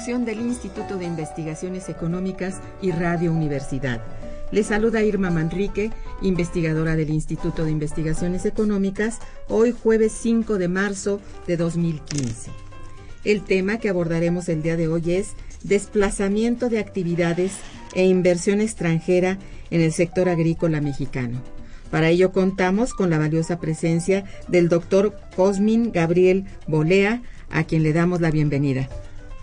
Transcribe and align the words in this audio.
Coproducción 0.00 0.24
del 0.24 0.40
Instituto 0.40 0.96
de 0.96 1.04
Investigaciones 1.04 1.90
Económicas 1.90 2.62
y 2.80 2.90
Radio 2.90 3.32
Universidad. 3.32 4.00
Les 4.50 4.68
saluda 4.68 5.02
Irma 5.02 5.30
Manrique, 5.30 5.90
investigadora 6.22 6.96
del 6.96 7.10
Instituto 7.10 7.66
de 7.66 7.70
Investigaciones 7.70 8.46
Económicas, 8.46 9.18
hoy 9.46 9.72
jueves 9.72 10.12
5 10.12 10.56
de 10.56 10.68
marzo 10.68 11.20
de 11.46 11.58
2015. 11.58 12.50
El 13.24 13.44
tema 13.44 13.76
que 13.76 13.90
abordaremos 13.90 14.48
el 14.48 14.62
día 14.62 14.78
de 14.78 14.88
hoy 14.88 15.02
es 15.12 15.32
desplazamiento 15.64 16.70
de 16.70 16.78
actividades 16.78 17.52
e 17.92 18.06
inversión 18.06 18.62
extranjera 18.62 19.36
en 19.70 19.82
el 19.82 19.92
sector 19.92 20.30
agrícola 20.30 20.80
mexicano. 20.80 21.42
Para 21.90 22.08
ello 22.08 22.32
contamos 22.32 22.94
con 22.94 23.10
la 23.10 23.18
valiosa 23.18 23.60
presencia 23.60 24.24
del 24.48 24.70
doctor 24.70 25.14
Cosmin 25.36 25.92
Gabriel 25.92 26.46
Bolea, 26.66 27.20
a 27.50 27.64
quien 27.64 27.82
le 27.82 27.92
damos 27.92 28.22
la 28.22 28.30
bienvenida. 28.30 28.88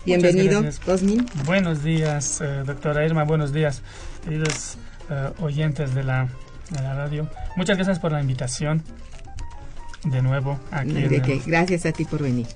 Bienvenido. 0.08 0.64
Cosmin. 0.86 1.26
Buenos 1.44 1.84
días, 1.84 2.40
eh, 2.40 2.62
doctora 2.64 3.04
Irma. 3.04 3.24
Buenos 3.24 3.52
días, 3.52 3.82
queridos 4.24 4.78
eh, 5.10 5.30
oyentes 5.40 5.94
de 5.94 6.02
la, 6.02 6.28
de 6.70 6.82
la 6.82 6.94
radio. 6.94 7.28
Muchas 7.56 7.76
gracias 7.76 7.98
por 7.98 8.12
la 8.12 8.20
invitación. 8.22 8.82
De 10.04 10.22
nuevo, 10.22 10.58
aquí. 10.70 10.90
en 10.96 11.08
De 11.10 11.16
el- 11.16 11.22
que, 11.22 11.42
gracias 11.44 11.84
a 11.84 11.92
ti 11.92 12.04
por 12.06 12.22
venir. 12.22 12.46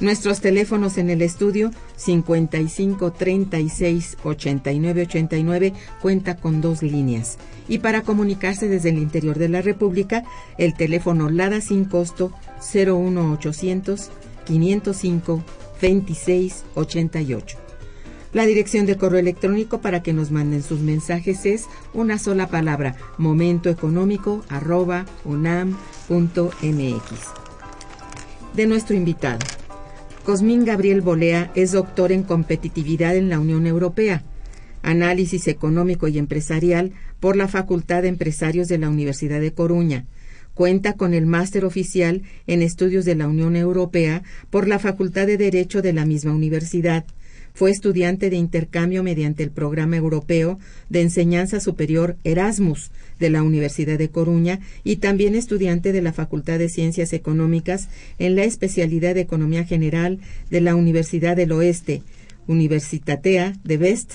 Nuestros 0.00 0.40
teléfonos 0.40 0.96
en 0.98 1.10
el 1.10 1.22
estudio 1.22 1.70
55 1.96 3.12
36 3.12 4.16
89 4.22 5.02
89 5.02 5.72
cuenta 6.00 6.36
con 6.36 6.60
dos 6.60 6.82
líneas. 6.82 7.38
Y 7.68 7.78
para 7.78 8.02
comunicarse 8.02 8.68
desde 8.68 8.90
el 8.90 8.98
interior 8.98 9.38
de 9.38 9.48
la 9.48 9.62
República, 9.62 10.22
el 10.58 10.74
teléfono 10.74 11.28
LADA 11.30 11.60
sin 11.60 11.86
costo 11.86 12.32
01800 12.72 14.10
505 14.46 15.42
26 15.84 16.64
88. 16.76 17.58
La 18.32 18.46
dirección 18.46 18.86
de 18.86 18.96
correo 18.96 19.20
electrónico 19.20 19.82
para 19.82 20.02
que 20.02 20.14
nos 20.14 20.30
manden 20.30 20.62
sus 20.62 20.80
mensajes 20.80 21.44
es 21.44 21.66
una 21.92 22.18
sola 22.18 22.48
palabra, 22.48 22.96
momentoeconómico 23.18 24.42
arroba 24.48 25.04
unam.mx. 25.26 25.74
De 28.54 28.66
nuestro 28.66 28.96
invitado. 28.96 29.40
Cosmín 30.24 30.64
Gabriel 30.64 31.02
Bolea 31.02 31.52
es 31.54 31.72
doctor 31.72 32.12
en 32.12 32.22
competitividad 32.22 33.14
en 33.14 33.28
la 33.28 33.38
Unión 33.38 33.66
Europea, 33.66 34.24
análisis 34.82 35.48
económico 35.48 36.08
y 36.08 36.16
empresarial 36.16 36.92
por 37.20 37.36
la 37.36 37.46
Facultad 37.46 38.00
de 38.00 38.08
Empresarios 38.08 38.68
de 38.68 38.78
la 38.78 38.88
Universidad 38.88 39.38
de 39.38 39.52
Coruña. 39.52 40.06
Cuenta 40.54 40.92
con 40.92 41.14
el 41.14 41.26
máster 41.26 41.64
oficial 41.64 42.22
en 42.46 42.62
estudios 42.62 43.04
de 43.04 43.16
la 43.16 43.26
Unión 43.26 43.56
Europea 43.56 44.22
por 44.50 44.68
la 44.68 44.78
Facultad 44.78 45.26
de 45.26 45.36
Derecho 45.36 45.82
de 45.82 45.92
la 45.92 46.06
misma 46.06 46.32
universidad. 46.32 47.04
Fue 47.54 47.70
estudiante 47.70 48.30
de 48.30 48.36
intercambio 48.36 49.02
mediante 49.04 49.42
el 49.44 49.50
programa 49.50 49.96
europeo 49.96 50.58
de 50.88 51.02
enseñanza 51.02 51.60
superior 51.60 52.16
Erasmus 52.24 52.90
de 53.20 53.30
la 53.30 53.42
Universidad 53.44 53.96
de 53.96 54.08
Coruña 54.10 54.58
y 54.82 54.96
también 54.96 55.36
estudiante 55.36 55.92
de 55.92 56.02
la 56.02 56.12
Facultad 56.12 56.58
de 56.58 56.68
Ciencias 56.68 57.12
Económicas 57.12 57.88
en 58.18 58.34
la 58.34 58.42
especialidad 58.44 59.14
de 59.14 59.20
Economía 59.20 59.64
General 59.64 60.18
de 60.50 60.60
la 60.60 60.74
Universidad 60.74 61.36
del 61.36 61.52
Oeste, 61.52 62.02
Universitatea 62.48 63.54
de 63.62 63.76
Vest, 63.76 64.14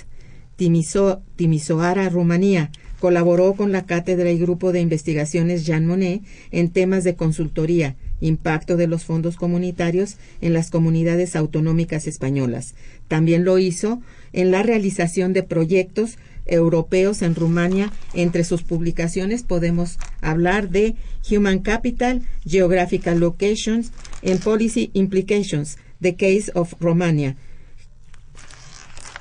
Timiso- 0.58 1.22
Timisoara, 1.38 2.10
Rumanía. 2.10 2.72
Colaboró 3.00 3.54
con 3.54 3.72
la 3.72 3.86
cátedra 3.86 4.32
y 4.32 4.38
grupo 4.38 4.72
de 4.72 4.82
investigaciones 4.82 5.66
Jean 5.66 5.86
Monnet 5.86 6.22
en 6.52 6.70
temas 6.70 7.04
de 7.04 7.16
consultoría, 7.16 7.96
impacto 8.22 8.76
de 8.76 8.88
los 8.88 9.06
fondos 9.06 9.38
comunitarios 9.38 10.18
en 10.42 10.54
las 10.54 10.70
comunidades 10.70 11.36
autonómicas 11.36 12.08
españolas. 12.08 12.76
También 13.08 13.46
lo 13.46 13.58
hizo 13.58 14.02
en 14.34 14.52
la 14.52 14.64
realización 14.64 15.34
de 15.34 15.44
proyectos 15.44 16.18
europeos 16.46 17.22
en 17.22 17.36
Rumania. 17.36 17.92
Entre 18.14 18.44
sus 18.44 18.64
publicaciones 18.64 19.44
podemos 19.44 19.98
hablar 20.22 20.70
de 20.70 20.96
Human 21.32 21.60
Capital, 21.60 22.22
Geographical 22.46 23.20
Locations 23.20 23.92
and 24.26 24.42
Policy 24.44 24.92
Implications, 24.94 25.78
The 26.02 26.16
Case 26.16 26.52
of 26.54 26.74
Romania. 26.80 27.36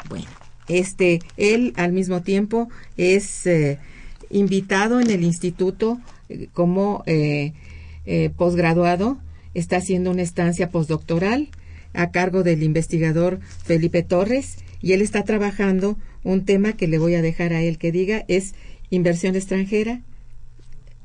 Bueno, 0.09 0.27
este, 0.69 1.21
él 1.37 1.73
al 1.77 1.93
mismo 1.93 2.23
tiempo 2.23 2.69
es 2.97 3.47
eh, 3.47 3.79
invitado 4.31 5.01
en 5.01 5.11
el 5.11 5.23
instituto 5.23 6.01
eh, 6.29 6.49
como 6.53 7.03
eh, 7.07 7.53
posgraduado, 8.37 9.19
está 9.53 9.77
haciendo 9.77 10.11
una 10.11 10.23
estancia 10.23 10.71
postdoctoral 10.71 11.49
a 11.93 12.11
cargo 12.11 12.43
del 12.43 12.63
investigador 12.63 13.41
Felipe 13.65 14.03
Torres 14.03 14.57
y 14.81 14.93
él 14.93 15.03
está 15.03 15.25
trabajando 15.25 15.99
un 16.25 16.45
tema 16.45 16.73
que 16.73 16.89
le 16.89 16.99
voy 16.99 17.15
a 17.17 17.23
dejar 17.23 17.53
a 17.53 17.61
él 17.61 17.77
que 17.77 17.93
diga 17.93 18.25
es 18.29 18.55
inversión 18.91 19.37
extranjera 19.37 20.01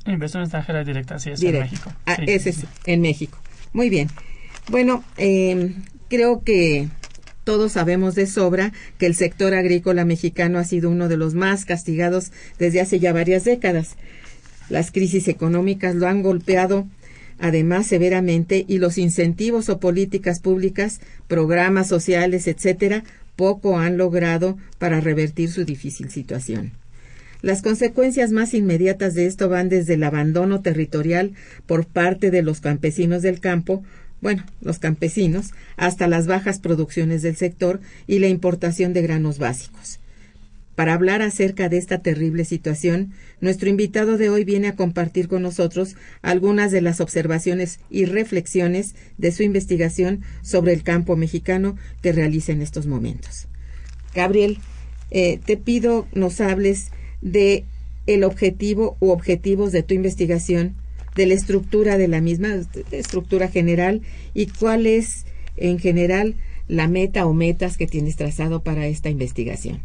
Inversión 0.05 0.43
extranjera 0.43 0.83
directa, 0.83 1.17
sí, 1.17 1.31
es 1.31 1.41
en 1.41 1.59
México. 1.59 1.91
Ah, 2.05 2.17
Sí, 2.17 2.25
ese 2.27 2.51
sí, 2.51 2.61
es 2.61 2.67
en 2.85 3.01
México. 3.01 3.37
Muy 3.71 3.89
bien. 3.89 4.09
Bueno, 4.69 5.03
eh, 5.17 5.73
creo 6.09 6.43
que 6.43 6.89
todos 7.43 7.73
sabemos 7.73 8.15
de 8.15 8.25
sobra 8.27 8.71
que 8.97 9.05
el 9.05 9.15
sector 9.15 9.53
agrícola 9.53 10.05
mexicano 10.05 10.59
ha 10.59 10.63
sido 10.63 10.89
uno 10.89 11.09
de 11.09 11.17
los 11.17 11.33
más 11.33 11.65
castigados 11.65 12.31
desde 12.59 12.81
hace 12.81 12.99
ya 12.99 13.13
varias 13.13 13.43
décadas. 13.43 13.95
Las 14.69 14.91
crisis 14.91 15.27
económicas 15.27 15.95
lo 15.95 16.07
han 16.07 16.21
golpeado 16.21 16.87
además 17.39 17.87
severamente 17.87 18.63
y 18.67 18.77
los 18.77 18.97
incentivos 18.97 19.67
o 19.69 19.79
políticas 19.79 20.39
públicas, 20.39 21.01
programas 21.27 21.87
sociales, 21.87 22.47
etcétera, 22.47 23.03
poco 23.35 23.77
han 23.77 23.97
logrado 23.97 24.57
para 24.77 25.01
revertir 25.01 25.49
su 25.49 25.65
difícil 25.65 26.09
situación. 26.09 26.71
Las 27.41 27.61
consecuencias 27.61 28.31
más 28.31 28.53
inmediatas 28.53 29.15
de 29.15 29.25
esto 29.25 29.49
van 29.49 29.67
desde 29.67 29.95
el 29.95 30.03
abandono 30.03 30.61
territorial 30.61 31.33
por 31.65 31.85
parte 31.85 32.31
de 32.31 32.41
los 32.41 32.61
campesinos 32.61 33.21
del 33.21 33.41
campo, 33.41 33.83
bueno, 34.23 34.45
los 34.61 34.79
campesinos, 34.79 35.51
hasta 35.75 36.07
las 36.07 36.27
bajas 36.27 36.59
producciones 36.59 37.21
del 37.21 37.35
sector 37.35 37.81
y 38.07 38.19
la 38.19 38.29
importación 38.29 38.93
de 38.93 39.01
granos 39.01 39.37
básicos. 39.37 39.99
Para 40.75 40.93
hablar 40.93 41.21
acerca 41.21 41.67
de 41.67 41.77
esta 41.77 41.99
terrible 41.99 42.45
situación, 42.45 43.11
nuestro 43.41 43.69
invitado 43.69 44.17
de 44.17 44.29
hoy 44.29 44.45
viene 44.45 44.69
a 44.69 44.75
compartir 44.75 45.27
con 45.27 45.41
nosotros 45.43 45.97
algunas 46.21 46.71
de 46.71 46.81
las 46.81 47.01
observaciones 47.01 47.81
y 47.91 48.05
reflexiones 48.05 48.95
de 49.17 49.33
su 49.33 49.43
investigación 49.43 50.21
sobre 50.41 50.71
el 50.71 50.83
campo 50.83 51.17
mexicano 51.17 51.75
que 52.01 52.13
realiza 52.13 52.53
en 52.53 52.61
estos 52.61 52.87
momentos. 52.87 53.47
Gabriel, 54.15 54.57
eh, 55.11 55.37
te 55.45 55.57
pido 55.57 56.07
nos 56.13 56.39
hables 56.39 56.91
de 57.21 57.65
el 58.07 58.23
objetivo 58.23 58.95
u 59.01 59.09
objetivos 59.09 59.73
de 59.73 59.83
tu 59.83 59.93
investigación, 59.93 60.75
de 61.15 61.25
la 61.25 61.33
estructura 61.33 61.97
de 61.97 62.07
la 62.07 62.21
misma, 62.21 62.49
estructura 62.91 63.47
general, 63.47 64.01
y 64.33 64.47
cuál 64.47 64.87
es 64.87 65.25
en 65.57 65.79
general 65.79 66.35
la 66.67 66.87
meta 66.87 67.25
o 67.25 67.33
metas 67.33 67.77
que 67.77 67.87
tienes 67.87 68.15
trazado 68.15 68.63
para 68.63 68.85
esta 68.85 69.09
investigación. 69.09 69.81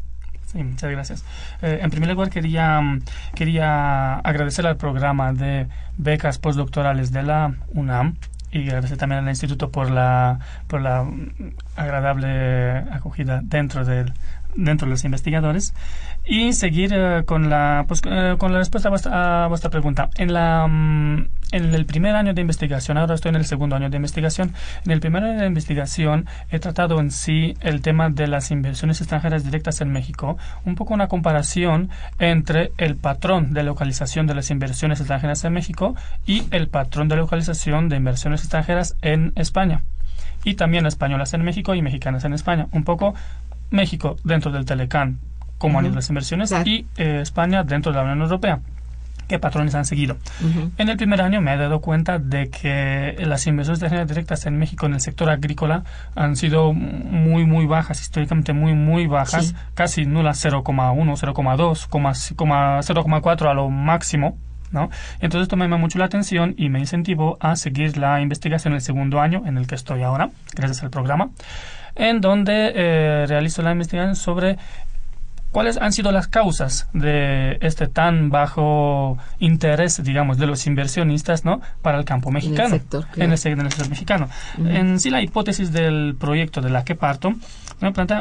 Sí, 0.47 0.65
muchas 0.65 0.91
gracias. 0.91 1.25
Eh, 1.61 1.81
en 1.83 1.91
primer 1.91 2.09
lugar, 2.09 2.31
quería, 2.31 2.81
mm, 2.81 3.03
quería 3.35 4.15
agradecer 4.17 4.67
al 4.67 4.79
programa 4.79 5.35
de 5.35 5.67
becas 5.99 6.39
postdoctorales 6.39 7.13
de 7.13 7.23
la 7.23 7.55
UNAM 7.75 8.17
y 8.51 8.63
agradecer 8.63 8.97
también 8.97 9.25
al 9.25 9.29
Instituto 9.29 9.71
por 9.71 9.91
la, 9.91 10.39
por 10.67 10.81
la 10.81 11.05
mm, 11.05 11.53
agradable 11.77 12.79
acogida 12.91 13.41
dentro 13.45 13.85
del, 13.85 14.15
dentro 14.55 14.87
de 14.87 14.91
los 14.91 15.05
investigadores 15.05 15.75
y 16.25 16.53
seguir 16.53 16.93
eh, 16.95 17.23
con 17.25 17.49
la 17.49 17.85
pues, 17.87 18.03
eh, 18.05 18.35
con 18.39 18.53
la 18.53 18.59
respuesta 18.59 18.89
a 18.89 19.47
vuestra, 19.49 19.71
pregunta 19.71 20.11
en 20.17 20.33
la 20.33 20.67
mm, 20.67 21.29
en 21.53 21.75
el 21.75 21.87
primer 21.87 22.15
año 22.15 22.35
de 22.35 22.41
investigación 22.41 22.99
ahora 22.99 23.15
estoy 23.15 23.31
en 23.31 23.37
el 23.37 23.47
segundo 23.47 23.77
año 23.77 23.89
de 23.89 23.97
investigación 23.97 24.53
en 24.85 24.93
el 24.93 25.01
primer 25.01 25.25
año 25.25 25.41
de 25.41 25.47
investigación 25.47 26.27
he 26.51 26.59
tratado 26.59 27.01
en 27.01 27.11
sí 27.11 27.55
el 27.61 27.81
tema 27.81 28.11
de 28.11 28.27
las 28.27 28.51
inversiones 28.51 29.01
extranjeras 29.01 29.45
directas 29.45 29.81
en 29.81 29.91
México 29.91 30.37
un 30.65 30.75
poco 30.75 30.95
una 30.95 31.09
comparación 31.09 31.91
entre 32.19 32.73
el 32.79 32.97
patrón 32.97 33.55
de 33.55 33.63
localización 33.63 34.27
de 34.27 34.35
las 34.35 34.51
inversiones 34.51 35.01
extranjeras 35.01 35.45
en 35.45 35.53
México 35.53 35.95
y 36.27 36.45
el 36.51 36.69
patrón 36.69 37.09
de 37.09 37.17
localización 37.17 37.89
de 37.89 37.97
inversiones 37.97 38.41
extranjeras 38.41 38.97
en 39.03 39.33
España 39.37 39.83
y 40.45 40.55
también 40.55 40.87
españolas 40.87 41.35
en 41.35 41.43
México 41.43 41.75
y 41.75 41.83
mexicanas 41.83 42.25
en 42.25 42.33
España. 42.33 42.69
Un 42.73 42.85
poco 42.85 43.15
México 43.71 44.17
dentro 44.25 44.51
del 44.51 44.65
Telecan 44.65 45.21
como 45.59 45.79
uh 45.79 45.83
de 45.83 45.91
las 45.91 46.09
inversiones 46.09 46.55
y 46.65 46.87
eh, 46.97 47.21
España 47.21 47.65
dentro 47.65 47.93
de 47.93 47.99
la 47.99 48.05
Unión 48.05 48.23
Europea. 48.23 48.61
¿Qué 49.29 49.39
patrones 49.39 49.75
han 49.75 49.85
seguido? 49.85 50.17
En 50.79 50.89
el 50.89 50.97
primer 50.97 51.21
año 51.21 51.43
me 51.43 51.53
he 51.53 51.59
dado 51.59 51.83
cuenta 51.83 52.19
de 52.19 52.49
que 52.49 53.15
las 53.27 53.47
inversiones 53.47 54.09
directas 54.09 54.47
en 54.47 54.57
México 54.57 54.87
en 54.87 54.95
el 54.95 55.01
sector 55.01 55.29
agrícola 55.29 55.85
han 56.17 56.35
sido 56.35 56.73
muy, 56.73 57.45
muy 57.45 57.67
bajas, 57.67 58.01
históricamente 58.01 58.55
muy, 58.55 58.73
muy 58.73 59.07
bajas, 59.07 59.55
casi 59.75 60.07
nulas 60.07 60.43
0,1, 60.43 60.65
0,2, 60.65 61.89
0,4 61.91 63.51
a 63.51 63.55
lo 63.55 63.69
máximo. 63.69 64.39
¿No? 64.71 64.91
Entonces 65.21 65.45
esto 65.45 65.57
me 65.57 65.65
llama 65.65 65.79
mucho 65.79 65.99
la 65.99 66.05
atención 66.05 66.55
y 66.59 66.69
me 66.69 66.79
incentivó 66.79 67.39
a 67.41 67.57
seguir 67.57 67.97
la 67.97 68.21
investigación 68.21 68.75
en 68.75 68.77
el 68.77 68.83
segundo 68.83 69.19
año 69.19 69.45
en 69.47 69.57
el 69.57 69.67
que 69.67 69.75
estoy 69.75 70.03
ahora, 70.03 70.29
gracias 70.55 70.83
al 70.83 70.91
programa 70.91 71.31
en 71.95 72.21
donde 72.21 72.73
eh, 72.75 73.27
realizo 73.27 73.63
la 73.63 73.73
investigación 73.73 74.17
sobre 74.17 74.59
cuáles 75.51 75.79
han 75.79 75.93
sido 75.93 76.13
las 76.13 76.29
causas 76.29 76.89
de 76.93 77.59
este 77.61 77.87
tan 77.87 78.31
bajo 78.31 79.19
interés, 79.39 80.03
digamos, 80.03 80.39
de 80.39 80.47
los 80.47 80.67
inversionistas, 80.67 81.45
¿no? 81.45 81.61
Para 81.83 81.99
el 81.99 82.05
campo 82.05 82.31
mexicano, 82.31 82.69
en 83.17 83.33
el 83.33 83.39
sector, 83.39 83.89
mexicano. 83.89 84.29
En 84.59 85.01
sí, 85.01 85.11
la 85.11 85.23
hipótesis 85.23 85.73
del 85.73 86.17
proyecto 86.19 86.61
de 86.61 86.71
la 86.71 86.85
que 86.85 86.95
parto, 86.95 87.35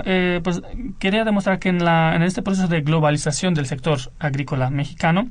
eh, 0.05 0.39
pues 0.43 0.61
quería 0.99 1.23
demostrar 1.25 1.59
que 1.59 1.69
en, 1.69 1.83
la, 1.83 2.15
en 2.15 2.23
este 2.23 2.41
proceso 2.41 2.67
de 2.67 2.81
globalización 2.81 3.53
del 3.53 3.65
sector 3.65 3.99
agrícola 4.19 4.69
mexicano, 4.69 5.27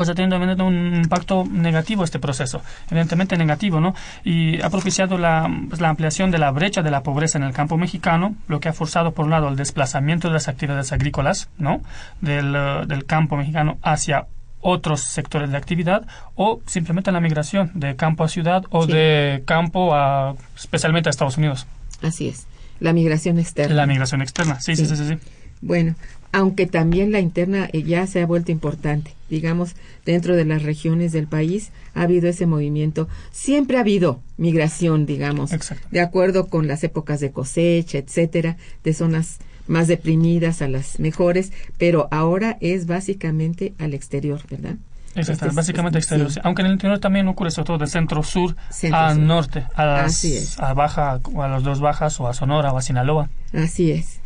pues 0.00 0.08
ha 0.08 0.14
tenido 0.14 0.38
un 0.64 0.94
impacto 0.94 1.44
negativo 1.44 2.04
este 2.04 2.18
proceso, 2.18 2.62
evidentemente 2.90 3.36
negativo, 3.36 3.80
¿no? 3.80 3.94
Y 4.24 4.58
ha 4.62 4.70
propiciado 4.70 5.18
la, 5.18 5.46
pues, 5.68 5.78
la, 5.82 5.90
ampliación 5.90 6.30
de 6.30 6.38
la 6.38 6.50
brecha 6.52 6.80
de 6.80 6.90
la 6.90 7.02
pobreza 7.02 7.36
en 7.36 7.44
el 7.44 7.52
campo 7.52 7.76
mexicano, 7.76 8.34
lo 8.48 8.60
que 8.60 8.70
ha 8.70 8.72
forzado, 8.72 9.12
por 9.12 9.26
un 9.26 9.32
lado, 9.32 9.48
el 9.48 9.56
desplazamiento 9.56 10.28
de 10.28 10.32
las 10.32 10.48
actividades 10.48 10.92
agrícolas, 10.92 11.50
¿no? 11.58 11.82
Del, 12.22 12.56
uh, 12.56 12.86
del 12.86 13.04
campo 13.04 13.36
mexicano 13.36 13.76
hacia 13.82 14.24
otros 14.62 15.02
sectores 15.02 15.50
de 15.50 15.58
actividad 15.58 16.06
o 16.34 16.62
simplemente 16.64 17.12
la 17.12 17.20
migración 17.20 17.70
de 17.74 17.94
campo 17.94 18.24
a 18.24 18.28
ciudad 18.28 18.64
o 18.70 18.86
de 18.86 19.42
campo 19.44 19.94
a 19.94 20.34
especialmente 20.56 21.10
a 21.10 21.10
Estados 21.10 21.36
Unidos. 21.36 21.66
Así 22.00 22.28
es, 22.28 22.46
la 22.78 22.94
migración 22.94 23.38
externa. 23.38 23.74
La 23.74 23.86
migración 23.86 24.22
externa, 24.22 24.62
sí, 24.62 24.76
sí, 24.76 24.86
sí, 24.86 24.96
sí. 24.96 25.08
sí. 25.08 25.18
Bueno, 25.60 25.94
aunque 26.32 26.66
también 26.66 27.12
la 27.12 27.20
interna 27.20 27.68
eh, 27.72 27.82
ya 27.82 28.06
se 28.06 28.22
ha 28.22 28.26
vuelto 28.26 28.52
importante. 28.52 29.14
Digamos, 29.28 29.76
dentro 30.04 30.36
de 30.36 30.44
las 30.44 30.62
regiones 30.62 31.12
del 31.12 31.26
país 31.26 31.70
ha 31.94 32.02
habido 32.02 32.28
ese 32.28 32.46
movimiento. 32.46 33.08
Siempre 33.30 33.76
ha 33.76 33.80
habido 33.80 34.20
migración, 34.36 35.06
digamos, 35.06 35.50
de 35.90 36.00
acuerdo 36.00 36.48
con 36.48 36.66
las 36.66 36.82
épocas 36.84 37.20
de 37.20 37.30
cosecha, 37.30 37.98
etcétera, 37.98 38.56
de 38.84 38.94
zonas 38.94 39.38
más 39.66 39.86
deprimidas 39.86 40.62
a 40.62 40.68
las 40.68 40.98
mejores, 40.98 41.52
pero 41.78 42.08
ahora 42.10 42.58
es 42.60 42.86
básicamente 42.86 43.72
al 43.78 43.94
exterior, 43.94 44.40
¿verdad? 44.50 44.76
Exacto, 45.14 45.46
este 45.46 45.56
básicamente 45.56 45.98
exterior. 45.98 46.30
Aunque 46.44 46.62
en 46.62 46.66
el 46.66 46.72
interior 46.74 46.98
también 46.98 47.26
ocurre 47.28 47.50
sobre 47.50 47.66
todo 47.66 47.78
de 47.78 47.86
centro-sur 47.86 48.56
a 48.92 49.14
norte, 49.14 49.64
a, 49.74 49.84
las, 49.84 50.58
a 50.58 50.74
Baja, 50.74 51.20
a 51.36 51.48
las 51.48 51.62
dos 51.62 51.80
Bajas 51.80 52.20
o 52.20 52.28
a 52.28 52.34
Sonora 52.34 52.72
o 52.72 52.78
a 52.78 52.82
Sinaloa. 52.82 53.28
Así 53.52 53.90
es. 53.90 54.19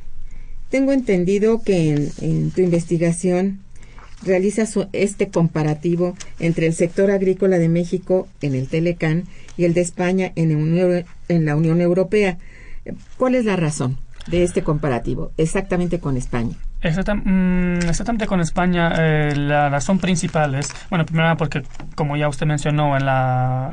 Tengo 0.75 0.91
entendido 0.91 1.63
que 1.63 2.11
en, 2.21 2.51
tu 2.51 2.61
investigación 2.61 3.61
realizas 4.25 4.77
este 4.93 5.29
comparativo 5.29 6.17
entre 6.41 6.67
el 6.67 6.75
sector 6.75 7.13
agrícola 7.13 7.59
de 7.59 7.69
México 7.69 8.27
en 8.43 8.57
el 8.57 8.67
Telecán 8.67 9.23
y 9.57 9.67
el 9.67 9.75
de 9.75 9.83
España 9.83 10.33
en, 10.35 11.47
la 11.47 11.55
Unión 11.55 11.81
Europea. 11.81 12.39
¿Cuál 13.17 13.37
es 13.37 13.45
la 13.45 13.55
razón 13.55 13.99
de 14.27 14.43
este 14.43 14.65
comparativo 14.65 15.31
exactamente 15.37 16.01
con 16.01 16.17
España? 16.17 16.57
Mm, 16.85 17.79
exactamente 17.89 18.27
con 18.27 18.41
España, 18.41 18.93
eh, 18.99 19.35
la 19.37 19.71
razón 19.71 19.99
principal 19.99 20.55
es, 20.55 20.75
bueno, 20.91 21.07
primero 21.07 21.35
porque, 21.37 21.63
como 21.95 22.17
ya 22.17 22.29
usted 22.29 22.47
mencionó 22.47 22.97
en 22.97 23.07
la, 23.07 23.69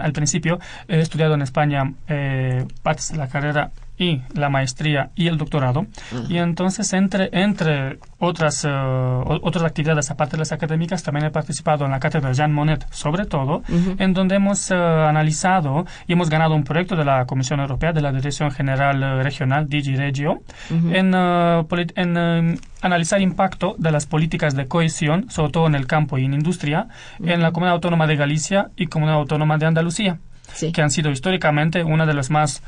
al 0.00 0.12
principio, 0.12 0.58
he 0.88 1.00
estudiado 1.00 1.34
en 1.34 1.42
España 1.42 1.92
eh, 2.08 2.66
partes 2.82 3.12
de 3.12 3.18
la 3.18 3.28
carrera 3.28 3.70
y 3.96 4.22
la 4.34 4.48
maestría 4.48 5.10
y 5.14 5.28
el 5.28 5.38
doctorado. 5.38 5.86
Y 6.28 6.38
entonces, 6.38 6.92
entre, 6.92 7.28
entre 7.32 7.98
otras, 8.18 8.64
eh, 8.64 8.70
otras 8.70 9.64
actividades, 9.64 10.10
aparte 10.10 10.32
de 10.32 10.38
las 10.38 10.52
académicas, 10.52 11.02
también 11.02 11.26
he 11.26 11.30
participado 11.30 11.84
en 11.84 11.92
la 11.92 12.00
cátedra 12.00 12.32
Jean 12.32 12.52
Monnet, 12.52 12.86
sobre 12.90 13.26
todo, 13.26 13.62
en 13.98 14.12
donde 14.12 14.36
hemos 14.36 14.70
eh, 14.70 14.74
analizado 14.74 15.86
y 16.06 16.14
hemos 16.14 16.28
ganado 16.28 16.54
un 16.54 16.64
proyecto 16.64 16.96
de 16.96 17.04
la 17.04 17.26
Comisión 17.26 17.60
Europea, 17.60 17.92
de 17.92 18.00
la 18.00 18.12
Dirección 18.12 18.50
General 18.50 19.00
eh, 19.02 19.22
Regional, 19.22 19.68
DG 19.68 19.96
Regio, 19.96 20.42
en, 20.70 21.14
en 21.14 22.53
analizar 22.80 23.20
impacto 23.20 23.74
de 23.78 23.90
las 23.90 24.06
políticas 24.06 24.54
de 24.54 24.66
cohesión, 24.66 25.30
sobre 25.30 25.52
todo 25.52 25.66
en 25.66 25.74
el 25.74 25.86
campo 25.86 26.18
y 26.18 26.24
en 26.24 26.34
industria, 26.34 26.88
en 27.20 27.42
la 27.42 27.52
Comunidad 27.52 27.74
Autónoma 27.74 28.06
de 28.06 28.16
Galicia 28.16 28.70
y 28.76 28.86
Comunidad 28.86 29.18
Autónoma 29.18 29.58
de 29.58 29.66
Andalucía. 29.66 30.18
que 30.72 30.82
han 30.82 30.90
sido 30.90 31.10
históricamente 31.10 31.82
una 31.82 32.06
de 32.06 32.14
las 32.14 32.30
más 32.30 32.62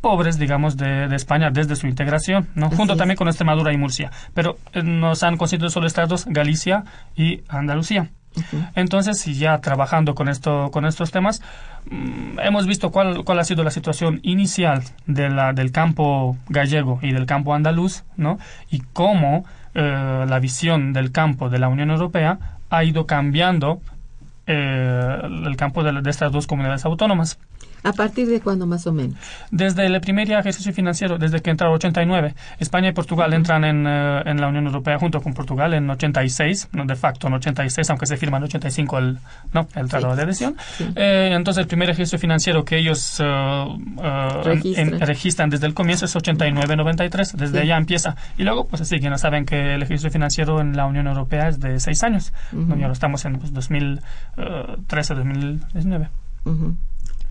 pobres, 0.00 0.38
digamos, 0.38 0.76
de, 0.76 1.06
España 1.14 1.50
desde 1.50 1.76
su 1.76 1.86
integración, 1.86 2.48
¿no? 2.54 2.68
junto 2.70 2.94
también 2.96 3.16
con 3.16 3.28
Extremadura 3.28 3.72
y 3.72 3.78
Murcia. 3.78 4.10
Pero 4.34 4.58
eh, 4.74 4.82
nos 4.82 5.22
han 5.22 5.38
constituido 5.38 5.70
solo 5.70 5.86
estados 5.86 6.26
Galicia 6.26 6.84
y 7.16 7.40
Andalucía. 7.48 8.10
Entonces, 8.74 9.26
y 9.26 9.34
ya 9.34 9.58
trabajando 9.60 10.14
con 10.14 10.28
esto, 10.28 10.70
con 10.72 10.84
estos 10.84 11.10
temas, 11.10 11.40
hemos 11.90 12.66
visto 12.66 12.90
cuál, 12.90 13.24
cuál 13.24 13.38
ha 13.38 13.44
sido 13.44 13.62
la 13.62 13.70
situación 13.70 14.20
inicial 14.22 14.82
de 15.06 15.28
la, 15.28 15.52
del 15.52 15.72
campo 15.72 16.36
gallego 16.48 16.98
y 17.02 17.12
del 17.12 17.26
campo 17.26 17.54
andaluz, 17.54 18.04
¿no? 18.16 18.38
Y 18.70 18.80
cómo 18.92 19.44
eh, 19.74 20.24
la 20.28 20.38
visión 20.38 20.92
del 20.92 21.12
campo 21.12 21.50
de 21.50 21.58
la 21.58 21.68
Unión 21.68 21.90
Europea 21.90 22.38
ha 22.70 22.84
ido 22.84 23.06
cambiando 23.06 23.80
eh, 24.46 25.18
el 25.22 25.56
campo 25.56 25.82
de, 25.82 26.08
estas 26.08 26.32
dos 26.32 26.46
comunidades 26.46 26.84
autónomas. 26.84 27.38
¿A 27.84 27.92
partir 27.92 28.26
de 28.28 28.40
cuándo 28.40 28.66
más 28.66 28.86
o 28.86 28.92
menos? 28.92 29.18
Desde 29.50 29.84
el 29.84 30.00
primer 30.00 30.30
ejercicio 30.30 30.72
financiero, 30.72 31.18
desde 31.18 31.40
que 31.40 31.50
entraron 31.50 31.74
89. 31.74 32.34
España 32.58 32.88
y 32.88 32.92
Portugal 32.92 33.34
entran 33.34 33.62
en, 33.64 33.86
eh, 33.86 34.22
en, 34.24 34.40
la 34.40 34.48
Unión 34.48 34.64
Europea 34.66 34.98
junto 34.98 35.20
con 35.20 35.34
Portugal 35.34 35.74
en 35.74 35.90
86, 35.90 36.70
no, 36.72 36.86
de 36.86 36.96
facto 36.96 37.26
en 37.26 37.34
86, 37.34 37.90
aunque 37.90 38.06
se 38.06 38.16
firma 38.16 38.38
en 38.38 38.44
85 38.44 38.98
el, 38.98 39.18
¿no? 39.52 39.68
el 39.74 39.90
tratado 39.90 40.16
de 40.16 40.22
adhesión. 40.22 40.56
Eh, 40.96 41.32
entonces 41.34 41.60
el 41.60 41.68
primer 41.68 41.90
ejercicio 41.90 42.18
financiero 42.18 42.64
que 42.64 42.78
ellos 42.78 43.20
eh, 43.20 43.66
registran. 45.00 45.50
desde 45.50 45.66
el 45.66 45.74
comienzo 45.74 46.06
es 46.06 46.16
89-93, 46.16 47.32
desde 47.32 47.60
allá 47.60 47.76
empieza. 47.76 48.16
Y 48.38 48.44
luego, 48.44 48.66
pues 48.66 48.80
así, 48.80 48.98
que 48.98 49.10
no 49.10 49.18
saben 49.18 49.44
que 49.44 49.74
el 49.74 49.82
ejercicio 49.82 50.10
financiero 50.10 50.62
en 50.62 50.74
la 50.74 50.86
Unión 50.86 51.06
Europea 51.06 51.48
es 51.48 51.60
de 51.60 51.78
seis 51.80 52.02
años. 52.02 52.32
Ya 52.52 52.86
lo 52.86 52.94
estamos 52.94 53.26
en 53.26 53.38
pues, 53.38 53.52
2013-2019. 53.52 56.08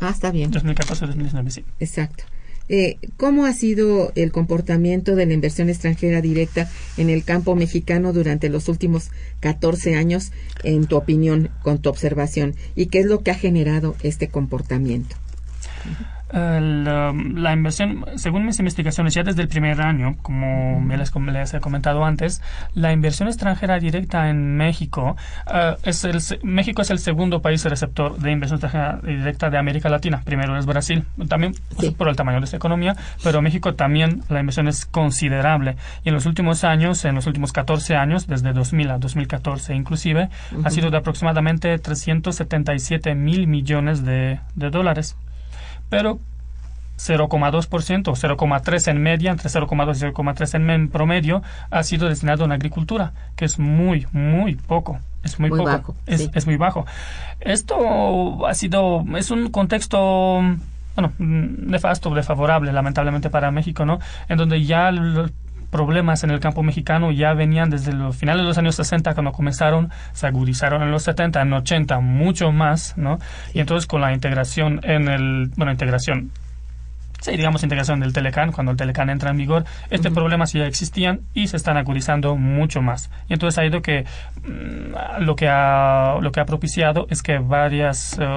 Ah, 0.03 0.11
está 0.11 0.31
bien. 0.31 0.51
2014-2019, 0.51 1.49
sí. 1.49 1.65
Exacto. 1.79 2.25
Eh, 2.69 2.97
¿Cómo 3.17 3.45
ha 3.45 3.53
sido 3.53 4.11
el 4.15 4.31
comportamiento 4.31 5.15
de 5.15 5.25
la 5.25 5.33
inversión 5.33 5.69
extranjera 5.69 6.21
directa 6.21 6.69
en 6.97 7.09
el 7.09 7.23
campo 7.23 7.55
mexicano 7.55 8.13
durante 8.13 8.49
los 8.49 8.69
últimos 8.69 9.11
14 9.39 9.95
años, 9.95 10.31
en 10.63 10.85
tu 10.85 10.97
opinión, 10.97 11.49
con 11.61 11.79
tu 11.79 11.89
observación? 11.89 12.55
¿Y 12.75 12.87
qué 12.87 12.99
es 12.99 13.05
lo 13.05 13.21
que 13.21 13.31
ha 13.31 13.35
generado 13.35 13.95
este 14.03 14.27
comportamiento? 14.27 15.15
La, 16.33 17.53
inversión, 17.53 18.05
según 18.15 18.45
mis 18.45 18.57
investigaciones, 18.59 19.13
ya 19.13 19.23
desde 19.23 19.41
el 19.41 19.47
primer 19.47 19.81
año, 19.81 20.15
como 20.21 20.83
les, 20.95 21.13
les 21.15 21.53
he 21.53 21.59
comentado 21.59 22.03
antes, 22.03 22.41
la 22.73 22.91
inversión 22.91 23.27
extranjera 23.27 23.79
directa 23.79 24.29
en 24.29 24.57
México, 24.57 25.15
uh, 25.47 25.75
es 25.83 26.03
el, 26.03 26.19
México 26.43 26.81
es 26.81 26.89
el 26.89 26.99
segundo 26.99 27.41
país 27.41 27.63
receptor 27.65 28.17
de 28.17 28.31
inversión 28.31 28.57
extranjera 28.57 28.99
directa 29.03 29.49
de 29.49 29.57
América 29.57 29.89
Latina. 29.89 30.21
Primero 30.25 30.57
es 30.57 30.65
Brasil, 30.65 31.05
también 31.27 31.53
por 31.97 32.09
el 32.09 32.15
tamaño 32.15 32.41
de 32.41 32.47
su 32.47 32.55
economía, 32.55 32.95
pero 33.23 33.41
México 33.41 33.75
también 33.75 34.23
la 34.29 34.39
inversión 34.39 34.67
es 34.67 34.85
considerable. 34.85 35.75
Y 36.03 36.09
en 36.09 36.15
los 36.15 36.25
últimos 36.25 36.63
años, 36.63 37.05
en 37.05 37.15
los 37.15 37.27
últimos 37.27 37.51
14 37.51 37.95
años, 37.95 38.27
desde 38.27 38.53
2000 38.53 38.91
a 38.91 38.97
2014 38.97 39.75
inclusive, 39.75 40.29
ha 40.63 40.69
sido 40.69 40.89
de 40.89 40.97
aproximadamente 40.97 41.77
377 41.77 43.13
mil 43.15 43.47
millones 43.47 44.03
de, 44.03 44.39
de 44.55 44.69
dólares. 44.69 45.15
Pero 45.93 46.17
0,2%, 46.97 48.03
0,3% 48.03 48.87
en 48.89 49.03
media, 49.03 49.29
entre 49.29 49.47
0,2 49.47 49.95
y 49.95 50.11
0,3 50.11 50.73
en 50.73 50.89
promedio, 50.89 51.43
ha 51.69 51.83
sido 51.83 52.09
destinado 52.09 52.45
a 52.45 52.47
la 52.47 52.55
agricultura, 52.55 53.13
que 53.35 53.45
es 53.45 53.59
muy, 53.59 54.07
muy 54.11 54.55
poco. 54.55 54.97
Es 55.21 55.39
muy, 55.39 55.51
poco. 55.51 55.65
Bajo, 55.65 55.95
es, 56.07 56.21
sí. 56.21 56.31
es 56.33 56.47
muy 56.47 56.57
bajo. 56.57 56.87
Esto 57.41 58.47
ha 58.47 58.55
sido, 58.55 59.05
es 59.15 59.29
un 59.29 59.51
contexto 59.51 60.41
bueno, 60.95 61.13
nefasto, 61.19 62.09
desfavorable, 62.09 62.73
lamentablemente 62.73 63.29
para 63.29 63.51
México, 63.51 63.85
¿no? 63.85 63.99
En 64.27 64.39
donde 64.39 64.63
ya 64.63 64.91
los 64.91 65.31
problemas 65.73 66.23
en 66.23 66.29
el 66.29 66.39
campo 66.39 66.61
mexicano 66.61 67.11
ya 67.11 67.33
venían 67.33 67.71
desde 67.71 67.93
los 67.93 68.15
finales 68.15 68.43
de 68.43 68.47
los 68.47 68.57
años 68.59 68.75
60 68.75 69.15
cuando 69.15 69.31
comenzaron, 69.31 69.89
se 70.13 70.27
agudizaron 70.27 70.83
en 70.83 70.91
los 70.91 71.01
70, 71.01 71.41
en 71.41 71.51
80 71.51 71.99
mucho 71.99 72.51
más, 72.51 72.95
¿no? 72.95 73.17
Y 73.55 73.59
entonces 73.59 73.87
con 73.87 73.99
la 73.99 74.13
integración 74.13 74.79
en 74.83 75.07
el, 75.07 75.51
bueno, 75.57 75.71
integración, 75.71 76.31
sí, 77.23 77.31
digamos 77.37 77.63
integración 77.63 77.99
del 77.99 78.13
Telecan, 78.13 78.51
cuando 78.51 78.71
el 78.71 78.77
Telecan 78.77 79.09
entra 79.09 79.31
en 79.31 79.37
vigor, 79.37 79.65
este 79.89 80.11
problemas 80.11 80.53
ya 80.53 80.65
existían 80.67 81.21
y 81.33 81.47
se 81.47 81.57
están 81.57 81.77
agudizando 81.77 82.35
mucho 82.35 82.81
más. 82.81 83.09
Y 83.27 83.33
entonces 83.33 83.57
ha 83.57 83.65
ido 83.65 83.81
que 83.81 84.05
mm, 84.43 85.21
lo 85.23 85.35
que 85.35 85.47
ha 85.49 86.17
lo 86.21 86.31
que 86.31 86.39
ha 86.39 86.45
propiciado 86.45 87.07
es 87.09 87.23
que 87.23 87.39
varias 87.39 88.17
eh, 88.19 88.27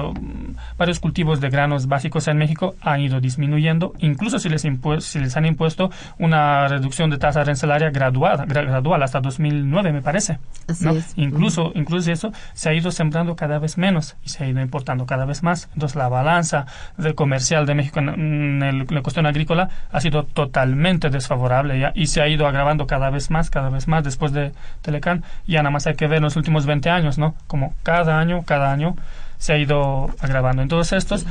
varios 0.77 0.99
cultivos 0.99 1.39
de 1.41 1.49
granos 1.49 1.87
básicos 1.87 2.27
en 2.27 2.37
México 2.37 2.75
han 2.81 3.01
ido 3.01 3.19
disminuyendo, 3.19 3.93
incluso 3.99 4.39
si 4.39 4.49
les 4.49 4.65
si 4.99 5.19
les 5.19 5.37
han 5.37 5.45
impuesto 5.45 5.89
una 6.17 6.67
reducción 6.67 7.09
de 7.09 7.17
tasa 7.17 7.41
arancelaria 7.41 7.89
graduada, 7.91 8.45
gra- 8.45 8.65
gradual 8.65 9.03
hasta 9.03 9.19
2009 9.19 9.91
me 9.93 10.01
parece. 10.01 10.39
¿no? 10.81 10.91
es. 10.91 11.13
Incluso, 11.17 11.71
incluso 11.75 12.11
eso 12.11 12.31
se 12.53 12.69
ha 12.69 12.73
ido 12.73 12.91
sembrando 12.91 13.35
cada 13.35 13.59
vez 13.59 13.77
menos 13.77 14.15
y 14.23 14.29
se 14.29 14.43
ha 14.43 14.47
ido 14.47 14.61
importando 14.61 15.05
cada 15.05 15.25
vez 15.25 15.43
más. 15.43 15.69
Entonces 15.73 15.95
la 15.95 16.07
balanza 16.09 16.65
de 16.97 17.13
comercial 17.15 17.65
de 17.65 17.75
México 17.75 17.99
en, 17.99 18.09
en 18.09 18.63
el- 18.63 18.76
la 18.89 19.01
cuestión 19.01 19.25
agrícola 19.25 19.69
ha 19.91 20.01
sido 20.01 20.23
totalmente 20.23 21.09
desfavorable 21.09 21.91
y 21.95 22.07
se 22.07 22.21
ha 22.21 22.27
ido 22.27 22.47
agravando 22.47 22.87
cada 22.87 23.09
vez 23.09 23.29
más, 23.31 23.49
cada 23.49 23.69
vez 23.69 23.87
más 23.87 24.03
después 24.03 24.31
de 24.31 24.51
Telecán. 24.81 25.23
Ya 25.45 25.59
nada 25.59 25.71
más 25.71 25.87
hay 25.87 25.95
que 25.95 26.07
ver 26.07 26.17
en 26.17 26.23
los 26.23 26.35
últimos 26.35 26.65
20 26.65 26.89
años, 26.89 27.17
¿no? 27.17 27.35
Como 27.47 27.73
cada 27.83 28.19
año, 28.19 28.43
cada 28.43 28.71
año 28.71 28.95
se 29.37 29.53
ha 29.53 29.57
ido 29.57 30.09
agravando. 30.19 30.61
Entonces 30.61 30.97
estos, 30.97 31.25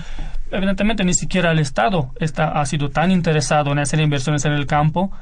evidentemente 0.50 1.04
ni 1.04 1.14
siquiera 1.14 1.52
el 1.52 1.58
Estado 1.58 2.10
está, 2.20 2.60
ha 2.60 2.66
sido 2.66 2.90
tan 2.90 3.10
interesado 3.10 3.72
en 3.72 3.78
hacer 3.78 4.00
inversiones 4.00 4.44
en 4.44 4.52
el 4.52 4.66
campo 4.66 5.12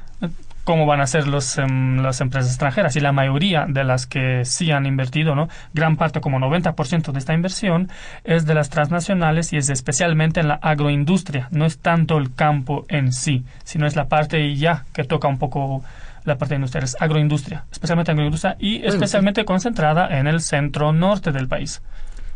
como 0.64 0.86
van 0.86 1.00
a 1.00 1.06
ser 1.06 1.28
los, 1.28 1.58
em, 1.58 1.98
las 1.98 2.20
empresas 2.20 2.50
extranjeras. 2.50 2.96
Y 2.96 3.00
la 3.00 3.12
mayoría 3.12 3.66
de 3.68 3.84
las 3.84 4.06
que 4.06 4.44
sí 4.44 4.72
han 4.72 4.86
invertido, 4.86 5.34
¿no? 5.34 5.48
gran 5.72 5.96
parte, 5.96 6.20
como 6.20 6.38
90% 6.38 7.12
de 7.12 7.18
esta 7.18 7.34
inversión, 7.34 7.90
es 8.24 8.46
de 8.46 8.54
las 8.54 8.70
transnacionales 8.70 9.52
y 9.52 9.58
es 9.58 9.68
especialmente 9.68 10.40
en 10.40 10.48
la 10.48 10.54
agroindustria. 10.54 11.48
No 11.50 11.66
es 11.66 11.78
tanto 11.78 12.18
el 12.18 12.34
campo 12.34 12.86
en 12.88 13.12
sí, 13.12 13.44
sino 13.64 13.86
es 13.86 13.96
la 13.96 14.08
parte 14.08 14.54
ya 14.56 14.84
que 14.92 15.04
toca 15.04 15.28
un 15.28 15.38
poco 15.38 15.84
la 16.24 16.38
parte 16.38 16.54
industrial, 16.54 16.84
es 16.84 16.96
agroindustria, 16.98 17.64
especialmente 17.70 18.10
agroindustria 18.10 18.56
y 18.58 18.78
Bueno, 18.78 18.94
especialmente 18.94 19.44
concentrada 19.44 20.18
en 20.18 20.26
el 20.26 20.40
centro 20.40 20.92
norte 20.92 21.32
del 21.32 21.48
país. 21.48 21.82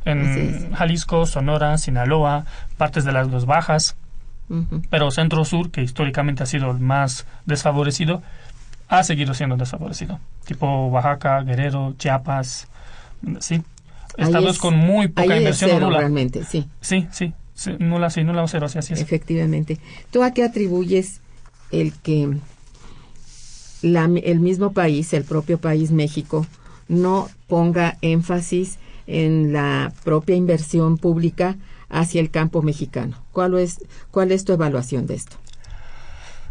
En. 0.04 0.74
Jalisco, 0.74 1.26
Sonora, 1.26 1.76
Sinaloa, 1.78 2.44
partes 2.76 3.04
de 3.04 3.12
las 3.12 3.30
dos 3.30 3.46
bajas, 3.46 3.96
Pero 4.90 5.10
centro 5.10 5.44
sur, 5.44 5.70
que 5.70 5.82
históricamente 5.82 6.42
ha 6.42 6.46
sido 6.46 6.70
el 6.70 6.78
más 6.78 7.26
desfavorecido, 7.46 8.22
ha 8.88 9.02
seguido 9.04 9.34
siendo 9.34 9.56
desfavorecido. 9.56 10.18
Tipo 10.46 10.86
Oaxaca, 10.86 11.42
Guerrero, 11.42 11.94
Chiapas, 11.98 12.68
sí. 13.40 13.62
Estados 14.16 14.56
es- 14.56 14.58
con 14.58 14.76
muy 14.76 15.08
poca 15.08 15.36
inversión 15.36 15.70
cero, 15.70 15.86
nula. 15.86 15.98
realmente, 15.98 16.44
sí, 16.44 16.66
Sí, 16.80 17.06
sí, 17.12 17.34
sí, 17.54 17.76
nula, 17.78 18.08
sí, 18.10 18.24
nula 18.24 18.42
o 18.42 18.48
cero, 18.48 18.68
sí, 18.68 18.78
así 18.78 18.94
es. 18.94 19.00
efectivamente. 19.02 19.78
¿Tú 20.10 20.22
a 20.22 20.32
qué 20.32 20.42
atribuyes 20.44 21.20
el 21.70 21.92
que 21.92 22.36
la- 23.82 24.04
el 24.24 24.40
mismo 24.40 24.72
país, 24.72 25.12
el 25.12 25.24
propio 25.24 25.58
país 25.58 25.90
México, 25.90 26.46
no 26.88 27.28
ponga 27.46 27.96
énfasis 28.00 28.78
en 29.06 29.52
la 29.52 29.92
propia 30.04 30.34
inversión 30.36 30.98
pública 30.98 31.56
hacia 31.88 32.20
el 32.20 32.30
campo 32.30 32.62
mexicano? 32.62 33.16
¿Cuál 33.32 33.58
es, 33.58 33.84
cuál 34.10 34.32
es 34.32 34.44
tu 34.44 34.52
evaluación 34.52 35.06
de 35.06 35.14
esto? 35.14 35.36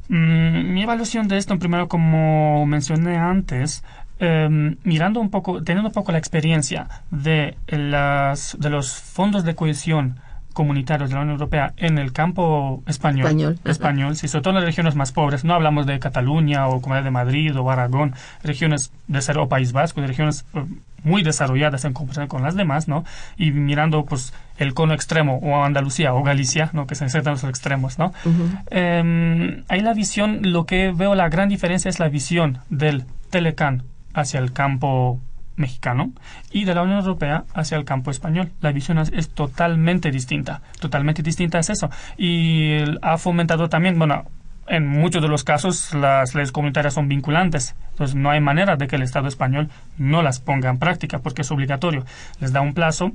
Mm, 0.09 0.73
mi 0.73 0.83
evaluación 0.83 1.27
de 1.27 1.37
esto, 1.37 1.57
primero, 1.59 1.87
como 1.87 2.65
mencioné 2.65 3.17
antes, 3.17 3.83
em, 4.19 4.77
mirando 4.83 5.19
un 5.19 5.29
poco, 5.29 5.63
teniendo 5.63 5.89
un 5.89 5.93
poco 5.93 6.11
la 6.11 6.17
experiencia 6.17 6.87
de, 7.11 7.57
las, 7.67 8.57
de 8.59 8.69
los 8.69 8.93
fondos 8.93 9.43
de 9.43 9.55
cohesión 9.55 10.19
comunitarios 10.57 11.11
de 11.11 11.15
la 11.15 11.21
Unión 11.21 11.35
Europea 11.35 11.73
en 11.77 11.99
el 11.99 12.11
campo 12.11 12.81
español, 12.87 13.27
Español, 13.27 13.59
español 13.63 14.15
sí, 14.15 14.27
sobre 14.27 14.41
todo 14.41 14.51
en 14.53 14.55
las 14.55 14.65
regiones 14.65 14.95
más 14.95 15.11
pobres, 15.11 15.45
no 15.45 15.53
hablamos 15.53 15.85
de 15.85 15.99
Cataluña 15.99 16.67
o 16.67 16.81
Comunidad 16.81 17.03
de 17.03 17.11
Madrid 17.11 17.55
o 17.55 17.69
Aragón, 17.69 18.15
regiones 18.41 18.91
de 19.07 19.21
ser 19.21 19.37
o 19.37 19.47
País 19.47 19.71
Vasco, 19.71 20.01
de 20.01 20.07
regiones 20.07 20.45
eh, 20.55 20.65
muy 21.03 21.21
desarrolladas 21.21 21.85
en 21.85 21.93
comparación 21.93 22.27
con 22.27 22.41
las 22.41 22.55
demás, 22.55 22.87
¿no? 22.87 23.05
Y 23.37 23.51
mirando, 23.51 24.05
pues, 24.05 24.33
el 24.57 24.73
cono 24.73 24.95
extremo 24.95 25.37
o 25.43 25.63
Andalucía 25.63 26.15
o 26.15 26.23
Galicia, 26.23 26.71
¿no? 26.73 26.87
Que 26.87 26.95
se 26.95 27.05
encuentran 27.05 27.35
los 27.35 27.43
extremos, 27.43 27.99
¿no? 27.99 28.11
Eh, 28.71 29.63
ahí 29.67 29.81
la 29.81 29.93
visión, 29.93 30.39
lo 30.41 30.65
que 30.65 30.91
veo 30.91 31.13
la 31.13 31.29
gran 31.29 31.49
diferencia 31.49 31.89
es 31.89 31.99
la 31.99 32.09
visión 32.09 32.57
del 32.71 33.05
Telecan 33.29 33.83
hacia 34.15 34.39
el 34.39 34.53
campo 34.53 35.21
mexicano 35.57 36.13
y 36.51 36.63
de 36.63 36.73
la 36.73 36.83
Unión 36.83 36.99
Europea 36.99 37.43
hacia 37.53 37.77
el 37.77 37.83
campo 37.83 38.11
español. 38.11 38.51
La 38.61 38.71
visión 38.71 38.97
es, 38.99 39.11
es 39.13 39.29
totalmente 39.29 40.11
distinta. 40.11 40.61
Totalmente 40.79 41.21
distinta 41.21 41.59
es 41.59 41.69
eso. 41.69 41.89
Y 42.17 42.77
ha 43.01 43.17
fomentado 43.17 43.67
también, 43.67 43.99
bueno, 43.99 44.23
en 44.67 44.87
muchos 44.87 45.21
de 45.21 45.27
los 45.27 45.43
casos 45.43 45.93
las 45.93 46.35
leyes 46.35 46.51
comunitarias 46.51 46.93
son 46.93 47.07
vinculantes. 47.07 47.75
Entonces 47.91 48.15
no 48.15 48.29
hay 48.29 48.41
manera 48.41 48.75
de 48.75 48.87
que 48.87 48.95
el 48.95 49.01
Estado 49.01 49.27
español 49.27 49.69
no 49.97 50.21
las 50.21 50.39
ponga 50.39 50.69
en 50.69 50.77
práctica 50.77 51.19
porque 51.19 51.41
es 51.41 51.51
obligatorio. 51.51 52.05
Les 52.39 52.51
da 52.53 52.61
un 52.61 52.73
plazo 52.73 53.11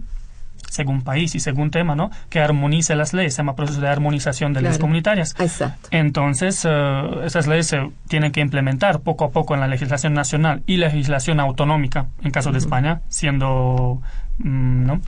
según 0.73 1.03
país 1.03 1.35
y 1.35 1.41
según 1.41 1.71
tema, 1.71 1.95
¿no? 1.95 2.11
Que 2.31 2.41
armonice 2.41 2.97
las 2.97 3.13
leyes, 3.13 3.35
se 3.35 3.39
llama 3.39 3.55
proceso 3.55 3.81
de 3.81 3.89
armonización 3.89 4.55
de 4.55 4.63
leyes 4.63 4.79
comunitarias. 4.79 5.35
Exacto. 5.39 5.89
Entonces, 5.91 6.67
eh, 6.69 7.03
esas 7.25 7.47
leyes 7.47 7.67
se 7.67 7.91
tienen 8.09 8.33
que 8.33 8.41
implementar 8.41 9.01
poco 9.01 9.27
a 9.27 9.31
poco 9.31 9.53
en 9.55 9.61
la 9.61 9.69
legislación 9.69 10.15
nacional 10.15 10.63
y 10.67 10.79
legislación 10.79 11.41
autonómica, 11.41 12.07
en 12.23 12.31
caso 12.31 12.53
de 12.53 12.59
España, 12.59 13.03
siendo, 13.09 14.01
¿no? 14.39 15.01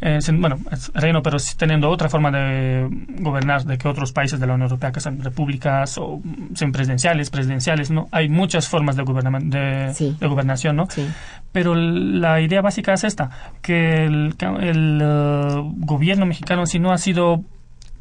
Eh, 0.00 0.20
sin- 0.20 0.40
bueno, 0.40 0.58
es 0.72 0.90
reino, 0.94 1.22
pero 1.22 1.38
sí 1.38 1.54
teniendo 1.56 1.88
otra 1.88 2.08
forma 2.08 2.30
de 2.30 2.88
gobernar 3.20 3.64
de 3.64 3.78
que 3.78 3.88
otros 3.88 4.12
países 4.12 4.40
de 4.40 4.46
la 4.46 4.54
Unión 4.54 4.68
Europea, 4.68 4.92
que 4.92 5.00
son 5.00 5.22
repúblicas 5.22 5.96
o 5.98 6.20
mm, 6.22 6.54
semipresidenciales, 6.54 7.30
presidenciales, 7.30 7.90
¿no? 7.90 8.08
Hay 8.10 8.28
muchas 8.28 8.68
formas 8.68 8.96
de, 8.96 9.04
de, 9.04 9.94
Sí. 9.94 10.16
de 10.18 10.26
gobernación, 10.26 10.76
¿no? 10.76 10.86
Sí. 10.90 11.08
Pero 11.52 11.74
la 11.74 12.40
idea 12.40 12.60
básica 12.62 12.92
es 12.94 13.04
esta, 13.04 13.30
que 13.62 14.04
el, 14.06 14.34
eh, 14.40 15.62
gobierno 15.76 16.26
mexicano 16.26 16.66
si 16.66 16.78
no 16.80 16.92
ha 16.92 16.98
sido 16.98 17.42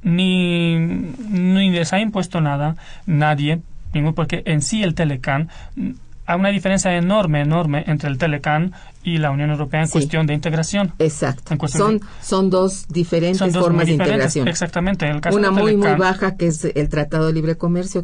ni, 0.02 0.78
ni 0.78 1.70
les 1.72 1.94
ha 1.94 2.00
impuesto 2.00 2.42
nada, 2.42 2.76
nadie, 3.06 3.62
ningún, 3.94 4.14
porque 4.14 4.42
en 4.46 4.62
sí 4.62 4.84
el 4.84 4.96
Telecan, 4.96 5.50
mm, 5.76 5.92
hay 6.26 6.40
una 6.40 6.50
diferencia 6.50 6.96
enorme, 6.96 7.42
enorme 7.42 7.84
entre 7.88 8.10
el 8.10 8.18
Telecan 8.18 8.74
y 9.04 9.18
la 9.18 9.32
Unión 9.32 9.50
Europea 9.52 9.82
en 9.82 9.88
Sí. 9.88 9.94
cuestión 9.94 10.26
de 10.28 10.34
integración. 10.34 10.94
Exacto. 11.00 11.56
Son, 11.68 11.98
de- 12.00 12.06
son 12.22 12.50
dos 12.50 12.88
diferentes 12.88 13.40
Son 13.40 13.52
dos 13.52 13.64
formas 13.64 13.86
de 13.88 13.94
integración. 13.94 14.48
Exactamente. 14.48 15.06
En 15.06 15.16
el 15.16 15.22
caso 15.22 15.38
Una 15.38 15.52
muy, 15.52 15.76
muy 15.76 15.96
baja, 15.96 16.38
que 16.38 16.48
es 16.48 16.64
el 16.64 16.88
Tratado 16.90 17.28
de 17.28 17.34
Libre 17.34 17.58
Comercio 17.58 18.04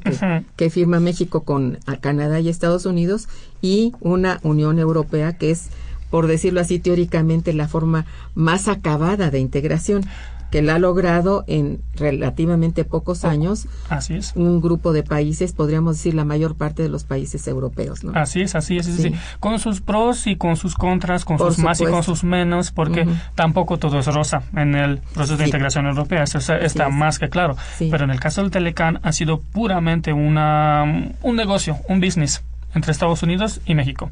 que, 0.55 0.69
firma 0.69 0.99
México 0.99 1.43
con 1.43 1.79
a 1.85 1.95
Canadá 1.97 2.39
y 2.41 2.49
Estados 2.49 2.85
Unidos, 2.85 3.27
y 3.61 3.93
una 4.01 4.39
Unión 4.43 4.79
Europea 4.79 5.33
que 5.33 5.51
es, 5.51 5.69
por 6.09 6.27
decirlo 6.27 6.59
así, 6.59 6.79
teóricamente 6.79 7.53
la 7.53 7.67
forma 7.67 8.05
más 8.35 8.67
acabada 8.67 9.29
de 9.31 9.39
integración, 9.39 10.03
que 10.51 10.61
la 10.61 10.75
ha 10.75 10.79
logrado 10.79 11.43
en 11.47 11.79
relativamente 11.95 12.83
pocos 12.83 13.23
años 13.25 13.67
Así 13.89 14.15
es. 14.15 14.33
un 14.35 14.61
grupo 14.61 14.93
de 14.93 15.03
países, 15.03 15.53
podríamos 15.53 15.97
decir 15.97 16.13
la 16.15 16.25
mayor 16.25 16.55
parte 16.55 16.81
de 16.83 16.89
los 16.89 17.03
países 17.03 17.47
europeos. 17.47 18.03
¿no? 18.03 18.11
Así 18.15 18.41
es, 18.41 18.55
así 18.55 18.77
es, 18.77 18.85
sí. 18.87 19.13
Con 19.39 19.59
sus 19.59 19.81
pros 19.81 20.25
y 20.27 20.35
con 20.37 20.55
sus 20.55 20.75
contras, 20.75 21.23
con 21.25 21.37
Por 21.37 21.53
sus 21.53 21.63
más 21.63 21.79
y 21.81 21.85
con 21.85 22.03
sus 22.03 22.23
menos, 22.23 22.71
porque 22.71 23.07
tampoco 23.35 23.77
todo 23.77 23.99
es 23.99 24.07
rosa 24.07 24.41
en 24.55 24.75
el 24.75 24.97
proceso 25.13 25.37
de 25.37 25.45
integración 25.45 25.85
europea. 25.85 26.23
Eso 26.23 26.39
está- 26.39 26.57
está 26.57 26.87
es. 26.87 26.93
más 26.93 27.19
que 27.19 27.29
claro. 27.29 27.55
Pero 27.77 28.03
en 28.03 28.11
el 28.11 28.19
caso 28.19 28.41
del 28.41 28.51
Telecan 28.51 28.99
ha 29.03 29.11
sido 29.11 29.39
puramente 29.39 30.13
una, 30.13 31.13
un 31.21 31.35
negocio, 31.35 31.77
un 31.87 31.99
business 31.99 32.41
entre 32.75 32.91
Estados 32.91 33.23
Unidos 33.23 33.61
y 33.65 33.75
México. 33.75 34.11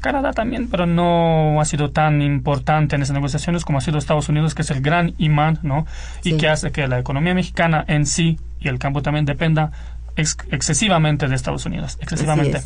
Canadá 0.00 0.32
también, 0.32 0.68
pero 0.68 0.86
no 0.86 1.60
ha 1.60 1.64
sido 1.64 1.90
tan 1.90 2.22
importante 2.22 2.96
en 2.96 3.02
esas 3.02 3.14
negociaciones 3.14 3.64
como 3.64 3.78
ha 3.78 3.80
sido 3.80 3.98
Estados 3.98 4.28
Unidos, 4.28 4.54
que 4.54 4.62
es 4.62 4.70
el 4.70 4.80
gran 4.80 5.14
imán, 5.18 5.58
¿no? 5.62 5.86
Y 6.24 6.30
Sí. 6.32 6.36
que 6.36 6.48
hace 6.48 6.70
que 6.72 6.86
la 6.86 6.98
economía 6.98 7.34
mexicana 7.34 7.84
en 7.88 8.06
sí 8.06 8.38
y 8.60 8.68
el 8.68 8.78
campo 8.78 9.02
también 9.02 9.24
dependa 9.24 9.72
ex- 10.16 10.36
excesivamente 10.50 11.28
de 11.28 11.34
Estados 11.34 11.66
Unidos, 11.66 11.98
excesivamente. 12.00 12.60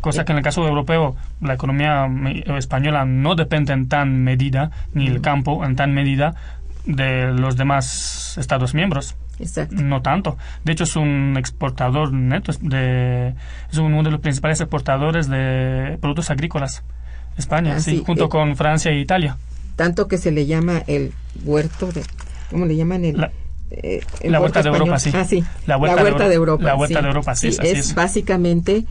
Cosa 0.00 0.24
que 0.24 0.32
en 0.32 0.38
el 0.38 0.44
caso 0.44 0.66
europeo 0.66 1.16
la 1.40 1.54
economía 1.54 2.08
española 2.56 3.04
no 3.04 3.34
depende 3.34 3.72
en 3.74 3.88
tan 3.88 4.22
medida 4.24 4.70
ni 4.94 5.06
el 5.06 5.20
campo 5.20 5.64
en 5.64 5.76
tan 5.76 5.92
medida 5.92 6.34
de 6.86 7.32
los 7.32 7.56
demás 7.56 8.36
estados 8.38 8.72
miembros 8.74 9.16
Exacto. 9.40 9.76
no 9.76 10.02
tanto. 10.02 10.36
De 10.64 10.72
hecho, 10.72 10.84
es 10.84 10.96
un 10.96 11.36
exportador 11.38 12.12
neto, 12.12 12.50
es 12.50 12.58
de, 12.62 13.34
es 13.70 13.78
uno 13.78 14.02
de 14.02 14.10
los 14.10 14.20
principales 14.20 14.60
exportadores 14.60 15.28
de 15.28 15.96
productos 16.00 16.30
agrícolas. 16.30 16.82
España, 17.36 17.74
Ah, 17.76 17.80
sí, 17.80 17.98
sí, 17.98 18.02
junto 18.04 18.24
eh, 18.24 18.28
con 18.28 18.56
Francia 18.56 18.90
e 18.90 18.98
Italia. 18.98 19.36
Tanto 19.76 20.08
que 20.08 20.18
se 20.18 20.32
le 20.32 20.46
llama 20.46 20.82
el 20.88 21.12
huerto 21.44 21.92
de... 21.92 22.02
¿Cómo 22.50 22.66
le 22.66 22.74
llaman? 22.74 23.04
El, 23.04 23.16
La- 23.20 23.30
eh, 23.70 24.00
el 24.20 24.32
la 24.32 24.40
huerto 24.40 24.58
huerta 24.58 24.62
de 24.70 24.76
Europa, 24.76 24.98
sí. 24.98 25.10
Ah, 25.14 25.24
sí. 25.24 25.44
La 25.66 25.76
huerta 25.76 26.02
de 26.02 26.10
Euro- 26.10 26.28
de 26.28 26.34
Europa. 26.34 26.64
la 26.64 26.74
huerta 26.74 27.00
de 27.00 27.06
Europa, 27.06 27.36
sí, 27.36 27.48
es- 27.48 27.60
así 27.60 27.68
es 27.68 27.78
es. 27.90 27.94
básicamente 27.94 28.86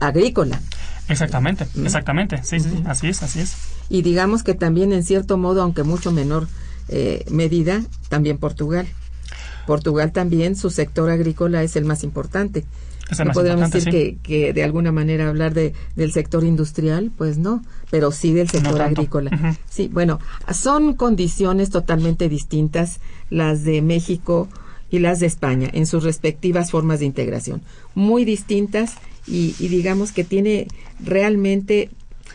agrícola. 0.00 0.60
Exactamente, 1.08 1.66
exactamente. 1.84 2.42
Sí, 2.42 2.58
sí, 2.60 2.70
sí, 2.70 2.82
así 2.86 3.08
es, 3.08 3.22
así 3.22 3.40
es. 3.40 3.56
Y 3.90 4.02
digamos 4.02 4.42
que 4.42 4.54
también 4.54 4.92
en 4.92 5.04
cierto 5.04 5.36
modo, 5.36 5.62
aunque 5.62 5.82
mucho 5.82 6.10
menor 6.12 6.48
eh, 6.88 7.24
medida, 7.30 7.82
también 8.08 8.38
Portugal. 8.38 8.86
Portugal 9.66 10.12
también, 10.12 10.56
su 10.56 10.70
sector 10.70 11.10
agrícola 11.10 11.62
es 11.62 11.76
el 11.76 11.84
más 11.84 12.04
importante. 12.04 12.64
Es 13.10 13.20
el 13.20 13.26
no 13.26 13.28
más 13.28 13.34
podríamos 13.34 13.70
decir 13.70 13.90
que, 13.92 14.16
que 14.22 14.52
de 14.52 14.62
alguna 14.62 14.90
manera 14.90 15.28
hablar 15.28 15.52
de, 15.52 15.74
del 15.94 16.12
sector 16.12 16.42
industrial, 16.44 17.10
pues 17.16 17.36
no, 17.36 17.62
pero 17.90 18.12
sí 18.12 18.32
del 18.32 18.48
sector 18.48 18.80
agrícola. 18.80 19.56
Sí, 19.68 19.88
bueno, 19.92 20.20
son 20.52 20.94
condiciones 20.94 21.70
totalmente 21.70 22.28
distintas 22.28 23.00
las 23.30 23.64
de 23.64 23.82
México 23.82 24.48
y 24.90 25.00
las 25.00 25.20
de 25.20 25.26
España 25.26 25.68
en 25.72 25.86
sus 25.86 26.04
respectivas 26.04 26.70
formas 26.70 27.00
de 27.00 27.06
integración. 27.06 27.62
Muy 27.94 28.24
distintas 28.24 28.94
y, 29.26 29.54
y 29.58 29.68
digamos 29.68 30.12
que 30.12 30.24
tiene 30.24 30.68
realmente 31.02 31.90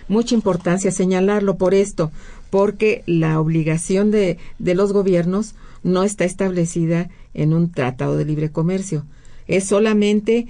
mucha 0.08 0.36
importancia 0.36 0.92
señalarlo 0.92 1.56
por 1.56 1.74
esto, 1.74 2.12
porque 2.50 3.04
la 3.06 3.40
obligación 3.40 4.12
de, 4.12 4.38
de 4.58 4.76
los 4.76 4.92
gobiernos 4.92 5.56
no 5.84 6.04
está 6.04 6.26
establecida 6.26 7.10
en 7.34 7.54
un 7.54 7.72
tratado 7.72 8.18
de 8.18 8.26
libre 8.26 8.52
comercio. 8.52 9.06
Es 9.48 9.66
solamente 9.66 10.48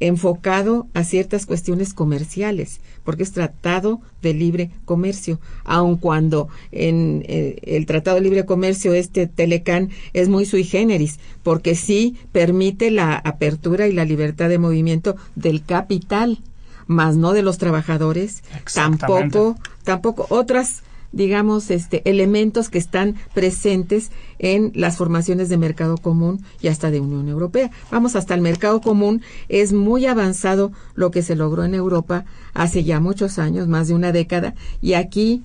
enfocado 0.00 0.86
a 0.94 1.04
ciertas 1.04 1.44
cuestiones 1.44 1.92
comerciales, 1.92 2.80
porque 3.04 3.22
es 3.22 3.32
tratado 3.32 4.00
de 4.22 4.32
libre 4.32 4.70
comercio, 4.84 5.40
aun 5.64 5.96
cuando 5.96 6.48
en 6.70 7.24
eh, 7.26 7.56
el 7.62 7.86
tratado 7.86 8.16
de 8.16 8.22
libre 8.22 8.44
comercio 8.44 8.94
este 8.94 9.26
Telecán 9.26 9.90
es 10.12 10.28
muy 10.28 10.44
sui 10.44 10.64
generis, 10.64 11.18
porque 11.42 11.74
sí 11.74 12.16
permite 12.32 12.90
la 12.90 13.16
apertura 13.16 13.88
y 13.88 13.92
la 13.92 14.04
libertad 14.04 14.48
de 14.48 14.58
movimiento 14.58 15.16
del 15.34 15.64
capital, 15.64 16.38
más 16.86 17.16
no 17.16 17.32
de 17.32 17.42
los 17.42 17.58
trabajadores, 17.58 18.42
tampoco 18.72 19.56
tampoco 19.84 20.26
otras 20.30 20.82
digamos 21.12 21.70
este 21.70 22.08
elementos 22.08 22.68
que 22.68 22.78
están 22.78 23.16
presentes 23.34 24.10
en 24.38 24.72
las 24.74 24.96
formaciones 24.96 25.48
de 25.48 25.56
mercado 25.56 25.96
común 25.96 26.44
y 26.60 26.68
hasta 26.68 26.90
de 26.90 27.00
Unión 27.00 27.28
Europea. 27.28 27.70
Vamos 27.90 28.16
hasta 28.16 28.34
el 28.34 28.40
mercado 28.40 28.80
común 28.80 29.22
es 29.48 29.72
muy 29.72 30.06
avanzado 30.06 30.72
lo 30.94 31.10
que 31.10 31.22
se 31.22 31.36
logró 31.36 31.64
en 31.64 31.74
Europa 31.74 32.24
hace 32.54 32.84
ya 32.84 33.00
muchos 33.00 33.38
años, 33.38 33.68
más 33.68 33.88
de 33.88 33.94
una 33.94 34.12
década 34.12 34.54
y 34.80 34.94
aquí 34.94 35.42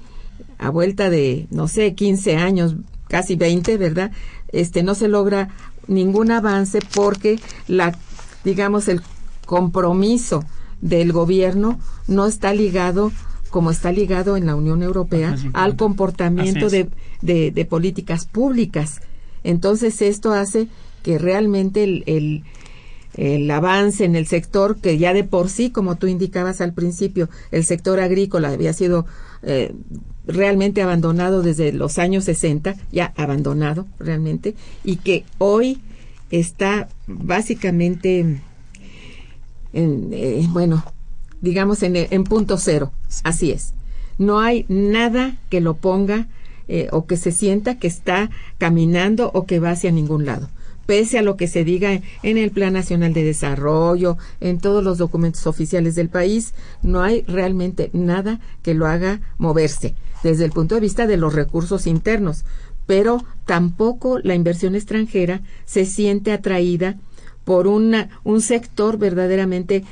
a 0.58 0.70
vuelta 0.70 1.10
de 1.10 1.48
no 1.50 1.68
sé, 1.68 1.94
15 1.94 2.36
años, 2.36 2.76
casi 3.08 3.36
20, 3.36 3.78
¿verdad? 3.78 4.12
Este 4.50 4.84
no 4.84 4.96
se 4.96 5.08
logra 5.08 5.50
ningún 5.88 6.32
avance 6.32 6.80
porque 6.94 7.40
la 7.68 7.98
digamos 8.44 8.88
el 8.88 9.02
compromiso 9.46 10.44
del 10.82 11.12
gobierno 11.14 11.80
no 12.08 12.26
está 12.26 12.54
ligado 12.54 13.12
como 13.54 13.70
está 13.70 13.92
ligado 13.92 14.36
en 14.36 14.48
la 14.48 14.56
Unión 14.56 14.82
Europea 14.82 15.36
al 15.54 15.76
comportamiento 15.76 16.72
de, 16.72 16.90
de, 17.22 17.52
de 17.52 17.66
políticas 17.66 18.26
públicas. 18.26 19.00
Entonces 19.44 20.02
esto 20.02 20.34
hace 20.34 20.70
que 21.04 21.20
realmente 21.20 21.84
el, 21.84 22.04
el, 22.08 22.44
el 23.14 23.52
avance 23.52 24.06
en 24.06 24.16
el 24.16 24.26
sector, 24.26 24.78
que 24.78 24.98
ya 24.98 25.14
de 25.14 25.24
por 25.24 25.50
sí, 25.50 25.70
como 25.70 25.98
tú 25.98 26.08
indicabas 26.08 26.62
al 26.62 26.74
principio, 26.74 27.30
el 27.52 27.64
sector 27.64 28.00
agrícola 28.00 28.50
había 28.50 28.74
sido 28.74 29.06
eh, 29.44 29.76
realmente 30.26 30.82
abandonado 30.82 31.44
desde 31.44 31.74
los 31.74 32.00
años 32.00 32.24
60, 32.24 32.76
ya 32.92 33.14
abandonado 33.16 33.86
realmente, 34.00 34.56
y 34.84 34.96
que 34.96 35.26
hoy 35.38 35.80
está 36.32 36.90
básicamente 37.06 38.42
en, 39.74 40.10
eh, 40.12 40.48
bueno, 40.50 40.84
digamos 41.44 41.84
en, 41.84 41.96
en 41.96 42.24
punto 42.24 42.58
cero. 42.58 42.92
Así 43.24 43.52
es. 43.52 43.74
No 44.18 44.40
hay 44.40 44.66
nada 44.70 45.38
que 45.50 45.62
lo 45.62 45.76
ponga 45.76 46.28
eh, 46.68 46.88
o 46.92 47.06
que 47.06 47.18
se 47.18 47.32
sienta 47.32 47.78
que 47.78 47.88
está 47.88 48.32
caminando 48.58 49.30
o 49.34 49.46
que 49.46 49.60
va 49.60 49.72
hacia 49.72 49.92
ningún 49.92 50.26
lado. 50.26 50.50
Pese 50.86 51.20
a 51.20 51.22
lo 51.22 51.36
que 51.36 51.48
se 51.48 51.64
diga 51.64 52.02
en 52.24 52.38
el 52.38 52.52
Plan 52.52 52.74
Nacional 52.74 53.14
de 53.14 53.24
Desarrollo, 53.24 54.18
en 54.40 54.60
todos 54.60 54.84
los 54.84 54.98
documentos 54.98 55.46
oficiales 55.46 55.96
del 55.96 56.10
país, 56.10 56.54
no 56.82 57.02
hay 57.02 57.24
realmente 57.24 57.90
nada 57.94 58.40
que 58.64 58.74
lo 58.74 58.88
haga 58.88 59.22
moverse 59.38 59.96
desde 60.24 60.46
el 60.46 60.52
punto 60.52 60.76
de 60.76 60.82
vista 60.82 61.06
de 61.06 61.18
los 61.18 61.34
recursos 61.34 61.86
internos. 61.86 62.46
Pero 62.86 63.24
tampoco 63.46 64.20
la 64.20 64.36
inversión 64.36 64.76
extranjera 64.76 65.42
se 65.66 65.86
siente 65.86 66.32
atraída 66.32 66.98
por 67.44 67.68
una, 67.68 68.10
un 68.24 68.42
sector 68.42 68.98
verdaderamente 68.98 69.84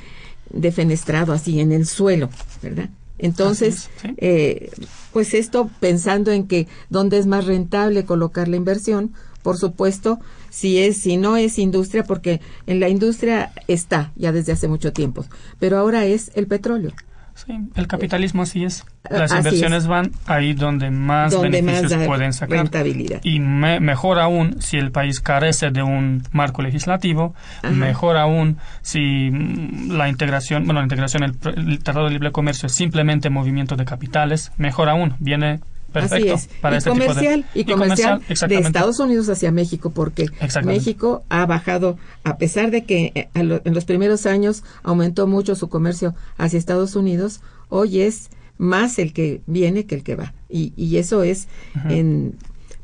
defenestrado 0.52 1.32
así 1.32 1.60
en 1.60 1.72
el 1.72 1.86
suelo, 1.86 2.30
¿verdad? 2.62 2.90
Entonces, 3.18 3.74
Así 3.74 3.90
es, 3.96 4.02
sí. 4.02 4.14
eh, 4.18 4.70
pues 5.12 5.34
esto 5.34 5.70
pensando 5.80 6.32
en 6.32 6.48
que 6.48 6.66
dónde 6.90 7.18
es 7.18 7.26
más 7.26 7.46
rentable 7.46 8.04
colocar 8.04 8.48
la 8.48 8.56
inversión, 8.56 9.12
por 9.42 9.58
supuesto, 9.58 10.18
si 10.50 10.78
es 10.78 10.98
si 10.98 11.16
no 11.16 11.36
es 11.36 11.58
industria 11.58 12.04
porque 12.04 12.40
en 12.66 12.80
la 12.80 12.88
industria 12.88 13.52
está 13.68 14.12
ya 14.16 14.32
desde 14.32 14.52
hace 14.52 14.68
mucho 14.68 14.92
tiempo, 14.92 15.24
pero 15.58 15.78
ahora 15.78 16.04
es 16.04 16.30
el 16.34 16.46
petróleo. 16.46 16.92
Sí, 17.34 17.58
el 17.76 17.86
capitalismo 17.86 18.42
así 18.42 18.64
es. 18.64 18.84
Las 19.10 19.32
así 19.32 19.36
inversiones 19.38 19.84
es. 19.84 19.88
van 19.88 20.12
ahí 20.26 20.52
donde 20.52 20.90
más 20.90 21.32
Donde 21.32 21.48
beneficios 21.62 22.06
pueden 22.06 22.32
sacar. 22.32 22.58
rentabilidad. 22.58 23.20
Y 23.24 23.40
me- 23.40 23.80
mejor 23.80 24.18
aún 24.20 24.60
si 24.60 24.76
el 24.76 24.92
país 24.92 25.20
carece 25.20 25.70
de 25.70 25.82
un 25.82 26.22
marco 26.32 26.62
legislativo, 26.62 27.34
Ajá. 27.62 27.70
mejor 27.72 28.16
aún 28.18 28.58
si 28.82 29.30
mm, 29.32 29.92
la 29.92 30.08
integración, 30.08 30.64
bueno, 30.66 30.80
la 30.80 30.84
integración, 30.84 31.22
el, 31.22 31.36
el 31.56 31.78
Tratado 31.82 32.04
de 32.06 32.12
Libre 32.12 32.32
Comercio 32.32 32.66
es 32.66 32.72
simplemente 32.72 33.30
movimiento 33.30 33.76
de 33.76 33.84
capitales, 33.84 34.52
mejor 34.58 34.88
aún, 34.88 35.14
viene 35.18 35.60
perfecto 35.92 36.34
Así 36.34 36.48
es. 36.48 36.60
para 36.60 36.76
y 36.76 36.78
este 36.78 36.90
comercial, 36.90 37.46
de... 37.54 37.60
y 37.60 37.64
comercial 37.64 38.22
de. 38.48 38.54
Estados 38.56 38.98
Unidos 38.98 39.28
hacia 39.28 39.52
México, 39.52 39.90
porque. 39.90 40.26
México 40.64 41.22
ha 41.28 41.46
bajado, 41.46 41.98
a 42.24 42.36
pesar 42.38 42.70
de 42.70 42.84
que 42.84 43.12
eh, 43.14 43.28
en 43.34 43.74
los 43.74 43.84
primeros 43.84 44.26
años 44.26 44.64
aumentó 44.82 45.26
mucho 45.26 45.54
su 45.54 45.68
comercio 45.68 46.14
hacia 46.38 46.58
Estados 46.58 46.96
Unidos, 46.96 47.40
hoy 47.68 48.00
es 48.00 48.30
más 48.58 48.98
el 48.98 49.12
que 49.12 49.42
viene 49.46 49.86
que 49.86 49.94
el 49.94 50.02
que 50.02 50.14
va. 50.14 50.34
Y, 50.48 50.72
y 50.76 50.96
eso 50.96 51.22
es 51.22 51.48
en 51.88 52.36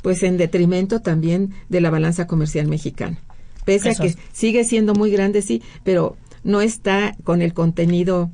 pues 0.02 0.22
en 0.22 0.36
detrimento 0.36 1.00
también 1.00 1.52
de 1.68 1.80
la 1.80 1.90
balanza 1.90 2.26
comercial 2.26 2.68
mexicana. 2.68 3.18
Pese 3.64 3.90
Eso 3.90 4.02
a 4.02 4.06
que 4.06 4.14
sigue 4.32 4.64
siendo 4.64 4.94
muy 4.94 5.10
grande, 5.10 5.42
sí, 5.42 5.62
pero 5.84 6.16
no 6.44 6.60
está 6.60 7.16
con 7.24 7.42
el 7.42 7.52
contenido 7.52 8.30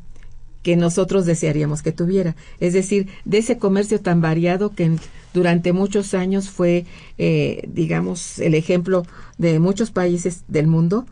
que 0.64 0.76
nosotros 0.76 1.26
desearíamos 1.26 1.82
que 1.82 1.92
tuviera. 1.92 2.34
Es 2.58 2.72
decir, 2.72 3.06
de 3.26 3.38
ese 3.38 3.58
comercio 3.58 4.00
tan 4.00 4.20
variado 4.20 4.70
que 4.70 4.96
durante 5.34 5.72
muchos 5.72 6.14
años 6.14 6.48
fue, 6.48 6.86
eh, 7.18 7.68
digamos, 7.68 8.38
el 8.38 8.54
ejemplo 8.54 9.06
de 9.36 9.60
muchos 9.60 9.90
países 9.90 10.42
del 10.48 10.66
mundo, 10.66 11.06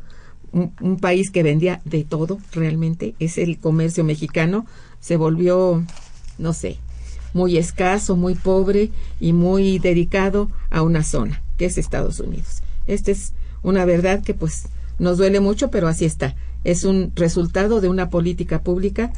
un, 0.53 0.73
un 0.81 0.99
país 0.99 1.31
que 1.31 1.43
vendía 1.43 1.83
de 1.85 2.03
todo 2.03 2.39
realmente, 2.53 3.15
es 3.19 3.37
el 3.37 3.59
comercio 3.59 4.05
mexicano, 4.05 4.67
se 5.01 5.17
volvió, 5.17 5.85
no 6.39 6.55
sé, 6.55 6.79
muy 7.35 7.59
escaso, 7.59 8.17
muy 8.17 8.35
pobre 8.35 8.91
y 9.21 9.35
muy 9.35 9.79
dedicado 9.79 10.51
a 10.71 10.81
una 10.81 11.05
zona, 11.05 11.43
que 11.59 11.67
es 11.67 11.77
Estados 11.77 12.21
Unidos. 12.21 12.63
Esta 12.87 13.11
es 13.11 13.35
una 13.63 13.85
verdad 13.85 14.23
que 14.23 14.33
pues 14.33 14.65
nos 14.99 15.19
duele 15.19 15.41
mucho, 15.41 15.71
pero 15.71 15.89
así 15.89 16.07
está. 16.07 16.35
Es 16.65 16.85
un 16.85 17.13
resultado 17.17 17.81
de 17.81 17.89
una 17.89 18.09
política 18.11 18.63
pública 18.63 19.13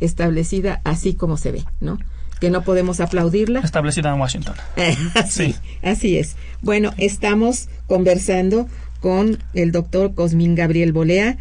establecida 0.00 0.80
así 0.84 1.14
como 1.14 1.36
se 1.36 1.52
ve, 1.52 1.64
¿no? 1.80 1.98
Que 2.40 2.50
no 2.50 2.62
podemos 2.62 3.00
aplaudirla. 3.00 3.60
Establecida 3.60 4.12
en 4.12 4.20
Washington. 4.20 4.54
así, 5.14 5.52
Sí. 5.52 5.54
así 5.82 6.18
es. 6.18 6.36
Bueno, 6.60 6.92
estamos 6.98 7.68
conversando 7.86 8.68
con 9.00 9.38
el 9.54 9.72
doctor 9.72 10.14
Cosmín 10.14 10.54
Gabriel 10.54 10.92
Bolea 10.92 11.38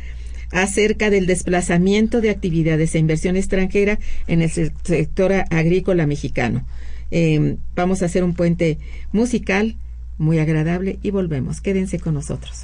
acerca 0.51 1.09
del 1.09 1.25
desplazamiento 1.25 2.21
de 2.21 2.29
actividades 2.29 2.95
e 2.95 2.99
inversión 2.99 3.35
extranjera 3.35 3.99
en 4.27 4.41
el 4.41 4.49
se- 4.51 4.71
sector 4.83 5.33
agrícola 5.49 6.05
mexicano. 6.07 6.65
Eh, 7.11 7.57
vamos 7.75 8.01
a 8.01 8.05
hacer 8.05 8.23
un 8.23 8.33
puente 8.33 8.77
musical 9.11 9.75
muy 10.17 10.39
agradable 10.39 10.97
y 11.03 11.11
volvemos. 11.11 11.59
Quédense 11.61 11.99
con 11.99 12.13
nosotros. 12.13 12.63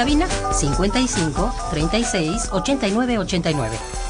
Cabina 0.00 0.26
55 0.52 1.52
36 1.70 2.48
89 2.52 3.18
89. 3.18 4.09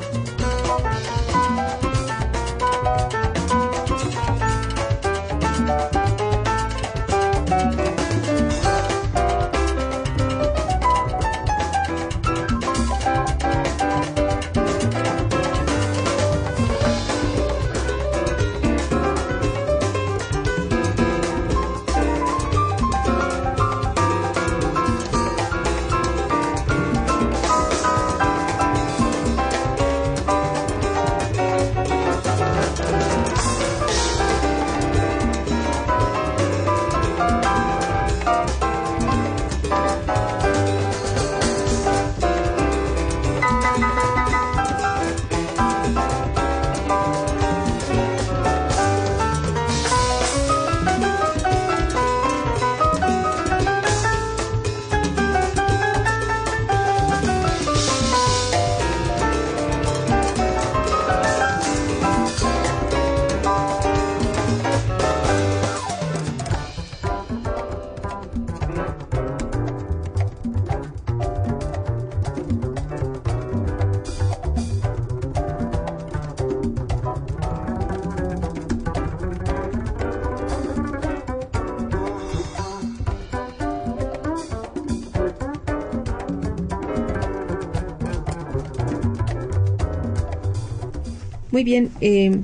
Muy 91.51 91.63
bien. 91.63 91.91
Eh, 92.01 92.41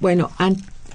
bueno, 0.00 0.30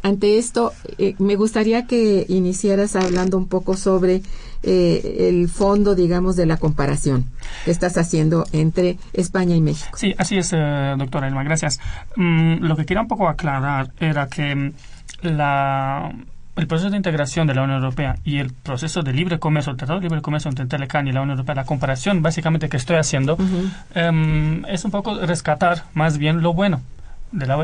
ante 0.01 0.37
esto, 0.37 0.73
eh, 0.97 1.15
me 1.19 1.35
gustaría 1.35 1.87
que 1.87 2.25
iniciaras 2.29 2.95
hablando 2.95 3.37
un 3.37 3.47
poco 3.47 3.75
sobre 3.75 4.21
eh, 4.63 5.27
el 5.29 5.49
fondo, 5.49 5.95
digamos, 5.95 6.35
de 6.35 6.45
la 6.45 6.57
comparación 6.57 7.25
que 7.65 7.71
estás 7.71 7.97
haciendo 7.97 8.45
entre 8.51 8.97
España 9.13 9.55
y 9.55 9.61
México. 9.61 9.97
Sí, 9.97 10.13
así 10.17 10.37
es, 10.37 10.51
doctora 10.51 11.27
Elma, 11.27 11.43
gracias. 11.43 11.79
Mm, 12.15 12.63
lo 12.63 12.75
que 12.75 12.85
quería 12.85 13.01
un 13.01 13.07
poco 13.07 13.27
aclarar 13.27 13.91
era 13.99 14.27
que 14.27 14.55
mm, 14.55 14.73
la 15.23 16.11
el 16.55 16.67
proceso 16.67 16.89
de 16.89 16.95
integración 16.95 17.47
de 17.47 17.53
la 17.53 17.63
Unión 17.63 17.79
Europea 17.79 18.15
y 18.23 18.37
el 18.37 18.53
proceso 18.53 19.01
de 19.01 19.11
libre 19.11 19.39
comercio, 19.39 19.71
el 19.71 19.77
Tratado 19.77 19.99
de 19.99 20.05
Libre 20.05 20.21
Comercio 20.21 20.47
entre 20.49 20.65
Telecan 20.65 21.05
y 21.05 21.11
la 21.11 21.21
Unión 21.21 21.37
Europea, 21.37 21.55
la 21.55 21.65
comparación 21.65 22.21
básicamente 22.21 22.69
que 22.69 22.77
estoy 22.77 22.95
haciendo, 22.95 23.37
em, 23.93 24.63
es 24.65 24.85
un 24.85 24.91
poco 24.91 25.19
rescatar 25.19 25.83
más 25.93 26.17
bien 26.17 26.41
lo 26.41 26.53
bueno 26.53 26.81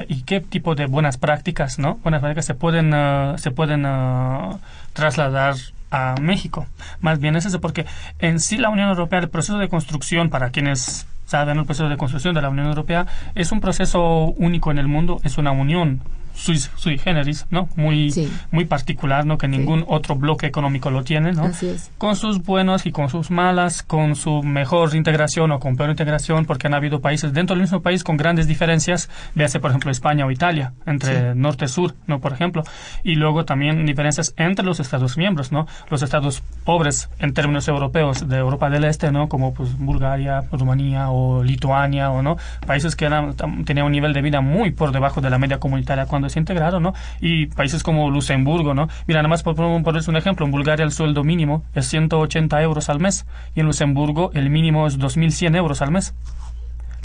y 0.07 0.23
qué 0.23 0.41
tipo 0.41 0.75
de 0.75 0.85
buenas 0.85 1.17
prácticas, 1.17 1.79
¿no? 1.79 1.95
Buenas 2.03 2.21
prácticas 2.21 2.45
se 2.45 2.55
pueden, 2.55 2.93
uh, 2.93 3.37
se 3.37 3.51
pueden 3.51 3.85
uh, 3.85 4.59
trasladar 4.93 5.55
a 5.91 6.15
México. 6.21 6.67
Más 6.99 7.19
bien 7.19 7.35
es 7.35 7.45
eso, 7.45 7.61
porque 7.61 7.85
en 8.19 8.39
sí 8.39 8.57
la 8.57 8.69
Unión 8.69 8.89
Europea, 8.89 9.19
el 9.19 9.29
proceso 9.29 9.57
de 9.57 9.69
construcción, 9.69 10.29
para 10.29 10.49
quienes 10.49 11.07
saben 11.25 11.57
el 11.57 11.65
proceso 11.65 11.89
de 11.89 11.97
construcción 11.97 12.33
de 12.35 12.41
la 12.41 12.49
Unión 12.49 12.67
Europea, 12.67 13.07
es 13.35 13.51
un 13.51 13.61
proceso 13.61 14.25
único 14.37 14.71
en 14.71 14.77
el 14.77 14.87
mundo, 14.87 15.19
es 15.23 15.37
una 15.37 15.51
unión 15.51 16.01
sui, 16.33 16.97
generis, 16.97 17.45
¿no? 17.49 17.69
Muy, 17.75 18.13
muy 18.51 18.65
particular, 18.65 19.25
¿no? 19.25 19.37
Que 19.37 19.47
ningún 19.47 19.85
otro 19.87 20.15
bloque 20.15 20.47
económico 20.47 20.89
lo 20.89 21.03
tiene, 21.03 21.31
¿no? 21.33 21.51
Con 21.97 22.15
sus 22.15 22.43
buenos 22.43 22.85
y 22.85 22.91
con 22.91 23.09
sus 23.09 23.31
malas, 23.31 23.83
con 23.83 24.15
su 24.15 24.43
mejor 24.43 24.95
integración 24.95 25.51
o 25.51 25.59
con 25.59 25.75
peor 25.75 25.89
integración, 25.89 26.45
porque 26.45 26.67
han 26.67 26.73
habido 26.73 27.01
países 27.01 27.33
dentro 27.33 27.55
del 27.55 27.61
mismo 27.61 27.81
país 27.81 28.03
con 28.03 28.17
grandes 28.17 28.47
diferencias, 28.47 29.09
véase 29.35 29.59
por 29.59 29.71
ejemplo 29.71 29.91
España 29.91 30.25
o 30.25 30.31
Italia, 30.31 30.73
entre 30.85 31.35
norte 31.35 31.65
y 31.65 31.67
sur, 31.67 31.95
¿no? 32.07 32.19
Por 32.19 32.33
ejemplo. 32.33 32.63
Y 33.03 33.15
luego 33.15 33.45
también 33.45 33.85
diferencias 33.85 34.33
entre 34.37 34.65
los 34.65 34.79
Estados 34.79 35.17
miembros, 35.17 35.51
¿no? 35.51 35.67
Los 35.89 36.01
Estados 36.01 36.41
pobres 36.63 37.09
en 37.19 37.33
términos 37.33 37.67
europeos 37.67 38.27
de 38.27 38.37
Europa 38.37 38.69
del 38.69 38.83
Este, 38.83 39.11
¿no? 39.11 39.27
Como 39.27 39.53
pues 39.53 39.77
Bulgaria, 39.77 40.43
Rumanía 40.51 41.09
o 41.09 41.43
Lituania, 41.43 42.11
o 42.11 42.21
no, 42.21 42.37
países 42.65 42.95
que 42.95 43.05
eran, 43.05 43.35
tenían 43.65 43.85
un 43.85 43.91
nivel 43.91 44.13
de 44.13 44.21
vida 44.21 44.41
muy 44.41 44.71
por 44.71 44.91
debajo 44.91 45.21
de 45.21 45.29
la 45.29 45.37
media 45.37 45.59
comunitaria 45.59 46.05
cuando 46.05 46.20
se 46.29 46.39
integraron, 46.39 46.83
¿no? 46.83 46.93
Y 47.19 47.47
países 47.47 47.83
como 47.83 48.09
Luxemburgo, 48.09 48.73
¿no? 48.73 48.87
Mira, 49.07 49.19
nada 49.21 49.29
más 49.29 49.43
por 49.43 49.55
ponerles 49.55 50.07
un 50.07 50.17
ejemplo, 50.17 50.45
en 50.45 50.51
Bulgaria 50.51 50.83
el 50.83 50.91
sueldo 50.91 51.23
mínimo 51.23 51.63
es 51.73 51.87
180 51.87 52.61
euros 52.61 52.89
al 52.89 52.99
mes 52.99 53.25
y 53.55 53.61
en 53.61 53.65
Luxemburgo 53.65 54.31
el 54.33 54.49
mínimo 54.49 54.87
es 54.87 54.99
2.100 54.99 55.55
euros 55.55 55.81
al 55.81 55.91
mes. 55.91 56.13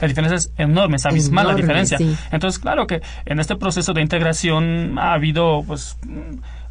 La 0.00 0.08
diferencia 0.08 0.36
es 0.36 0.52
enorme, 0.58 0.96
es 0.96 1.06
abismal 1.06 1.48
la 1.48 1.54
diferencia. 1.54 1.98
Entonces, 2.30 2.58
claro 2.58 2.86
que 2.86 3.00
en 3.24 3.40
este 3.40 3.56
proceso 3.56 3.94
de 3.94 4.02
integración 4.02 4.98
ha 4.98 5.14
habido, 5.14 5.62
pues, 5.66 5.96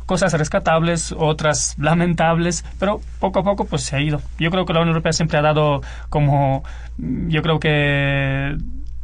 cosas 0.05 0.33
rescatables, 0.33 1.13
otras 1.17 1.75
lamentables, 1.79 2.63
pero 2.79 3.01
poco 3.19 3.39
a 3.39 3.43
poco 3.43 3.65
pues 3.65 3.83
se 3.83 3.95
ha 3.95 4.01
ido. 4.01 4.21
Yo 4.39 4.51
creo 4.51 4.65
que 4.65 4.73
la 4.73 4.79
Unión 4.81 4.89
Europea 4.89 5.13
siempre 5.13 5.37
ha 5.37 5.41
dado 5.41 5.81
como, 6.09 6.63
yo 6.97 7.41
creo 7.41 7.59
que 7.59 8.55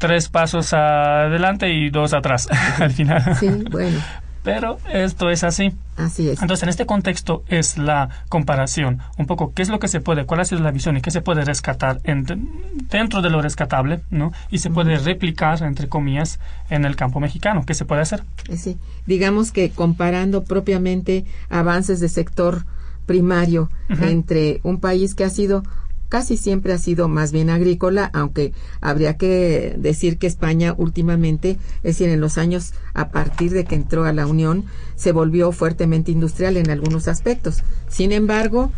tres 0.01 0.29
pasos 0.29 0.73
adelante 0.73 1.71
y 1.71 1.91
dos 1.91 2.13
atrás 2.13 2.49
al 2.79 2.91
final. 2.91 3.37
Sí, 3.39 3.47
bueno. 3.69 3.99
Pero 4.43 4.79
esto 4.91 5.29
es 5.29 5.43
así. 5.43 5.71
Así 5.97 6.27
es. 6.27 6.41
Entonces, 6.41 6.63
en 6.63 6.69
este 6.69 6.87
contexto 6.87 7.43
es 7.47 7.77
la 7.77 8.09
comparación, 8.27 8.97
un 9.19 9.27
poco 9.27 9.53
qué 9.53 9.61
es 9.61 9.69
lo 9.69 9.77
que 9.77 9.87
se 9.87 10.01
puede, 10.01 10.25
cuál 10.25 10.39
ha 10.39 10.45
sido 10.45 10.61
la 10.61 10.71
visión 10.71 10.97
y 10.97 11.01
qué 11.01 11.11
se 11.11 11.21
puede 11.21 11.45
rescatar 11.45 12.01
dentro 12.01 13.21
de 13.21 13.29
lo 13.29 13.39
rescatable, 13.43 14.01
¿no? 14.09 14.31
Y 14.49 14.57
se 14.57 14.71
puede 14.71 14.97
replicar, 14.97 15.61
entre 15.61 15.87
comillas, 15.87 16.39
en 16.71 16.85
el 16.85 16.95
campo 16.95 17.19
mexicano. 17.19 17.63
¿Qué 17.67 17.75
se 17.75 17.85
puede 17.85 18.01
hacer? 18.01 18.23
Eh, 18.49 18.57
sí, 18.57 18.79
digamos 19.05 19.51
que 19.51 19.69
comparando 19.69 20.43
propiamente 20.43 21.25
avances 21.51 21.99
de 21.99 22.09
sector 22.09 22.65
primario 23.05 23.69
entre 23.89 24.61
un 24.63 24.79
país 24.79 25.13
que 25.13 25.23
ha 25.23 25.29
sido 25.29 25.63
casi 26.11 26.35
siempre 26.35 26.73
ha 26.73 26.77
sido 26.77 27.07
más 27.07 27.31
bien 27.31 27.49
agrícola, 27.49 28.11
aunque 28.13 28.51
habría 28.81 29.15
que 29.15 29.75
decir 29.77 30.17
que 30.17 30.27
España 30.27 30.75
últimamente, 30.77 31.51
es 31.77 31.97
decir, 31.97 32.09
en 32.09 32.19
los 32.19 32.37
años 32.37 32.73
a 32.93 33.11
partir 33.11 33.51
de 33.51 33.63
que 33.63 33.75
entró 33.75 34.03
a 34.03 34.11
la 34.11 34.27
Unión, 34.27 34.65
se 34.97 35.13
volvió 35.13 35.53
fuertemente 35.53 36.11
industrial 36.11 36.57
en 36.57 36.69
algunos 36.69 37.07
aspectos. 37.07 37.63
Sin 37.87 38.11
embargo, 38.11 38.73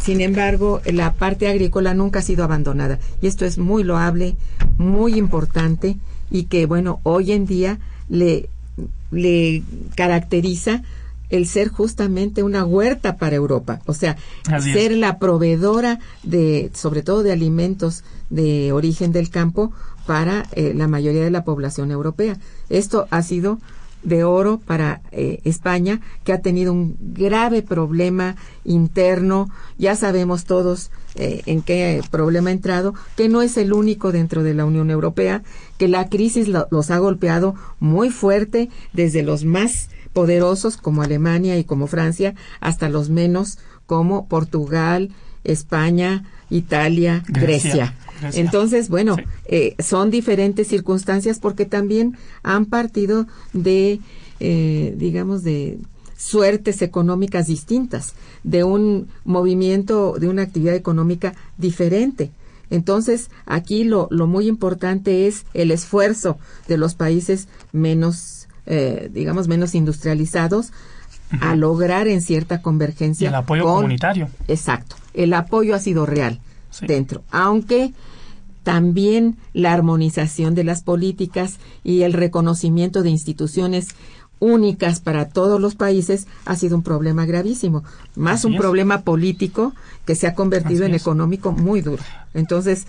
sin 0.00 0.20
embargo, 0.20 0.80
la 0.84 1.14
parte 1.14 1.48
agrícola 1.48 1.94
nunca 1.94 2.20
ha 2.20 2.22
sido 2.22 2.44
abandonada 2.44 3.00
y 3.20 3.26
esto 3.26 3.44
es 3.44 3.58
muy 3.58 3.82
loable, 3.82 4.36
muy 4.78 5.16
importante 5.16 5.96
y 6.30 6.44
que, 6.44 6.64
bueno, 6.66 7.00
hoy 7.02 7.32
en 7.32 7.44
día 7.44 7.80
le, 8.08 8.48
le 9.10 9.64
caracteriza 9.96 10.84
el 11.30 11.46
ser 11.46 11.68
justamente 11.68 12.42
una 12.42 12.64
huerta 12.64 13.16
para 13.16 13.36
Europa, 13.36 13.80
o 13.86 13.94
sea, 13.94 14.16
Así 14.48 14.70
es. 14.70 14.76
ser 14.76 14.92
la 14.92 15.18
proveedora 15.18 15.98
de, 16.22 16.70
sobre 16.74 17.02
todo 17.02 17.22
de 17.22 17.32
alimentos 17.32 18.02
de 18.30 18.72
origen 18.72 19.12
del 19.12 19.30
campo 19.30 19.72
para 20.06 20.46
eh, 20.52 20.72
la 20.74 20.88
mayoría 20.88 21.22
de 21.24 21.30
la 21.30 21.44
población 21.44 21.90
europea. 21.90 22.36
Esto 22.68 23.06
ha 23.10 23.22
sido 23.22 23.58
de 24.02 24.24
oro 24.24 24.58
para 24.64 25.02
eh, 25.12 25.40
España, 25.44 26.00
que 26.24 26.32
ha 26.32 26.40
tenido 26.40 26.72
un 26.72 26.96
grave 27.14 27.60
problema 27.62 28.34
interno. 28.64 29.50
Ya 29.78 29.94
sabemos 29.94 30.44
todos 30.44 30.90
eh, 31.16 31.42
en 31.46 31.60
qué 31.62 32.00
problema 32.10 32.48
ha 32.50 32.52
entrado, 32.54 32.94
que 33.16 33.28
no 33.28 33.42
es 33.42 33.56
el 33.58 33.72
único 33.72 34.10
dentro 34.10 34.42
de 34.42 34.54
la 34.54 34.64
Unión 34.64 34.90
Europea, 34.90 35.42
que 35.76 35.86
la 35.88 36.08
crisis 36.08 36.48
lo- 36.48 36.66
los 36.70 36.90
ha 36.90 36.98
golpeado 36.98 37.54
muy 37.78 38.08
fuerte 38.10 38.70
desde 38.94 39.22
los 39.22 39.44
más 39.44 39.90
poderosos 40.12 40.76
como 40.76 41.02
Alemania 41.02 41.58
y 41.58 41.64
como 41.64 41.86
Francia 41.86 42.34
hasta 42.60 42.88
los 42.88 43.10
menos 43.10 43.58
como 43.86 44.26
Portugal, 44.26 45.10
España, 45.44 46.24
Italia, 46.50 47.22
Grecia. 47.28 47.44
Grecia. 47.46 47.94
Grecia. 48.20 48.40
Entonces, 48.40 48.88
bueno, 48.88 49.16
Sí. 49.16 49.22
eh, 49.46 49.74
son 49.82 50.10
diferentes 50.10 50.68
circunstancias 50.68 51.38
porque 51.38 51.64
también 51.64 52.16
han 52.42 52.66
partido 52.66 53.26
de, 53.52 54.00
eh, 54.40 54.94
digamos, 54.98 55.42
de 55.42 55.78
suertes 56.16 56.82
económicas 56.82 57.46
distintas, 57.46 58.12
de 58.44 58.62
un 58.62 59.08
movimiento, 59.24 60.16
de 60.20 60.28
una 60.28 60.42
actividad 60.42 60.74
económica 60.74 61.34
diferente. 61.56 62.30
Entonces, 62.68 63.30
aquí 63.46 63.84
lo, 63.84 64.06
lo 64.10 64.26
muy 64.26 64.46
importante 64.46 65.26
es 65.26 65.44
el 65.54 65.70
esfuerzo 65.70 66.38
de 66.68 66.76
los 66.76 66.94
países 66.94 67.48
menos, 67.72 68.39
eh, 68.72 69.10
digamos, 69.12 69.48
menos 69.48 69.74
industrializados 69.74 70.72
a 71.40 71.54
lograr 71.56 72.06
en 72.08 72.20
cierta 72.22 72.56
Y 72.56 72.62
convergencia. 72.62 73.28
el 73.28 73.34
apoyo 73.34 73.64
con- 73.64 73.74
comunitario. 73.74 74.28
Exacto. 74.48 74.94
El 75.12 75.32
apoyo 75.34 75.74
ha 75.74 75.78
sido 75.80 76.06
real 76.06 76.40
Sí. 76.70 76.86
dentro, 76.86 77.22
aunque 77.32 77.92
también 78.62 79.36
la 79.52 79.72
armonización 79.72 80.54
de 80.54 80.64
las 80.64 80.82
políticas 80.82 81.58
y 81.82 82.02
el 82.02 82.12
reconocimiento 82.12 83.02
de 83.02 83.10
instituciones 83.10 83.88
únicas 84.38 85.00
para 85.00 85.28
todos 85.28 85.60
los 85.60 85.74
países 85.74 86.26
ha 86.46 86.56
sido 86.56 86.76
un 86.76 86.82
problema 86.82 87.26
gravísimo, 87.26 87.84
más 88.16 88.40
Así 88.40 88.46
un 88.48 88.54
es. 88.54 88.60
problema 88.60 89.02
político 89.02 89.74
que 90.06 90.14
se 90.14 90.26
ha 90.26 90.34
convertido 90.34 90.84
Así 90.84 90.90
en 90.90 90.94
es. 90.94 91.02
económico 91.02 91.52
muy 91.52 91.80
duro. 91.82 92.02
Entonces, 92.34 92.86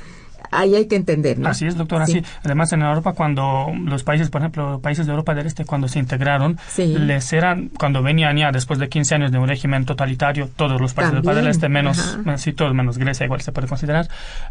ahí 0.51 0.75
hay 0.75 0.87
que 0.87 0.95
entender, 0.95 1.39
¿no? 1.39 1.49
Así 1.49 1.65
es, 1.65 1.75
doctora. 1.77 2.05
Sí. 2.05 2.13
Sí. 2.13 2.23
Además, 2.43 2.71
en 2.73 2.81
Europa, 2.81 3.13
cuando 3.13 3.67
los 3.85 4.03
países, 4.03 4.29
por 4.29 4.41
ejemplo, 4.41 4.79
países 4.81 5.05
de 5.05 5.11
Europa 5.11 5.33
del 5.33 5.47
Este, 5.47 5.65
cuando 5.65 5.87
se 5.87 5.99
integraron, 5.99 6.57
Sí. 6.67 6.95
les 6.97 7.31
eran, 7.33 7.69
cuando 7.69 8.03
venían 8.03 8.37
ya 8.37 8.51
después 8.51 8.79
de 8.79 8.89
15 8.89 9.15
años 9.15 9.31
de 9.31 9.37
un 9.37 9.47
régimen 9.47 9.85
totalitario, 9.85 10.49
todos 10.55 10.79
los 10.79 10.93
países 10.93 11.11
de 11.13 11.17
Europa 11.19 11.35
del 11.35 11.47
Este, 11.47 11.69
menos, 11.69 12.17
sí, 12.37 12.53
todos 12.53 12.73
menos 12.73 12.97
Grecia, 12.97 13.25
igual 13.25 13.41
se 13.41 13.51
puede 13.51 13.67
considerar, 13.67 14.07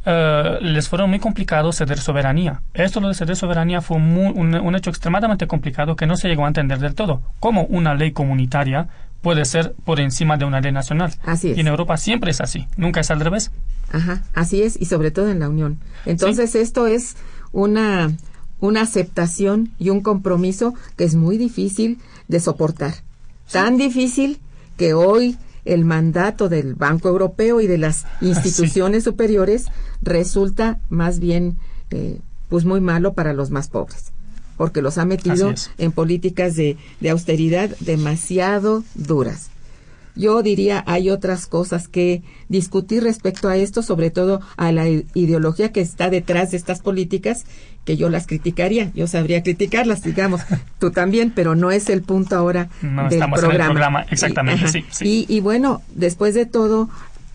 eh, 0.07 0.59
les 0.63 0.89
fueron 0.89 1.11
muy 1.11 1.19
complicados 1.19 1.77
ceder 1.77 1.99
soberanía. 1.99 2.63
Esto 2.75 3.01
lo 3.01 3.09
de 3.09 3.15
ceder 3.15 3.37
soberanía 3.37 3.81
fue 3.81 3.99
muy- 3.99 4.33
un, 4.35 4.55
un 4.55 4.75
hecho 4.75 4.91
extremadamente 4.91 5.47
complicado 5.47 5.97
que 5.97 6.07
no 6.07 6.17
se 6.17 6.29
llegó 6.29 6.45
a 6.45 6.49
entender 6.49 6.79
del 6.79 6.95
todo. 6.95 7.23
¿Cómo 7.41 7.65
una 7.65 7.95
ley 7.95 8.13
comunitaria 8.13 8.89
puede 9.23 9.45
ser 9.45 9.75
por 9.85 10.01
encima 10.01 10.37
de 10.37 10.45
una 10.45 10.61
ley 10.61 10.73
nacional? 10.73 11.15
Así 11.23 11.51
es. 11.51 11.57
Y 11.57 11.61
en 11.61 11.69
Europa 11.69 11.97
siempre 11.97 12.31
es 12.31 12.41
así, 12.41 12.67
nunca 12.77 13.01
es 13.01 13.11
al 13.11 13.21
revés. 13.21 13.51
Ajá, 13.93 14.25
así 14.35 14.63
es, 14.63 14.81
y 14.81 14.87
sobre 14.87 15.11
todo 15.11 15.31
en 15.31 15.41
la 15.41 15.49
Unión. 15.49 15.79
Entonces, 16.07 16.55
esto 16.55 16.87
es 16.87 17.17
una, 17.53 18.13
una 18.61 18.83
aceptación 18.83 19.73
y 19.79 19.91
un 19.91 20.01
compromiso 20.01 20.75
que 20.97 21.05
es 21.05 21.15
muy 21.15 21.39
difícil 21.39 21.99
de 22.29 22.41
soportar. 22.41 22.95
Tan 23.51 23.77
difícil 23.77 24.39
que 24.77 24.95
hoy 24.95 25.37
el 25.65 25.85
mandato 25.85 26.49
del 26.49 26.75
Banco 26.75 27.09
Europeo 27.09 27.61
y 27.61 27.67
de 27.67 27.79
las 27.79 28.07
instituciones 28.21 29.05
superiores 29.05 29.67
resulta 30.03 30.81
más 30.89 31.19
bien 31.19 31.59
eh, 31.91 32.21
pues 32.49 32.65
muy 32.65 32.81
malo 32.81 33.13
para 33.13 33.33
los 33.33 33.51
más 33.51 33.69
pobres 33.69 34.13
porque 34.61 34.83
los 34.83 34.99
ha 34.99 35.07
metido 35.07 35.55
en 35.79 35.91
políticas 35.91 36.55
de, 36.55 36.77
de 37.01 37.09
austeridad 37.09 37.71
demasiado 37.81 38.85
duras. 38.95 39.49
Yo 40.15 40.43
diría 40.43 40.85
hay 40.87 41.09
otras 41.09 41.47
cosas 41.47 41.89
que 41.89 42.23
discutir 42.51 43.03
respecto 43.03 43.49
a 43.49 43.57
esto, 43.57 43.83
sobre 43.83 44.11
todo 44.11 44.43
a 44.59 44.71
la 44.71 44.87
ideología 44.87 45.73
que 45.73 45.81
está 45.81 46.11
detrás 46.11 46.51
de 46.51 46.59
estas 46.59 46.81
políticas, 46.81 47.47
que 47.87 47.97
yo 47.97 48.11
las 48.11 48.27
criticaría, 48.27 48.93
yo 48.95 49.07
sabría 49.07 49.43
criticarlas, 49.43 50.03
digamos, 50.03 50.43
tú 50.79 50.91
también, 50.91 51.33
pero 51.35 51.55
no 51.55 51.71
es 51.71 51.89
el 51.89 52.03
punto 52.03 52.37
ahora 52.37 52.69
No 52.83 53.05
del 53.05 53.15
estamos 53.15 53.39
en 53.39 53.45
el 53.45 53.49
programa. 53.49 53.73
programa, 53.73 54.07
exactamente, 54.11 54.67
Y, 54.67 54.69
sí, 54.69 54.85
sí. 54.91 55.27
Y, 55.27 55.37
y 55.37 55.41
bueno, 55.41 55.81
después 55.95 56.35
de 56.35 56.45
todo, 56.45 56.91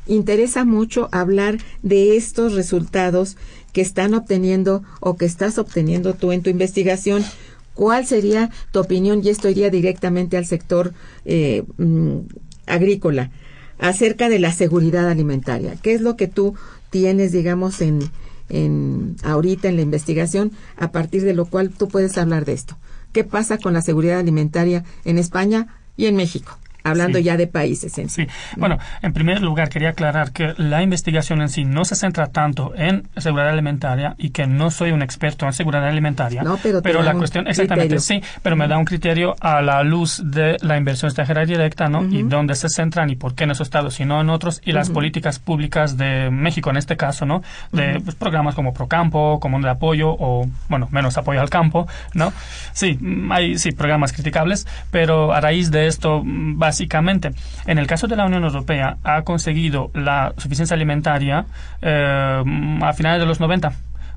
interesa 0.06 0.64
mucho 0.64 1.10
hablar 1.12 1.58
de 1.82 2.18
estos 2.18 2.54
resultados 2.54 3.36
que 3.76 3.82
están 3.82 4.14
obteniendo 4.14 4.84
o 5.02 5.18
que 5.18 5.26
estás 5.26 5.58
obteniendo 5.58 6.14
tú 6.14 6.32
en 6.32 6.42
tu 6.42 6.50
investigación. 6.50 7.26
¿Cuál 7.74 8.06
sería 8.06 8.50
tu 8.72 8.80
opinión? 8.80 9.20
Y 9.22 9.28
esto 9.28 9.50
iría 9.50 9.70
directamente 9.70 10.38
al 10.38 10.46
sector 10.46 10.94
eh, 11.26 11.64
mm, 11.76 12.20
agrícola 12.68 13.32
acerca 13.78 14.30
de 14.30 14.40
la 14.40 14.54
seguridad 14.54 15.10
alimentaria. 15.10 15.76
¿Qué 15.76 15.94
es 15.94 16.00
lo 16.00 16.16
que 16.16 16.30
tú 16.30 16.56
tienes, 16.90 17.34
digamos, 17.34 17.82
en, 17.82 18.00
en 18.48 19.18
ahorita 19.24 19.68
en 19.68 19.76
la 19.76 19.82
investigación, 19.82 20.54
a 20.78 20.94
partir 20.94 21.24
de 21.24 21.34
lo 21.34 21.44
cual 21.44 21.72
tú 21.72 21.90
puedes 21.90 22.18
hablar 22.18 22.46
de 22.46 22.54
esto? 22.54 22.78
¿Qué 23.12 23.26
pasa 23.26 23.58
con 23.58 23.74
la 23.74 23.82
seguridad 23.82 24.20
alimentaria 24.20 24.86
en 25.04 25.18
España 25.18 25.82
y 25.98 26.06
en 26.06 26.16
México? 26.16 26.58
Hablando 26.86 27.18
Sí. 27.18 27.24
ya 27.24 27.36
de 27.38 27.48
países 27.48 27.98
en 27.98 28.10
Sí, 28.10 28.28
bueno, 28.58 28.78
en 29.02 29.12
primer 29.14 29.42
lugar 29.42 29.70
quería 29.70 29.90
aclarar 29.90 30.32
que 30.32 30.54
la 30.58 30.82
investigación 30.84 31.42
en 31.42 31.50
sí 31.50 31.66
no 31.66 31.84
se 31.84 31.96
centra 31.96 32.28
tanto 32.28 32.74
en 32.76 33.08
seguridad 33.18 33.50
alimentaria 33.50 34.16
y 34.18 34.30
que 34.30 34.48
no 34.48 34.70
soy 34.72 34.92
un 34.92 35.02
experto 35.02 35.46
en 35.46 35.54
seguridad 35.54 35.88
alimentaria. 35.88 36.44
No, 36.44 36.58
pero 36.62 36.82
da 36.82 37.04
la 37.04 37.14
cuestión, 37.14 37.48
exactamente, 37.48 37.96
criterio. 37.96 38.24
sí, 38.24 38.40
pero 38.42 38.56
me 38.56 38.68
da 38.68 38.78
un 38.78 38.86
criterio 38.86 39.36
a 39.40 39.62
la 39.62 39.84
luz 39.84 40.22
de 40.24 40.58
la 40.62 40.78
inversión 40.78 41.10
extranjera 41.10 41.46
directa, 41.46 41.88
¿no? 41.90 42.04
Y 42.06 42.24
dónde 42.24 42.56
se 42.56 42.70
centran 42.70 43.10
y 43.10 43.16
por 43.16 43.34
qué 43.36 43.46
en 43.46 43.52
esos 43.52 43.68
estados 43.68 44.00
y 44.00 44.06
no 44.06 44.22
en 44.22 44.30
otros 44.30 44.62
y 44.64 44.72
las 44.72 44.90
políticas 44.90 45.40
públicas 45.40 45.98
de 45.98 46.30
México 46.30 46.70
en 46.70 46.78
este 46.78 46.96
caso, 46.98 47.26
¿no? 47.26 47.42
De 47.72 48.00
pues, 48.00 48.16
programas 48.16 48.54
como 48.56 48.74
Procampo, 48.74 49.40
como 49.40 49.60
de 49.60 49.70
apoyo 49.70 50.10
o, 50.12 50.48
bueno, 50.70 50.88
menos 50.92 51.18
apoyo 51.18 51.42
al 51.42 51.50
campo, 51.50 51.88
¿no? 52.14 52.32
Sí, 52.74 53.00
hay 53.32 53.58
sí 53.58 53.72
programas 53.72 54.14
criticables, 54.14 54.68
pero 54.92 55.34
a 55.34 55.42
raíz 55.42 55.72
de 55.72 55.88
esto, 55.88 56.22
mm, 56.24 56.60
básicamente, 56.76 57.32
en 57.68 57.78
el 57.78 57.88
caso 57.88 58.08
de 58.08 58.18
la 58.18 58.26
Unión 58.26 58.44
Europea, 58.44 58.98
ha 59.04 59.22
conseguido 59.22 59.92
la 59.94 60.34
suficiencia 60.36 60.76
alimentaria 60.76 61.46
eh, 61.82 62.44
a 62.82 62.94
finales 62.94 63.22
de 63.22 63.26
los 63.26 63.40
90 63.40 63.72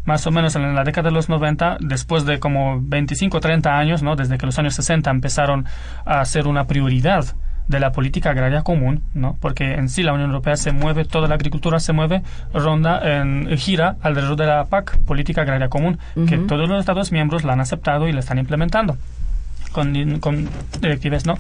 más 0.05 0.27
o 0.27 0.31
menos 0.31 0.57
en 0.57 0.75
la 0.75 0.85
década 0.85 1.11
de 1.11 1.15
los 1.15 1.29
90, 1.29 1.77
después 1.81 2.25
de 2.25 2.39
como 2.39 2.81
25 2.81 3.37
o 3.37 3.41
30 3.41 3.79
años, 3.79 4.03
¿no? 4.03 4.17
desde 4.17 4.39
que 4.39 4.47
los 4.47 4.59
años 4.59 4.75
60 4.75 5.11
empezaron 5.11 5.67
a 6.07 6.25
ser 6.25 6.47
una 6.47 6.65
prioridad 6.65 7.27
de 7.67 7.79
la 7.79 7.93
política 7.93 8.31
agraria 8.31 8.63
común, 8.63 9.03
¿no? 9.13 9.37
porque 9.39 9.75
en 9.75 9.91
sí 9.91 10.03
la 10.03 10.15
Unión 10.15 10.31
Europea 10.31 10.57
se 10.57 10.73
mueve, 10.73 11.05
toda 11.05 11.29
la 11.29 11.35
agricultura 11.35 11.79
se 11.79 11.93
mueve, 11.93 12.23
ronda, 12.55 13.01
en, 13.03 13.55
gira 13.59 13.97
alrededor 14.01 14.37
de 14.37 14.47
la 14.47 14.65
PAC, 14.65 14.97
política 15.05 15.43
agraria 15.43 15.69
común, 15.69 15.99
que 16.27 16.39
todos 16.39 16.67
los 16.71 16.81
Estados 16.81 17.13
miembros 17.13 17.45
la 17.45 17.53
han 17.53 17.61
aceptado 17.61 18.09
y 18.09 18.13
la 18.13 18.21
están 18.21 18.39
implementando 18.39 18.97
con, 19.73 20.19
con 20.21 20.49
directivas, 20.81 21.27
¿no? 21.27 21.37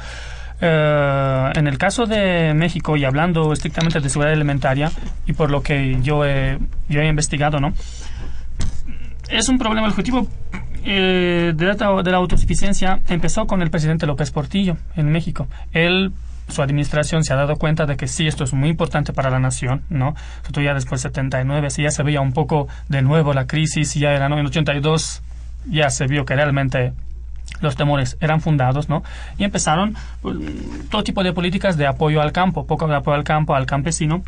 Eh, 0.61 1.53
en 1.55 1.67
el 1.67 1.79
caso 1.79 2.07
de 2.07 2.53
México, 2.55 2.97
y 2.97 3.05
hablando 3.05 3.53
estrictamente 3.53 4.01
de 4.01 4.09
seguridad 4.09 4.35
alimentaria, 4.35 4.91
y 5.27 5.33
por 5.33 5.51
lo 5.51 5.63
que 5.63 5.99
yo 6.03 6.25
he, 6.25 6.59
yo 6.89 7.01
he 7.01 7.09
investigado, 7.09 7.61
¿no? 7.61 7.73
Es 9.29 9.49
un 9.49 9.59
problema. 9.59 9.89
Objetivo 9.89 10.27
eh, 10.85 11.53
de, 11.55 11.67
la, 11.67 12.03
de 12.03 12.11
la 12.11 12.17
autosuficiencia 12.17 13.01
empezó 13.09 13.47
con 13.47 13.63
el 13.63 13.71
presidente 13.71 14.07
López 14.07 14.31
Portillo 14.31 14.77
en 14.97 15.11
México. 15.11 15.47
Él 15.73 16.13
su 16.49 16.63
administración 16.63 17.25
se 17.25 17.33
ha 17.35 17.37
dado 17.37 17.57
cuenta 17.57 17.85
de 17.85 17.97
que 17.97 18.09
sí, 18.09 18.27
esto 18.27 18.45
es 18.45 18.55
muy 18.55 18.71
importante 18.71 19.13
para 19.13 19.31
la 19.31 19.39
nación, 19.39 19.83
¿no? 19.91 20.15
Sobre 20.47 20.65
ya 20.65 20.75
después 20.75 21.03
del 21.03 21.13
79, 21.13 21.71
sí 21.71 21.83
ya 21.83 21.91
se 21.91 22.03
veía 22.03 22.21
un 22.21 22.33
poco 22.33 22.69
de 22.89 23.03
nuevo 23.03 23.35
la 23.35 23.47
crisis, 23.47 23.95
ya 23.95 24.13
era, 24.13 24.29
¿no? 24.29 24.39
En 24.39 24.47
82 24.47 25.23
ya 25.67 25.91
se 25.91 26.07
vio 26.07 26.25
que 26.25 26.35
realmente 26.35 26.93
los 27.61 27.77
temores 27.77 28.17
eran 28.21 28.41
fundados, 28.41 28.89
¿no? 28.89 29.03
Y 29.39 29.45
empezaron 29.45 29.97
pues, 30.23 30.37
todo 30.91 31.03
tipo 31.03 31.23
de 31.23 31.33
políticas 31.33 31.77
de 31.77 31.87
apoyo 31.87 32.21
al 32.23 32.33
campo, 32.33 32.67
poco 32.67 32.87
de 32.87 32.97
apoyo 32.97 33.17
al 33.17 33.25
campo, 33.25 33.55
al 33.55 33.67
campesino. 33.67 34.23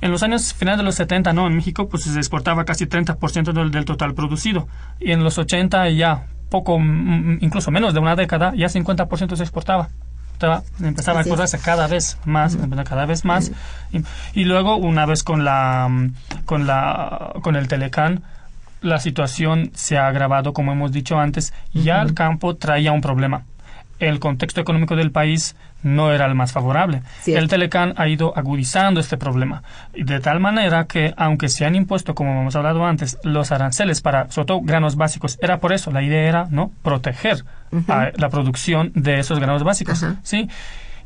En 0.00 0.12
los 0.12 0.22
años 0.22 0.54
finales 0.54 0.78
de 0.78 0.84
los 0.84 0.94
70, 0.94 1.32
¿no? 1.32 1.46
En 1.46 1.56
México, 1.56 1.88
pues 1.88 2.04
se 2.04 2.16
exportaba 2.16 2.64
casi 2.64 2.86
30% 2.86 3.52
del, 3.52 3.70
del 3.70 3.84
total 3.84 4.14
producido. 4.14 4.68
Y 5.00 5.10
en 5.10 5.24
los 5.24 5.38
80 5.38 5.88
ya 5.90 6.26
poco, 6.48 6.78
incluso 6.78 7.70
menos 7.70 7.94
de 7.94 8.00
una 8.00 8.16
década, 8.16 8.52
ya 8.54 8.68
50% 8.68 9.36
se 9.36 9.42
exportaba. 9.42 9.88
Empezaba 10.80 11.18
a 11.18 11.22
exportarse 11.22 11.58
cada 11.58 11.88
vez 11.88 12.18
más, 12.24 12.56
cada 12.88 13.06
vez 13.06 13.24
más. 13.24 13.50
Y, 13.92 14.02
y 14.40 14.44
luego, 14.44 14.76
una 14.76 15.04
vez 15.04 15.24
con 15.24 15.44
la, 15.44 15.90
con 16.44 16.66
la, 16.66 17.34
con 17.42 17.56
el 17.56 17.66
Telecán, 17.66 18.22
la 18.80 18.98
situación 19.00 19.70
se 19.74 19.98
ha 19.98 20.06
agravado, 20.06 20.52
como 20.52 20.72
hemos 20.72 20.92
dicho 20.92 21.18
antes, 21.18 21.52
ya 21.72 22.00
el 22.02 22.14
campo 22.14 22.56
traía 22.56 22.92
un 22.92 23.00
problema. 23.00 23.44
el 23.98 24.20
contexto 24.20 24.60
económico 24.60 24.96
del 24.96 25.10
país 25.10 25.56
no 25.82 26.12
era 26.12 26.26
el 26.26 26.34
más 26.34 26.52
favorable. 26.52 27.02
Cierto. 27.20 27.42
El 27.42 27.48
Telecán 27.48 27.94
ha 27.96 28.08
ido 28.08 28.36
agudizando 28.36 29.00
este 29.00 29.16
problema. 29.16 29.62
De 29.94 30.20
tal 30.20 30.40
manera 30.40 30.86
que, 30.86 31.14
aunque 31.16 31.48
se 31.48 31.64
han 31.64 31.74
impuesto, 31.74 32.14
como 32.14 32.40
hemos 32.40 32.56
hablado 32.56 32.84
antes, 32.84 33.18
los 33.22 33.52
aranceles 33.52 34.00
para, 34.00 34.30
sobre 34.30 34.46
todo, 34.46 34.60
granos 34.62 34.96
básicos, 34.96 35.38
era 35.40 35.58
por 35.58 35.72
eso, 35.72 35.90
la 35.90 36.02
idea 36.02 36.28
era, 36.28 36.46
¿no?, 36.50 36.72
proteger 36.82 37.44
a 37.88 38.10
la 38.16 38.28
producción 38.28 38.92
de 38.94 39.20
esos 39.20 39.38
granos 39.38 39.62
básicos. 39.62 40.04
¿sí? 40.22 40.48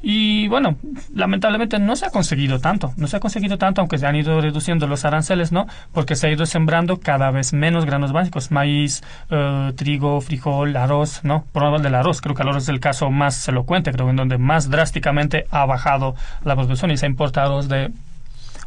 Y 0.02 0.48
bueno, 0.48 0.76
lamentablemente 1.14 1.78
no 1.78 1.94
se 1.94 2.06
ha 2.06 2.10
conseguido 2.10 2.58
tanto, 2.58 2.92
no 2.96 3.06
se 3.06 3.16
ha 3.16 3.20
conseguido 3.20 3.56
tanto, 3.56 3.80
aunque 3.80 3.98
se 3.98 4.06
han 4.06 4.16
ido 4.16 4.40
reduciendo 4.40 4.88
los 4.88 5.04
aranceles, 5.04 5.52
¿no? 5.52 5.66
Porque 5.92 6.16
se 6.16 6.26
ha 6.26 6.30
ido 6.30 6.44
sembrando 6.44 6.98
cada 6.98 7.30
vez 7.30 7.52
menos 7.52 7.84
granos 7.84 8.12
básicos, 8.12 8.50
maíz, 8.50 9.02
eh, 9.30 9.72
trigo, 9.76 10.20
frijol, 10.20 10.76
arroz, 10.76 11.20
¿no? 11.22 11.44
Por 11.52 11.62
del 11.80 11.94
arroz, 11.94 12.20
creo 12.20 12.34
que 12.34 12.42
el 12.42 12.48
arroz 12.48 12.64
es 12.64 12.68
el 12.68 12.80
caso 12.80 13.10
más 13.10 13.46
elocuente, 13.48 13.92
creo, 13.92 14.10
en 14.10 14.16
donde 14.16 14.38
más 14.38 14.68
drásticamente 14.68 15.46
ha 15.50 15.64
bajado 15.64 16.16
la 16.44 16.56
producción 16.56 16.90
y 16.90 16.96
se 16.96 17.06
ha 17.06 17.08
importado 17.08 17.54
arroz 17.54 17.68
de 17.68 17.92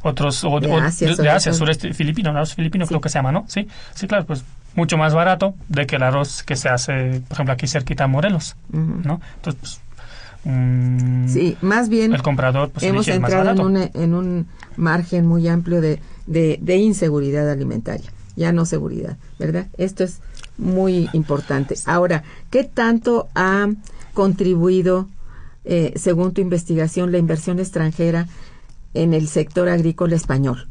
otros, 0.01 0.43
o, 0.43 0.59
De 0.59 0.71
Asia, 0.71 1.15
de, 1.15 1.29
Asia, 1.29 1.51
sureste 1.51 1.93
filipino, 1.93 2.29
el 2.29 2.37
arroz 2.37 2.55
filipino 2.55 2.85
creo 2.85 3.01
que 3.01 3.09
se 3.09 3.17
llama, 3.19 3.31
¿no? 3.31 3.43
Sí, 3.47 3.67
sí, 3.93 4.07
claro, 4.07 4.25
pues 4.25 4.45
mucho 4.75 4.97
más 4.97 5.13
barato 5.13 5.55
de 5.67 5.85
que 5.85 5.95
el 5.95 6.03
arroz 6.03 6.43
que 6.43 6.55
se 6.55 6.69
hace, 6.69 7.21
por 7.27 7.33
ejemplo, 7.33 7.53
aquí 7.53 7.67
cerquita 7.67 8.05
en 8.05 8.11
Morelos, 8.11 8.55
Ujú. 8.71 9.01
¿no? 9.03 9.21
Entonces, 9.37 9.59
pues, 9.59 9.81
mm, 10.45 11.27
Sí, 11.27 11.57
más 11.61 11.89
bien 11.89 12.13
el 12.13 12.21
comprador 12.21 12.69
pues 12.71 12.83
hemos 12.85 13.07
el 13.07 13.15
entrado 13.15 13.49
en, 13.49 13.57
barato. 13.57 13.67
una- 13.67 13.89
en 13.93 14.13
un 14.13 14.47
margen 14.77 15.25
muy 15.25 15.47
amplio 15.47 15.81
de, 15.81 15.99
de, 16.27 16.59
de 16.61 16.77
inseguridad 16.77 17.49
alimentaria, 17.49 18.11
ya 18.35 18.51
no 18.51 18.65
seguridad, 18.65 19.17
¿verdad? 19.39 19.67
Esto 19.77 20.03
es 20.03 20.19
muy 20.57 21.09
importante. 21.13 21.75
Ahora, 21.85 22.23
¿qué 22.51 22.63
tanto 22.63 23.27
ha 23.35 23.67
contribuido, 24.13 25.09
eh, 25.65 25.93
según 25.95 26.33
tu 26.33 26.41
investigación, 26.41 27.11
la 27.11 27.17
inversión 27.17 27.59
extranjera 27.59 28.27
en 28.93 29.13
el 29.13 29.27
sector 29.27 29.67
agrícola 29.69 30.15
español? 30.15 30.67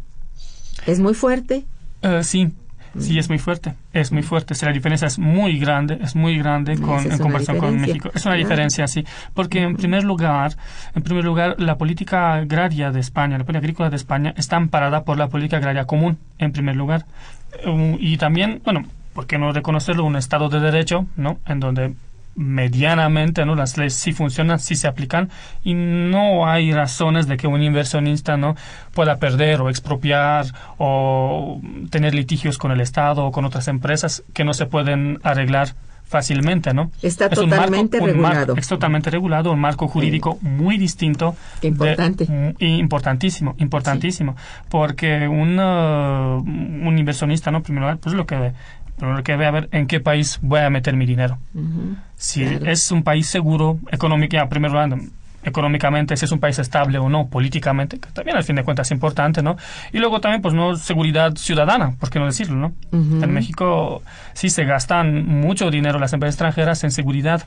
¿Es 0.87 1.01
muy 1.01 1.15
fuerte? 1.15 1.65
Eh, 2.03 2.23
sí, 2.25 2.53
sí, 2.99 3.19
es 3.19 3.29
muy 3.29 3.39
fuerte. 3.39 3.75
Es 3.93 4.13
muy 4.13 4.23
fuerte. 4.23 4.55
Sí, 4.55 4.65
la 4.65 4.73
diferencia 4.73 5.07
es 5.07 5.19
muy 5.19 5.59
grande, 5.59 5.99
es 6.01 6.15
muy 6.15 6.39
grande 6.39 6.79
con, 6.79 7.11
en 7.11 7.19
comparación 7.19 7.59
con. 7.59 7.81
México. 7.81 8.11
Es 8.15 8.25
una 8.27 8.35
diferencia, 8.35 8.87
sí. 8.87 9.05
Porque 9.35 9.61
en 9.61 9.77
primer 9.77 10.05
lugar, 10.05 10.57
en 10.95 11.03
primer 11.03 11.25
lugar, 11.25 11.57
la 11.59 11.77
política 11.77 12.35
agraria 12.35 12.91
de 12.91 13.01
España, 13.01 13.39
la 13.39 13.45
política 13.45 13.65
agrícola 13.65 13.91
de 13.91 13.97
España, 13.97 14.35
está 14.37 14.57
amparada 14.57 15.05
por 15.05 15.19
la 15.19 15.29
política 15.29 15.57
agraria 15.57 15.85
común, 15.85 16.19
en 16.39 16.53
primer 16.53 16.77
lugar. 16.77 17.07
Eh, 17.65 17.97
y 18.01 18.17
también, 18.17 18.61
bueno, 18.65 18.83
¿por 19.13 19.27
qué 19.27 19.39
no 19.39 19.53
reconocerlo? 19.53 20.05
Un 20.05 20.17
Estado 20.17 20.49
de 20.49 20.61
Derecho, 20.61 21.07
¿no? 21.17 21.39
En 21.47 21.61
donde 21.61 21.95
medianamente 22.37 23.45
no 23.47 23.55
las 23.55 23.77
leyes 23.77 23.95
sí 23.95 24.13
funcionan 24.13 24.59
sí 24.59 24.75
se 24.77 24.89
aplican 24.89 25.31
y 25.63 25.75
no 25.75 26.47
hay 26.47 26.73
razones 26.73 27.27
de 27.27 27.37
que 27.37 27.47
un 27.47 27.63
inversionista 27.63 28.37
no 28.37 28.57
pueda 28.93 29.17
perder 29.19 29.61
o 29.61 29.71
expropiar 29.71 30.47
o 30.79 31.61
tener 31.91 32.15
litigios 32.15 32.59
con 32.59 32.73
el 32.73 32.81
Estado 32.81 33.25
o 33.25 33.33
con 33.33 33.45
otras 33.45 33.69
empresas 33.69 34.23
que 34.33 34.45
no 34.45 34.55
se 34.55 34.67
pueden 34.67 35.19
arreglar 35.23 35.75
fácilmente, 36.07 36.75
¿no? 36.75 36.91
Está 37.03 37.27
Es 37.27 37.39
un 37.39 37.49
marco- 37.49 37.65
totalmente 37.65 37.97
marco- 37.99 38.07
regulado. 38.13 38.57
es 38.57 38.69
totalmente 38.69 39.11
regulado, 39.11 39.51
un 39.53 39.59
marco 39.59 39.89
jurídico 39.89 40.39
muy 40.43 40.77
distinto. 40.77 41.35
Importante. 41.63 42.27
de- 42.27 42.55
importantísimo, 42.67 43.55
importantísimo. 43.59 44.37
Porque 44.69 45.27
un, 45.27 45.59
uh, 45.59 46.37
un 46.89 46.99
inversionista, 46.99 47.51
¿no? 47.51 47.59
En 47.59 47.63
primer 47.65 47.81
lugar, 47.83 47.99
pues 47.99 48.15
lo 48.15 48.27
que 48.27 48.53
ve, 48.97 48.99
primero 48.99 49.23
que 49.23 49.37
ve 49.37 49.47
a 49.47 49.51
ver 49.51 49.69
en 49.73 49.87
qué 49.87 50.01
país 50.01 50.39
voy 50.43 50.61
a 50.61 50.71
meter 50.71 50.95
mi 50.97 51.07
dinero. 51.07 51.39
Si 52.17 52.45
Claro. 52.45 52.67
es 52.71 52.91
un 52.91 53.03
país 53.03 53.27
seguro 53.29 53.79
económica, 53.91 54.41
en 54.43 54.49
primer 54.49 54.71
lugar, 54.71 54.91
económicamente, 55.43 56.17
si 56.17 56.25
es 56.25 56.33
un 56.33 56.39
país 56.41 56.59
estable 56.59 56.97
o 56.99 57.09
no, 57.11 57.27
políticamente, 57.29 57.99
que 57.99 58.09
también 58.13 58.37
al 58.37 58.45
fin 58.45 58.57
de 58.57 58.65
cuentas 58.65 58.89
es 58.89 58.93
importante, 58.93 59.43
¿no? 59.43 59.57
Y 59.93 59.99
luego 59.99 60.21
también, 60.21 60.41
pues, 60.41 60.55
no 60.55 60.75
seguridad 60.77 61.35
ciudadana, 61.37 61.93
¿por 62.01 62.09
qué 62.11 62.19
no 62.19 62.25
decirlo, 62.27 62.57
no? 62.57 62.73
En 63.23 63.33
México 63.33 64.03
sí 64.33 64.49
se 64.49 64.65
gastan 64.65 65.27
mucho 65.27 65.71
dinero 65.71 65.99
las 65.99 66.13
empresas 66.15 66.35
extranjeras 66.37 66.83
en 66.85 66.91
seguridad, 66.93 67.45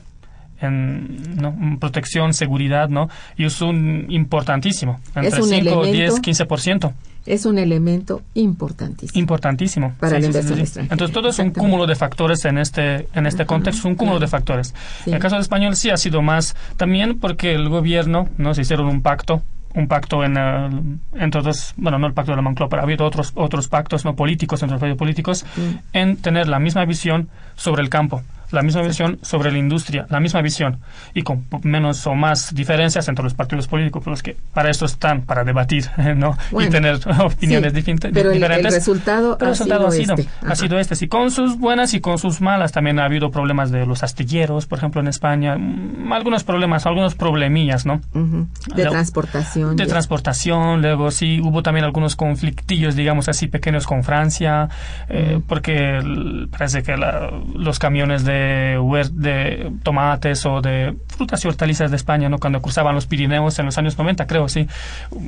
en, 0.60 1.36
¿no? 1.40 1.48
en 1.60 1.78
protección, 1.78 2.34
seguridad, 2.34 2.88
¿no? 2.88 3.08
Y 3.36 3.44
es 3.44 3.60
un 3.60 4.06
importantísimo, 4.08 5.00
entre 5.14 5.40
un 5.42 5.48
5, 5.48 5.60
elemento 5.82 5.84
10, 5.92 6.22
15%. 6.22 6.92
Es 7.26 7.44
un 7.44 7.58
elemento 7.58 8.22
importantísimo. 8.34 9.18
Importantísimo. 9.20 9.92
Para 10.00 10.18
la 10.18 10.26
inversión 10.26 10.58
extranjera. 10.60 10.94
Entonces 10.94 11.12
todo 11.14 11.28
es 11.28 11.38
un 11.38 11.50
cúmulo 11.50 11.86
de 11.86 11.94
factores 11.94 12.44
en 12.46 12.56
este 12.56 13.06
en 13.14 13.26
este 13.26 13.44
contexto, 13.44 13.86
un 13.86 13.96
cúmulo 13.96 14.18
de 14.18 14.28
factores. 14.28 14.74
Sí. 15.04 15.10
En 15.10 15.14
el 15.16 15.20
caso 15.20 15.34
de 15.36 15.42
español 15.42 15.76
sí 15.76 15.90
ha 15.90 15.96
sido 15.98 16.22
más 16.22 16.56
también 16.78 17.18
porque 17.18 17.54
el 17.54 17.68
gobierno 17.68 18.28
no 18.38 18.54
se 18.54 18.62
hicieron 18.62 18.86
un 18.86 19.02
pacto 19.02 19.42
un 19.74 19.86
pacto 19.86 20.24
en 20.24 20.38
el- 20.38 20.98
entre 21.20 21.40
otros 21.42 21.74
bueno 21.76 21.98
no 21.98 22.06
el 22.06 22.14
pacto 22.14 22.32
de 22.32 22.36
la 22.36 22.42
Moncloa 22.42 22.70
pero 22.70 22.80
ha 22.80 22.84
habido 22.86 23.04
otros 23.04 23.32
otros 23.34 23.68
pactos 23.68 24.06
no 24.06 24.16
políticos 24.16 24.62
entre 24.62 24.74
los 24.76 24.80
partidos 24.80 24.98
políticos 24.98 25.44
Mm. 25.56 25.60
en 25.92 26.16
tener 26.16 26.48
la 26.48 26.58
misma 26.58 26.86
visión 26.86 27.28
sobre 27.54 27.82
el 27.82 27.90
campo 27.90 28.22
la 28.50 28.62
misma 28.62 28.82
visión 28.82 29.18
sobre 29.22 29.52
la 29.52 29.58
industria 29.58 30.06
la 30.08 30.20
misma 30.20 30.40
visión 30.42 30.78
y 31.14 31.22
con 31.22 31.44
menos 31.62 32.06
o 32.06 32.14
más 32.14 32.54
diferencias 32.54 33.06
entre 33.08 33.22
los 33.24 33.34
partidos 33.34 33.66
políticos 33.68 34.02
pero 34.04 34.14
es 34.14 34.22
que 34.22 34.36
para 34.54 34.70
esto 34.70 34.86
están 34.86 35.22
para 35.22 35.44
debatir 35.44 35.86
no 36.16 36.36
Bueno, 36.50 36.68
y 36.68 36.72
tener 36.72 36.98
opiniones 37.20 37.72
Sí, 37.72 37.80
difin- 37.82 37.98
pero 38.12 38.30
el- 38.30 38.36
el 38.36 38.42
diferentes 38.42 38.74
resultado 38.74 39.36
pero 39.38 39.50
ha 39.50 39.52
el 39.52 39.58
resultado 39.58 39.90
sido 39.90 40.14
ha 40.14 40.16
sido, 40.16 40.28
este. 40.28 40.46
ha 40.46 40.54
sido 40.54 40.78
este. 40.78 40.96
Sí, 40.96 41.08
con 41.08 41.30
sus 41.30 41.58
buenas 41.58 41.94
y 41.94 42.00
con 42.00 42.18
sus 42.18 42.40
malas. 42.40 42.72
También 42.72 42.98
ha 42.98 43.04
habido 43.04 43.30
problemas 43.30 43.70
de 43.70 43.84
los 43.86 44.02
astilleros, 44.02 44.66
por 44.66 44.78
ejemplo, 44.78 45.00
en 45.00 45.08
España. 45.08 45.56
Mm, 45.56 46.12
Algunos 46.12 46.44
problemas, 46.44 46.86
algunos 46.86 47.14
problemillas, 47.14 47.84
¿no? 47.86 48.00
Ujú. 48.14 48.46
De 48.74 48.84
Lo- 48.84 48.90
transportación. 48.90 49.76
De 49.76 49.84
ya. 49.84 49.90
transportación, 49.90 50.82
luego 50.82 51.10
sí 51.10 51.40
hubo 51.40 51.62
también 51.62 51.84
algunos 51.84 52.16
conflictillos, 52.16 52.96
digamos 52.96 53.28
así, 53.28 53.46
pequeños 53.48 53.86
con 53.86 54.02
Francia, 54.02 54.68
eh, 55.08 55.40
porque 55.46 55.98
el- 55.98 56.48
parece 56.50 56.82
que 56.82 56.96
la- 56.96 57.30
los 57.54 57.78
camiones 57.78 58.24
de, 58.24 58.37
de 58.38 59.72
tomates 59.82 60.46
o 60.46 60.60
de 60.60 60.96
frutas 61.08 61.44
y 61.44 61.48
hortalizas 61.48 61.90
de 61.90 61.96
España, 61.96 62.28
¿no? 62.28 62.38
cuando 62.38 62.60
cruzaban 62.60 62.94
los 62.94 63.06
Pirineos 63.06 63.58
en 63.58 63.66
los 63.66 63.78
años 63.78 63.98
90, 63.98 64.26
creo, 64.26 64.48
sí, 64.48 64.66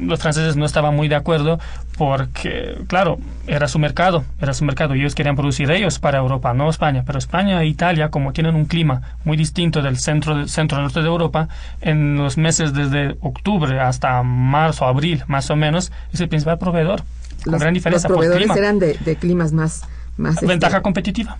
los 0.01 0.21
franceses 0.21 0.57
no 0.57 0.65
estaban 0.65 0.95
muy 0.95 1.09
de 1.09 1.17
acuerdo 1.17 1.59
porque, 1.97 2.79
claro, 2.87 3.19
era 3.47 3.69
su 3.69 3.79
mercado, 3.79 4.25
era 4.41 4.55
su 4.55 4.65
mercado 4.65 4.95
y 4.95 5.01
ellos 5.01 5.15
querían 5.15 5.37
producir 5.37 5.71
ellos 5.71 5.99
para 5.99 6.19
Europa, 6.19 6.55
no 6.55 6.71
España, 6.71 7.03
pero 7.07 7.19
España 7.19 7.61
e 7.63 7.67
Italia, 7.67 8.11
como 8.11 8.33
tienen 8.33 8.55
un 8.55 8.65
clima 8.67 9.03
muy 9.25 9.37
distinto 9.37 9.83
del 9.83 9.99
centro, 9.99 10.37
del 10.37 10.49
centro 10.49 10.81
norte 10.81 11.01
de 11.01 11.07
Europa, 11.07 11.49
en 11.81 12.17
los 12.17 12.37
meses 12.37 12.73
desde 12.73 13.17
octubre 13.21 13.81
hasta 13.81 14.23
marzo, 14.23 14.87
abril, 14.87 15.25
más 15.27 15.51
o 15.51 15.57
menos, 15.57 15.93
es 16.13 16.21
el 16.21 16.29
principal 16.29 16.59
proveedor, 16.59 17.03
Los, 17.45 17.61
gran 17.61 17.75
los 17.75 17.75
diferencia 17.75 18.09
por 18.09 18.19
proveedores 18.19 18.47
clima. 18.47 18.59
eran 18.59 18.79
de, 18.79 18.97
de 19.05 19.17
climas 19.17 19.53
más... 19.53 19.83
más 20.21 20.35
este, 20.35 20.47
Ventaja 20.47 20.81
competitiva 20.83 21.39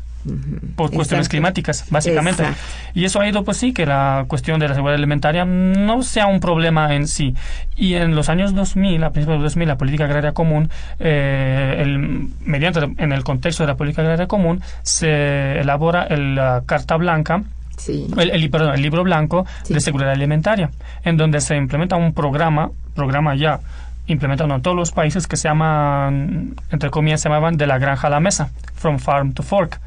por 0.77 0.91
cuestiones 0.91 1.27
Exacto. 1.27 1.31
climáticas, 1.31 1.87
básicamente. 1.91 2.43
Exacto. 2.43 2.63
Y 2.95 3.05
eso 3.07 3.21
ha 3.21 3.29
ido, 3.29 3.43
pues 3.45 3.57
sí, 3.57 3.73
que 3.73 3.87
la 3.87 4.25
cuestión 4.29 4.61
de 4.61 4.69
la 4.69 4.75
seguridad 4.75 4.97
alimentaria 4.97 5.45
no 5.47 6.03
sea 6.03 6.27
un 6.27 6.41
problema 6.41 6.95
en 6.95 7.07
sí. 7.09 7.35
Y 7.77 7.95
en 7.95 8.15
los 8.15 8.29
años 8.29 8.55
2000, 8.55 9.03
a 9.05 9.11
principios 9.13 9.39
de 9.39 9.45
2000, 9.45 9.69
la 9.69 9.79
política 9.79 10.05
agraria 10.05 10.33
común, 10.33 10.69
eh, 10.99 11.77
el, 11.79 12.29
mediante, 12.45 12.81
en 12.99 13.13
el 13.13 13.25
contexto 13.25 13.63
de 13.63 13.69
la 13.69 13.77
política 13.77 14.03
agraria 14.03 14.27
común, 14.27 14.61
se 14.83 15.59
elabora 15.61 16.05
el, 16.05 16.35
la 16.35 16.63
Carta 16.67 16.97
Blanca, 16.97 17.43
Sí. 17.79 18.07
el, 18.19 18.31
el- 18.31 18.51
perdón, 18.51 18.75
el 18.75 18.83
libro 18.83 19.03
blanco 19.05 19.47
Sí. 19.63 19.73
de 19.73 19.81
seguridad 19.81 20.13
alimentaria, 20.13 20.71
en 21.03 21.17
donde 21.17 21.41
se 21.41 21.57
implementa 21.57 21.97
un 21.97 22.13
programa, 22.13 22.71
programa 22.95 23.35
ya 23.37 23.61
implementado 24.07 24.55
en 24.55 24.63
todos 24.63 24.77
los 24.77 24.93
países 24.93 25.27
que 25.27 25.37
se 25.37 25.49
llaman, 25.49 26.55
entre 26.71 26.91
comillas, 26.91 27.21
se 27.21 27.29
llamaban 27.29 27.57
de 27.57 27.67
la 27.67 27.79
granja 27.79 28.09
a 28.09 28.11
la 28.11 28.21
mesa, 28.21 28.51
from 28.75 28.99
farm 28.99 29.33
to 29.33 29.43
fork. 29.43 29.81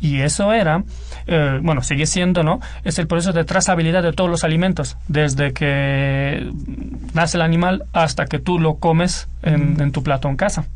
Y 0.00 0.20
eso 0.20 0.52
era, 0.52 0.82
eh, 1.26 1.58
bueno, 1.62 1.82
sigue 1.82 2.06
siendo, 2.06 2.42
¿no? 2.42 2.60
Es 2.84 2.98
el 2.98 3.06
proceso 3.06 3.32
de 3.32 3.44
trazabilidad 3.44 4.02
de 4.02 4.12
todos 4.12 4.30
los 4.30 4.44
alimentos, 4.44 4.96
desde 5.08 5.52
que 5.52 6.50
nace 7.14 7.36
el 7.36 7.42
animal 7.42 7.84
hasta 7.92 8.26
que 8.26 8.38
tú 8.38 8.58
lo 8.58 8.76
comes 8.76 9.28
en, 9.42 9.80
en 9.80 9.92
tu 9.92 10.02
plato 10.02 10.28
en 10.28 10.36
casa. 10.36 10.66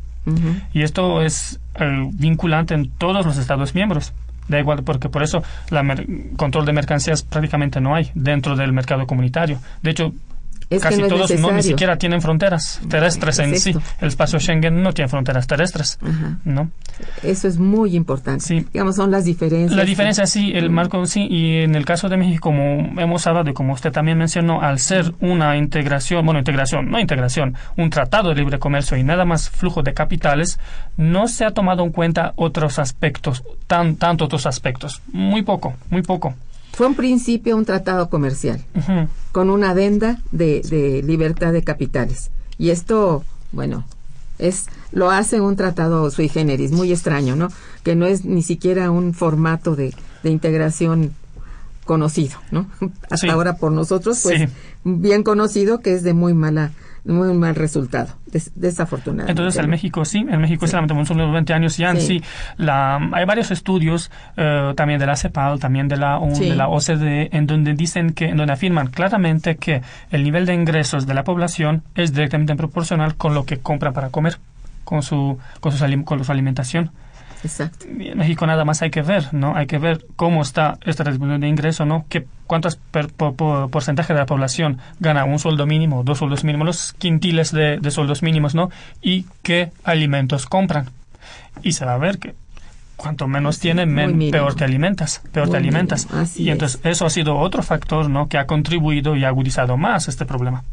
Y 0.73 0.83
esto 0.83 1.21
es 1.21 1.59
eh, 1.75 2.09
vinculante 2.13 2.73
en 2.73 2.89
todos 2.89 3.25
los 3.25 3.37
Estados 3.37 3.75
miembros. 3.75 4.13
Da 4.47 4.59
igual, 4.59 4.83
porque 4.83 5.07
por 5.09 5.23
eso 5.23 5.41
el 5.71 6.33
control 6.35 6.65
de 6.65 6.73
mercancías 6.73 7.23
prácticamente 7.23 7.79
no 7.79 7.95
hay 7.95 8.11
dentro 8.13 8.55
del 8.55 8.73
mercado 8.73 9.07
comunitario. 9.07 9.59
De 9.81 9.91
hecho, 9.91 10.13
Es 10.75 10.81
casi 10.81 11.01
no 11.01 11.07
todos 11.07 11.31
no, 11.39 11.51
ni 11.51 11.63
siquiera 11.63 11.97
tienen 11.97 12.21
fronteras 12.21 12.81
terrestres 12.89 13.37
¿qué 13.37 13.43
en 13.43 13.59
sí. 13.59 13.75
El 14.01 14.07
espacio 14.07 14.39
Schengen 14.39 14.81
no 14.81 14.93
tiene 14.93 15.09
fronteras 15.09 15.47
terrestres. 15.47 15.99
Ajá. 16.01 16.37
¿no? 16.45 16.71
Eso 17.21 17.47
es 17.47 17.57
muy 17.57 17.95
importante. 17.95 18.43
Sí. 18.43 18.65
Digamos, 18.73 18.95
son 18.95 19.11
las 19.11 19.25
diferencias. 19.25 19.75
La 19.75 19.85
diferencia 19.85 20.25
sí, 20.25 20.51
el 20.53 20.69
marco 20.69 21.05
sí, 21.05 21.27
y 21.29 21.57
en 21.57 21.75
el 21.75 21.85
caso 21.85 22.09
de 22.09 22.17
México, 22.17 22.43
como 22.43 22.99
hemos 22.99 23.25
hablado 23.27 23.49
y 23.49 23.53
como 23.53 23.73
usted 23.73 23.91
también 23.91 24.17
mencionó, 24.17 24.61
al 24.61 24.79
ser 24.79 25.13
una 25.21 25.57
integración, 25.57 26.25
bueno, 26.25 26.39
integración, 26.39 26.89
no 26.89 26.99
integración, 26.99 27.55
un 27.77 27.89
tratado 27.89 28.29
de 28.29 28.35
libre 28.35 28.59
comercio 28.59 28.97
y 28.97 29.03
nada 29.03 29.25
más 29.25 29.49
flujo 29.49 29.81
de 29.81 29.93
capitales, 29.93 30.59
no 30.97 31.27
se 31.27 31.45
ha 31.45 31.51
tomado 31.51 31.83
en 31.83 31.91
cuenta 31.91 32.33
otros 32.35 32.79
aspectos, 32.79 33.43
tan, 33.67 33.95
tanto 33.95 34.25
otros 34.25 34.45
aspectos, 34.45 35.01
muy 35.11 35.41
poco, 35.41 35.75
muy 35.89 36.01
poco. 36.01 36.35
Fue 36.73 36.87
un 36.87 36.95
principio 36.95 37.55
un 37.55 37.65
tratado 37.65 38.09
comercial 38.09 38.63
con 39.31 39.49
una 39.49 39.69
adenda 39.71 40.19
de, 40.31 40.61
de 40.61 41.01
libertad 41.03 41.53
de 41.53 41.63
capitales. 41.63 42.31
Y 42.57 42.71
esto, 42.71 43.23
bueno, 43.51 43.85
es 44.39 44.65
lo 44.91 45.11
hace 45.11 45.39
un 45.39 45.55
tratado 45.55 46.09
sui 46.11 46.29
generis, 46.29 46.71
muy 46.71 46.91
extraño, 46.91 47.35
¿no? 47.35 47.49
Que 47.83 47.95
no 47.95 48.05
es 48.07 48.25
ni 48.25 48.41
siquiera 48.41 48.89
un 48.91 49.13
formato 49.13 49.75
de, 49.75 49.93
de 50.23 50.29
integración 50.31 51.13
conocido, 51.85 52.37
¿no? 52.51 52.67
Hasta 53.03 53.17
Sí. 53.17 53.29
ahora 53.29 53.57
por 53.57 53.71
nosotros, 53.71 54.19
pues, 54.23 54.41
Sí. 54.41 54.47
bien 54.83 55.23
conocido 55.23 55.79
que 55.79 55.93
es 55.93 56.03
de 56.03 56.13
muy 56.13 56.33
mala, 56.33 56.71
muy 57.05 57.33
mal 57.33 57.53
resultado, 57.55 58.07
des- 58.27 58.51
desafortunadamente. 58.55 59.31
Entonces, 59.31 59.61
en 59.63 59.69
México 59.69 60.05
sí, 60.05 60.19
en 60.19 60.39
México 60.39 60.67
sí, 60.67 60.73
lamentablemente 60.73 61.07
son 61.09 61.17
los 61.17 61.33
20 61.33 61.53
años 61.53 61.75
ya 61.77 61.91
en 61.91 61.99
Sí. 62.01 62.21
La, 62.57 62.95
hay 63.11 63.25
varios 63.25 63.51
estudios 63.51 64.09
eh, 64.37 64.73
también 64.75 64.99
de 64.99 65.05
la 65.05 65.15
CEPAL, 65.15 65.59
también 65.59 65.87
de 65.87 65.97
la, 65.97 66.19
Sí. 66.33 66.49
de 66.49 66.55
la 66.55 66.69
OCDE, 66.69 67.29
en 67.35 67.45
donde 67.45 67.73
dicen 67.73 68.13
que, 68.13 68.29
en 68.29 68.37
donde 68.37 68.53
afirman 68.53 68.87
claramente 68.87 69.57
que 69.57 69.81
el 70.11 70.23
nivel 70.23 70.45
de 70.45 70.53
ingresos 70.53 71.05
de 71.05 71.13
la 71.13 71.23
población 71.23 71.83
es 71.95 72.13
directamente 72.13 72.55
proporcional 72.55 73.15
con 73.15 73.33
lo 73.33 73.45
que 73.45 73.57
compra 73.59 73.91
para 73.91 74.09
comer, 74.09 74.37
con 74.85 75.01
su, 75.03 75.37
con, 75.59 75.71
sus 75.71 75.81
con 76.05 76.23
su 76.23 76.31
alimentación. 76.31 76.91
Exacto. 77.43 77.85
Y 77.99 78.07
en 78.09 78.17
México 78.17 78.45
nada 78.47 78.63
más 78.65 78.81
hay 78.81 78.89
que 78.89 79.01
ver, 79.01 79.33
¿no? 79.33 79.55
Hay 79.55 79.67
que 79.67 79.77
ver 79.77 80.05
cómo 80.15 80.41
está 80.41 80.77
esta 80.85 81.03
distribución 81.03 81.41
de 81.41 81.47
ingreso, 81.47 81.85
¿no? 81.85 82.05
Que 82.09 82.25
cuántos 82.47 82.75
per- 82.77 83.09
por- 83.09 83.35
por- 83.35 83.69
porcentaje 83.69 84.13
de 84.13 84.19
la 84.19 84.25
población 84.25 84.79
gana 84.99 85.25
un 85.25 85.39
sueldo 85.39 85.65
mínimo, 85.65 86.03
dos 86.03 86.19
sueldos 86.19 86.43
mínimos, 86.43 86.65
los 86.65 86.93
quintiles 86.93 87.51
de, 87.51 87.77
de 87.79 87.91
sueldos 87.91 88.23
mínimos, 88.23 88.55
¿no? 88.55 88.69
Y 89.01 89.25
qué 89.41 89.71
alimentos 89.83 90.45
compran. 90.45 90.87
Y 91.61 91.73
se 91.73 91.85
va 91.85 91.93
a 91.93 91.97
ver 91.97 92.17
que 92.19 92.33
cuanto 92.95 93.27
menos 93.27 93.59
tienes, 93.59 93.85
muy 93.87 93.95
men- 93.95 94.31
peor 94.31 94.55
te 94.55 94.63
alimentas, 94.63 95.21
peor 95.31 95.47
Muy 95.47 95.51
te 95.53 95.57
alimentas. 95.57 96.07
y 96.39 96.49
entonces 96.51 96.79
eso 96.83 97.05
ha 97.05 97.09
sido 97.09 97.37
otro 97.37 97.61
factor, 97.63 98.09
¿no? 98.09 98.27
Que 98.29 98.37
ha 98.37 98.45
contribuido 98.45 99.15
y 99.15 99.25
ha 99.25 99.27
agudizado 99.27 99.75
más 99.77 100.07
este 100.07 100.25
problema. 100.25 100.63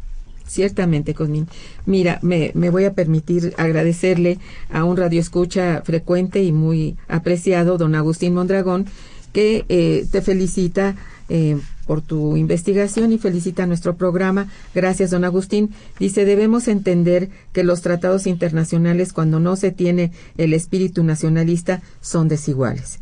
Ciertamente, 0.51 1.13
Cosmin. 1.13 1.47
Mira, 1.85 2.19
me, 2.21 2.51
me 2.55 2.69
voy 2.69 2.83
a 2.83 2.93
permitir 2.93 3.53
agradecerle 3.57 4.37
a 4.69 4.83
un 4.83 4.97
radioescucha 4.97 5.81
frecuente 5.85 6.43
y 6.43 6.51
muy 6.51 6.97
apreciado, 7.07 7.77
don 7.77 7.95
Agustín 7.95 8.33
Mondragón, 8.33 8.85
que 9.31 9.63
eh, 9.69 10.05
te 10.11 10.21
felicita 10.21 10.97
eh, 11.29 11.57
por 11.87 12.01
tu 12.01 12.35
investigación 12.35 13.13
y 13.13 13.17
felicita 13.17 13.65
nuestro 13.65 13.95
programa. 13.95 14.49
Gracias, 14.75 15.11
don 15.11 15.23
Agustín. 15.23 15.69
Dice, 15.99 16.25
debemos 16.25 16.67
entender 16.67 17.29
que 17.53 17.63
los 17.63 17.81
tratados 17.81 18.27
internacionales, 18.27 19.13
cuando 19.13 19.39
no 19.39 19.55
se 19.55 19.71
tiene 19.71 20.11
el 20.37 20.53
espíritu 20.53 21.01
nacionalista, 21.05 21.81
son 22.01 22.27
desiguales. 22.27 22.99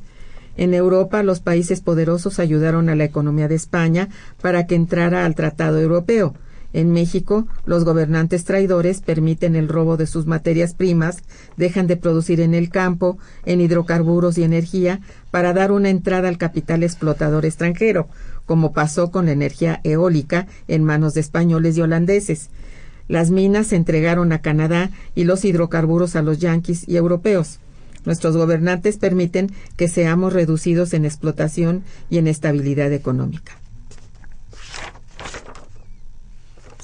En 0.56 0.76
Europa, 0.76 1.24
los 1.24 1.39
países 1.39 1.82
poderosos 1.82 2.38
ayudaron 2.38 2.89
a 2.89 2.95
la 2.95 3.06
economía 3.06 3.47
de 3.47 3.56
España 3.56 4.10
para 4.39 4.68
que 4.68 4.76
entrara 4.76 5.26
al 5.26 5.34
Tratado 5.34 5.80
Europeo. 5.80 6.36
En 6.72 6.92
México, 6.92 7.48
los 7.66 7.84
gobernantes 7.84 8.44
traidores 8.44 9.02
permiten 9.02 9.56
el 9.56 9.68
robo 9.68 9.98
de 9.98 10.06
sus 10.06 10.28
materias 10.28 10.76
primas, 10.76 11.24
dejan 11.58 11.88
de 11.88 11.98
producir 11.98 12.42
en 12.42 12.54
el 12.54 12.70
campo, 12.70 13.18
en 13.46 13.60
hidrocarburos 13.60 14.38
y 14.38 14.44
energía, 14.44 15.02
para 15.32 15.54
dar 15.54 15.72
una 15.72 15.90
entrada 15.90 16.30
al 16.30 16.38
capital 16.38 16.84
explotador 16.84 17.46
extranjero, 17.46 18.08
como 18.46 18.72
pasó 18.72 19.10
con 19.10 19.26
la 19.26 19.32
energía 19.32 19.82
eólica 19.84 20.48
en 20.68 20.84
manos 20.84 21.16
de 21.16 21.22
españoles 21.22 21.76
y 21.78 21.82
holandeses. 21.82 22.50
Las 23.08 23.32
minas 23.32 23.68
se 23.68 23.76
entregaron 23.76 24.32
a 24.32 24.42
Canadá 24.42 24.92
y 25.16 25.24
los 25.24 25.44
hidrocarburos 25.46 26.16
a 26.16 26.22
los 26.22 26.38
yanquis 26.38 26.88
y 26.88 26.98
europeos. 26.98 27.60
Nuestros 28.06 28.38
gobernantes 28.38 28.98
permiten 28.98 29.52
que 29.76 29.88
seamos 29.88 30.34
reducidos 30.34 30.94
en 30.94 31.06
explotación 31.06 31.84
y 32.12 32.20
en 32.20 32.28
estabilidad 32.28 32.94
económica. 32.94 33.59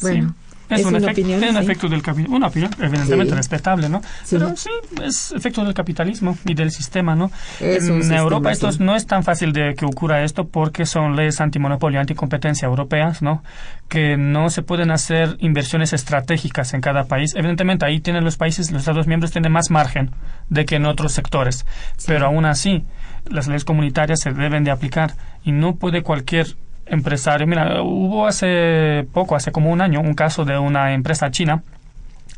Bueno, 0.02 0.36
Es, 0.68 0.80
es 0.80 0.86
un, 0.88 0.96
una 0.96 0.98
efecto, 0.98 1.22
opinión, 1.22 1.43
es 1.43 1.50
un 1.52 1.56
sí. 1.58 1.64
efecto 1.64 1.88
del 1.89 2.02
capitalismo. 2.02 2.38
Una 2.38 2.48
opinión 2.48 2.72
evidentemente 2.80 3.32
Sí. 3.34 3.38
respetable, 3.38 3.88
¿no? 3.88 4.02
Sí. 4.24 4.36
Pero 4.38 4.56
sí, 4.56 4.70
es 5.04 5.32
efecto 5.34 5.64
del 5.64 5.76
capitalismo 5.76 6.36
y 6.43 6.56
del 6.56 6.72
sistema, 6.72 7.16
¿no? 7.16 7.32
Es 7.60 7.88
en 7.88 7.98
sistema, 8.02 8.20
Europa 8.20 8.52
esto 8.52 8.72
sí. 8.72 8.76
es- 8.78 8.80
no 8.80 8.96
es 8.96 9.06
tan 9.06 9.24
fácil 9.24 9.54
de 9.54 9.76
que 9.76 9.86
ocurra 9.86 10.24
esto 10.24 10.48
porque 10.48 10.88
son 10.88 11.16
leyes 11.16 11.39
antimonopolio 11.39 12.00
y 12.00 12.02
anticompetencia 12.02 12.66
europeas, 12.66 13.22
¿no? 13.22 13.43
Que 13.89 14.18
no 14.18 14.50
se 14.50 14.64
pueden 14.64 14.89
hacer 14.89 15.38
inversiones 15.39 15.93
estratégicas 15.93 16.74
en 16.74 16.82
cada 16.82 17.04
país. 17.04 17.36
Evidentemente 17.36 17.86
ahí 17.86 18.00
tienen 18.00 18.24
los 18.24 18.36
países, 18.38 18.72
los 18.72 18.82
Estados 18.82 19.06
miembros 19.06 19.32
tienen 19.32 19.52
más 19.52 19.70
margen 19.70 20.10
de 20.50 20.66
que 20.66 20.78
en 20.78 20.88
otros 20.88 21.12
sectores. 21.12 21.64
Pero 22.08 22.26
aún 22.26 22.46
así, 22.46 22.84
las 23.30 23.48
leyes 23.48 23.66
comunitarias 23.66 24.20
se 24.20 24.32
deben 24.32 24.64
de 24.64 24.72
aplicar 24.72 25.14
y 25.43 25.52
no 25.52 25.76
puede 25.76 26.02
cualquier 26.02 26.48
empresario. 26.86 27.48
Mira, 27.48 27.82
hubo 27.82 28.28
hace 28.28 29.06
poco, 29.14 29.36
hace 29.36 29.52
como 29.52 29.72
un 29.72 29.82
año, 29.82 30.02
un 30.02 30.14
caso 30.14 30.46
de 30.46 30.58
una 30.58 30.94
empresa 30.94 31.32
china 31.32 31.64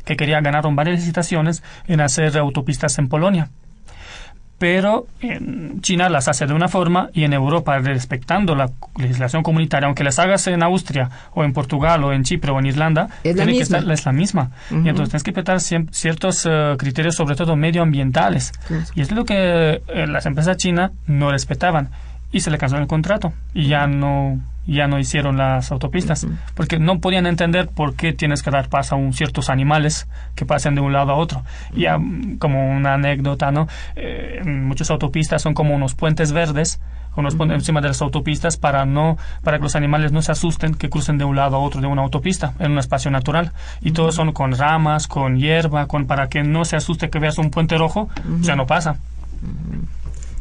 que 0.04 0.16
quería 0.16 0.40
ganar 0.40 0.64
varias 0.74 1.00
licitaciones 1.00 1.62
en 1.86 2.00
hacer 2.00 2.36
autopistas 2.38 2.98
en 2.98 3.08
Polonia. 3.08 3.48
Pero 4.58 5.06
en 5.20 5.80
China 5.82 6.08
las 6.08 6.26
hace 6.26 6.44
de 6.48 6.52
una 6.52 6.66
forma 6.66 7.10
y 7.14 7.22
en 7.22 7.32
Europa, 7.32 7.78
respetando 7.78 8.56
la 8.56 8.68
legislación 8.96 9.44
comunitaria, 9.44 9.86
aunque 9.86 10.02
las 10.02 10.18
hagas 10.18 10.48
en 10.48 10.64
Austria 10.64 11.10
o 11.34 11.44
en 11.44 11.52
Portugal 11.52 12.02
o 12.02 12.12
en 12.12 12.24
Chipre 12.24 12.50
o 12.50 12.58
en 12.58 12.66
Irlanda, 12.66 13.08
Es 13.22 13.36
la 13.36 13.44
tiene 13.44 13.52
que 13.52 13.58
misma. 13.60 13.78
estar- 13.78 13.92
es 13.92 14.04
la 14.04 14.12
misma. 14.12 14.50
Y 14.72 14.88
entonces 14.88 15.10
tienes 15.10 15.22
que 15.22 15.30
respetar 15.30 15.60
ciertos 15.92 16.44
eh, 16.50 16.74
criterios, 16.76 17.14
sobre 17.14 17.36
todo 17.36 17.54
medioambientales. 17.54 18.50
Claro. 18.66 18.82
Y 18.96 19.00
es 19.00 19.12
lo 19.12 19.24
que 19.24 19.80
eh, 19.86 20.06
las 20.08 20.26
empresas 20.26 20.56
chinas 20.56 20.90
no 21.06 21.30
respetaban. 21.30 21.90
Y 22.30 22.40
se 22.40 22.50
le 22.50 22.58
canceló 22.58 22.82
el 22.82 22.88
contrato. 22.88 23.32
Y 23.54 23.68
ya 23.68 23.86
no, 23.86 24.38
ya 24.66 24.86
no 24.86 24.98
hicieron 24.98 25.36
las 25.36 25.72
autopistas. 25.72 26.26
Porque 26.54 26.78
no 26.78 27.00
podían 27.00 27.26
entender 27.26 27.68
por 27.68 27.94
qué 27.94 28.12
tienes 28.12 28.42
que 28.42 28.50
dar 28.50 28.68
paso 28.68 28.94
a 28.94 28.98
un 28.98 29.12
ciertos 29.12 29.48
animales 29.50 30.08
que 30.34 30.44
pasen 30.44 30.74
de 30.74 30.80
un 30.80 30.92
lado 30.92 31.12
a 31.12 31.16
otro. 31.16 31.42
Y 31.74 31.82
ya, 31.82 31.98
mm, 31.98 32.38
como 32.38 32.70
una 32.70 32.94
anécdota, 32.94 33.50
¿no? 33.50 33.66
Eh, 33.96 34.42
muchas 34.44 34.90
autopistas 34.90 35.42
son 35.42 35.54
como 35.54 35.74
unos 35.74 35.94
puentes 35.94 36.32
verdes 36.32 36.80
unos 37.18 37.34
puentes 37.34 37.56
encima 37.56 37.80
de 37.80 37.88
las 37.88 38.00
autopistas 38.00 38.56
para 38.56 38.84
no 38.84 39.18
para 39.42 39.58
que 39.58 39.64
los 39.64 39.76
animales 39.76 40.12
no 40.12 40.22
se 40.22 40.32
asusten 40.32 40.74
que 40.74 40.88
crucen 40.88 41.18
de 41.18 41.24
un 41.24 41.36
lado 41.36 41.56
a 41.56 41.60
otro 41.60 41.80
de 41.80 41.86
una 41.86 42.02
autopista 42.02 42.54
en 42.58 42.72
un 42.72 42.78
espacio 42.78 43.10
natural 43.10 43.52
y 43.80 43.90
todos 43.90 44.14
son 44.14 44.32
con 44.32 44.52
ramas 44.52 45.08
con 45.08 45.36
hierba 45.36 45.86
con 45.86 46.06
para 46.06 46.28
que 46.28 46.42
no 46.42 46.64
se 46.64 46.76
asuste 46.76 47.10
que 47.10 47.18
veas 47.18 47.38
un 47.38 47.50
puente 47.50 47.76
rojo 47.76 48.08
ya 48.40 48.56
no 48.56 48.66
pasa 48.66 48.96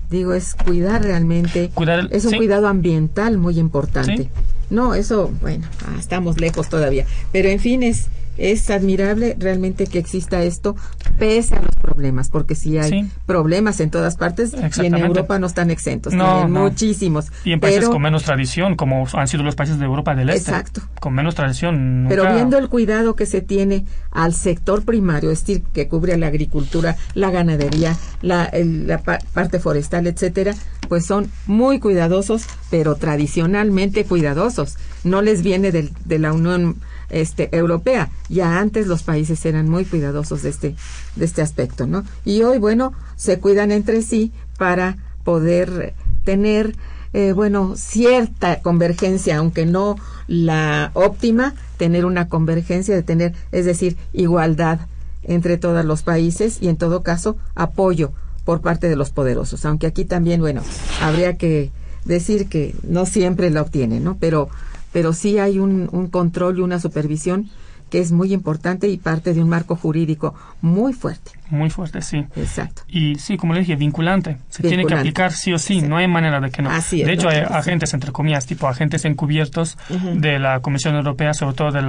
Digo, 0.10 0.34
es 0.34 0.56
cuidar 0.56 1.04
realmente. 1.04 1.70
Cuidar 1.74 2.00
el- 2.00 2.10
es 2.12 2.24
un 2.26 2.32
sí. 2.32 2.38
cuidado 2.38 2.68
ambiental 2.68 3.38
muy 3.38 3.60
importante. 3.60 4.18
Sí. 4.18 4.30
No, 4.70 4.96
eso, 4.96 5.32
bueno, 5.42 5.66
ah, 5.86 5.96
estamos 6.00 6.40
lejos 6.40 6.70
todavía. 6.70 7.06
Pero 7.32 7.50
en 7.50 7.60
fin, 7.60 7.84
es, 7.84 8.08
es 8.38 8.70
admirable 8.70 9.36
realmente 9.40 9.88
que 9.88 10.00
exista 10.00 10.44
esto 10.44 10.76
pese 11.18 11.56
a 11.56 11.62
los 11.62 11.76
problemas, 11.76 12.30
porque 12.30 12.56
si 12.56 12.78
hay 12.78 12.90
Sí. 12.90 13.10
problemas 13.26 13.80
en 13.80 13.90
todas 13.90 14.16
partes 14.18 14.54
y 14.54 14.86
en. 14.86 14.96
Europa 14.96 15.40
no 15.40 15.48
están 15.48 15.72
exentos, 15.72 16.14
No, 16.14 16.34
tienen 16.36 16.54
no. 16.54 16.62
muchísimos. 16.62 17.28
y 17.46 17.52
en 17.54 17.60
países 17.60 17.80
pero, 17.82 17.92
con 17.92 18.02
menos 18.02 18.24
tradición 18.24 18.76
como 18.76 19.08
han 19.14 19.28
sido 19.28 19.44
los 19.44 19.56
países 19.56 19.80
de 19.80 19.86
Europa 19.86 20.16
del 20.16 20.30
Este 20.30 20.52
Exacto. 20.52 20.82
con 21.00 21.14
menos 21.14 21.36
tradición 21.36 22.06
pero 22.10 22.32
viendo 22.34 22.58
el 22.58 22.70
cuidado 22.70 23.16
que 23.16 23.26
se 23.26 23.42
tiene 23.42 23.86
al 24.12 24.34
sector 24.34 24.84
primario, 24.84 25.32
es 25.32 25.42
decir, 25.46 25.64
que 25.74 25.88
cubre 25.88 26.14
a 26.14 26.18
la 26.18 26.28
agricultura, 26.28 26.96
la 27.14 27.30
ganadería, 27.32 27.96
la, 28.22 28.46
el- 28.46 28.88
la 28.88 29.00
pa- 29.00 29.20
parte 29.34 29.60
forestal, 29.60 30.08
etcétera, 30.08 30.54
pues 30.90 31.06
son 31.06 31.30
muy 31.46 31.80
cuidadosos, 31.80 32.46
pero 32.70 32.96
tradicionalmente 32.96 34.06
cuidadosos. 34.06 34.78
No 35.04 35.22
les 35.22 35.42
viene 35.44 35.72
del- 35.72 35.92
de 36.06 36.20
la 36.20 36.34
Unión 36.34 36.78
este, 37.10 37.56
Europea. 37.56 38.10
Ya 38.30 38.60
antes 38.60 38.88
los 38.88 39.04
países 39.04 39.46
eran 39.46 39.70
muy 39.70 39.86
cuidadosos 39.86 40.44
de 40.44 40.50
este, 40.50 40.76
de 41.16 41.26
este 41.26 41.42
aspecto, 41.42 41.88
¿no? 41.88 42.04
Y 42.26 42.42
hoy, 42.44 42.58
bueno, 42.58 42.94
se 43.16 43.40
cuidan 43.40 43.72
entre 43.72 44.02
sí 44.02 44.32
para 44.58 44.98
poder 45.24 45.94
tener 46.24 46.76
eh, 47.14 47.32
bueno, 47.32 47.76
cierta 47.76 48.62
convergencia, 48.62 49.38
aunque 49.38 49.66
no 49.66 49.96
la 50.28 50.92
óptima, 50.94 51.56
tener 51.78 52.06
una 52.06 52.28
convergencia 52.28 52.94
de 52.94 53.04
tener, 53.04 53.34
es 53.52 53.66
decir, 53.66 53.98
igualdad 54.14 54.82
entre 55.24 55.58
todos 55.58 55.84
los 55.86 56.04
países 56.04 56.58
y 56.62 56.68
en 56.68 56.78
todo 56.78 57.04
caso 57.04 57.38
apoyo 57.56 58.12
por 58.46 58.62
parte 58.62 58.88
de 58.90 58.96
los 58.96 59.10
poderosos. 59.10 59.66
Aunque 59.66 59.88
aquí 59.88 60.06
también, 60.06 60.42
bueno, 60.42 60.62
habría 61.02 61.38
que 61.38 61.72
decir 62.06 62.48
que 62.48 62.76
no 62.84 63.06
siempre 63.06 63.50
la 63.50 63.62
obtienen, 63.62 64.04
¿no? 64.04 64.18
Pero, 64.20 64.50
pero 64.98 65.14
sí 65.14 65.38
hay 65.38 65.60
un, 65.60 65.90
un 65.92 66.08
control 66.08 66.58
y 66.58 66.62
una 66.62 66.80
supervisión 66.80 67.52
que 67.92 68.00
es 68.00 68.12
muy 68.12 68.34
importante 68.34 68.88
y 68.90 68.98
parte 68.98 69.36
de 69.36 69.42
un 69.44 69.48
marco 69.48 69.76
jurídico 69.76 70.34
muy 70.60 70.92
fuerte. 70.92 71.32
muy 71.52 71.70
fuerte 71.70 72.02
sí 72.02 72.26
Exacto. 72.36 72.82
y 72.88 73.16
sí, 73.16 73.38
como 73.38 73.54
le 73.54 73.60
dije, 73.60 73.76
vinculante. 73.76 74.38
Se 74.50 74.64
tiene 74.64 74.86
que 74.86 74.96
aplicar 74.96 75.32
sí 75.32 75.54
o 75.54 75.60
sí, 75.60 75.82
no 75.84 75.98
hay 75.98 76.08
manera 76.08 76.42
de 76.42 76.50
que 76.50 76.64
no. 76.64 76.72
Así 76.72 77.02
es, 77.02 77.08
de 77.08 77.14
hecho, 77.14 77.30
hay 77.30 77.38
agentes, 77.48 77.94
entre 77.94 78.12
comillas, 78.12 78.48
tipo 78.48 78.68
agentes 78.68 79.06
encubiertos 79.06 79.78
de 80.16 80.40
la 80.40 80.62
Comisión 80.62 80.96
Europea, 80.96 81.34
sobre 81.36 81.56
todo 81.56 81.72
del 81.72 81.88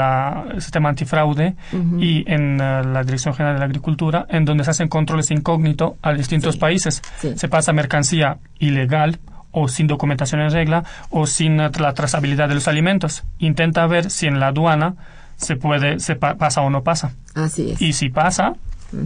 sistema 0.60 0.90
antifraude 0.90 1.56
y 1.98 2.30
en 2.30 2.60
eh, 2.60 2.82
la 2.84 3.02
Dirección 3.04 3.32
General 3.34 3.54
de 3.56 3.60
la 3.60 3.64
Agricultura, 3.66 4.26
en 4.28 4.44
donde 4.44 4.64
se 4.64 4.70
hacen 4.72 4.88
controles 4.88 5.30
incógnito 5.30 5.96
a 6.02 6.12
distintos 6.12 6.56
Sí, 6.56 6.60
países. 6.60 7.02
sí. 7.20 7.32
Se 7.36 7.48
pasa 7.48 7.72
mercancía 7.72 8.36
ilegal 8.60 9.18
o 9.60 9.68
sin 9.68 9.86
documentación 9.86 10.40
en 10.40 10.50
regla 10.50 10.84
o 11.10 11.26
sin 11.26 11.56
la 11.56 11.94
trazabilidad 11.94 12.48
de 12.48 12.54
los 12.54 12.68
alimentos. 12.68 13.24
Intenta 13.38 13.86
ver 13.86 14.10
si 14.10 14.26
en 14.26 14.40
la 14.40 14.48
aduana 14.48 14.94
se 15.36 15.56
puede, 15.56 16.00
se 16.00 16.16
pasa 16.16 16.62
o 16.62 16.70
no 16.70 16.82
pasa. 16.82 17.14
Así 17.34 17.72
es. 17.72 17.82
Y 17.82 17.92
si 17.92 18.08
pasa, 18.08 18.54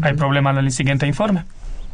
hay 0.02 0.14
problema 0.14 0.50
en 0.50 0.58
el 0.58 0.72
siguiente 0.72 1.06
informe. 1.06 1.44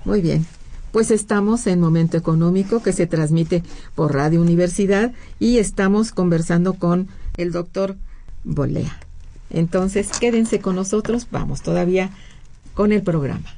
Muy 0.05 0.21
bien. 0.21 0.47
Pues 0.93 1.11
estamos 1.11 1.67
en 1.67 1.81
Momento 1.81 2.17
Económico 2.17 2.83
que 2.83 2.93
se 2.93 3.07
transmite 3.07 3.63
por 3.95 4.15
Radio 4.15 4.41
Universidad 4.41 5.13
y 5.39 5.59
estamos 5.59 6.13
conversando 6.13 6.75
con 6.75 7.09
el 7.37 7.53
doctor 7.53 7.97
Bolea. 8.45 8.99
Entonces, 9.51 10.09
quédense 10.19 10.61
con 10.61 10.77
nosotros, 10.77 11.29
vamos 11.31 11.63
todavía 11.63 12.11
con 12.75 12.93
el 12.93 13.03
programa. 13.03 13.55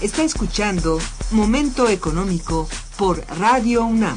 Está 0.00 0.22
escuchando 0.22 0.98
Momento 1.30 1.88
Económico 1.88 2.68
por 2.96 3.22
Radio 3.38 3.84
UNAM. 3.84 4.16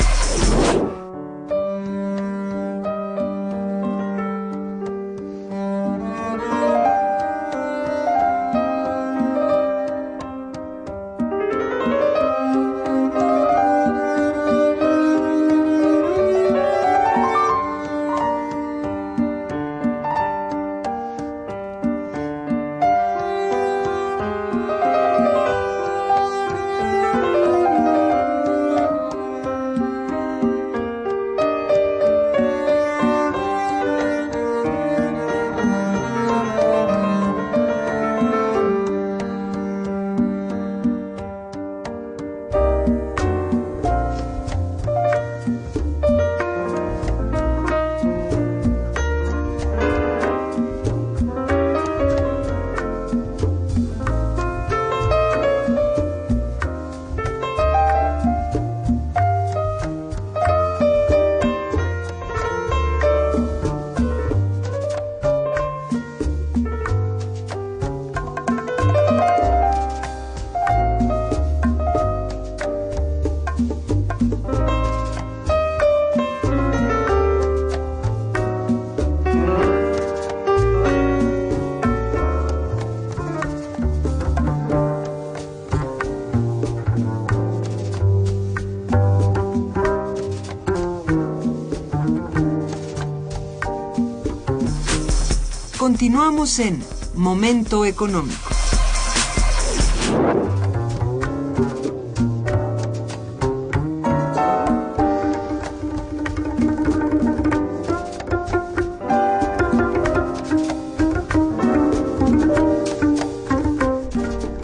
Continuamos 96.01 96.57
en 96.57 96.79
Momento 97.13 97.85
Económico. 97.85 98.49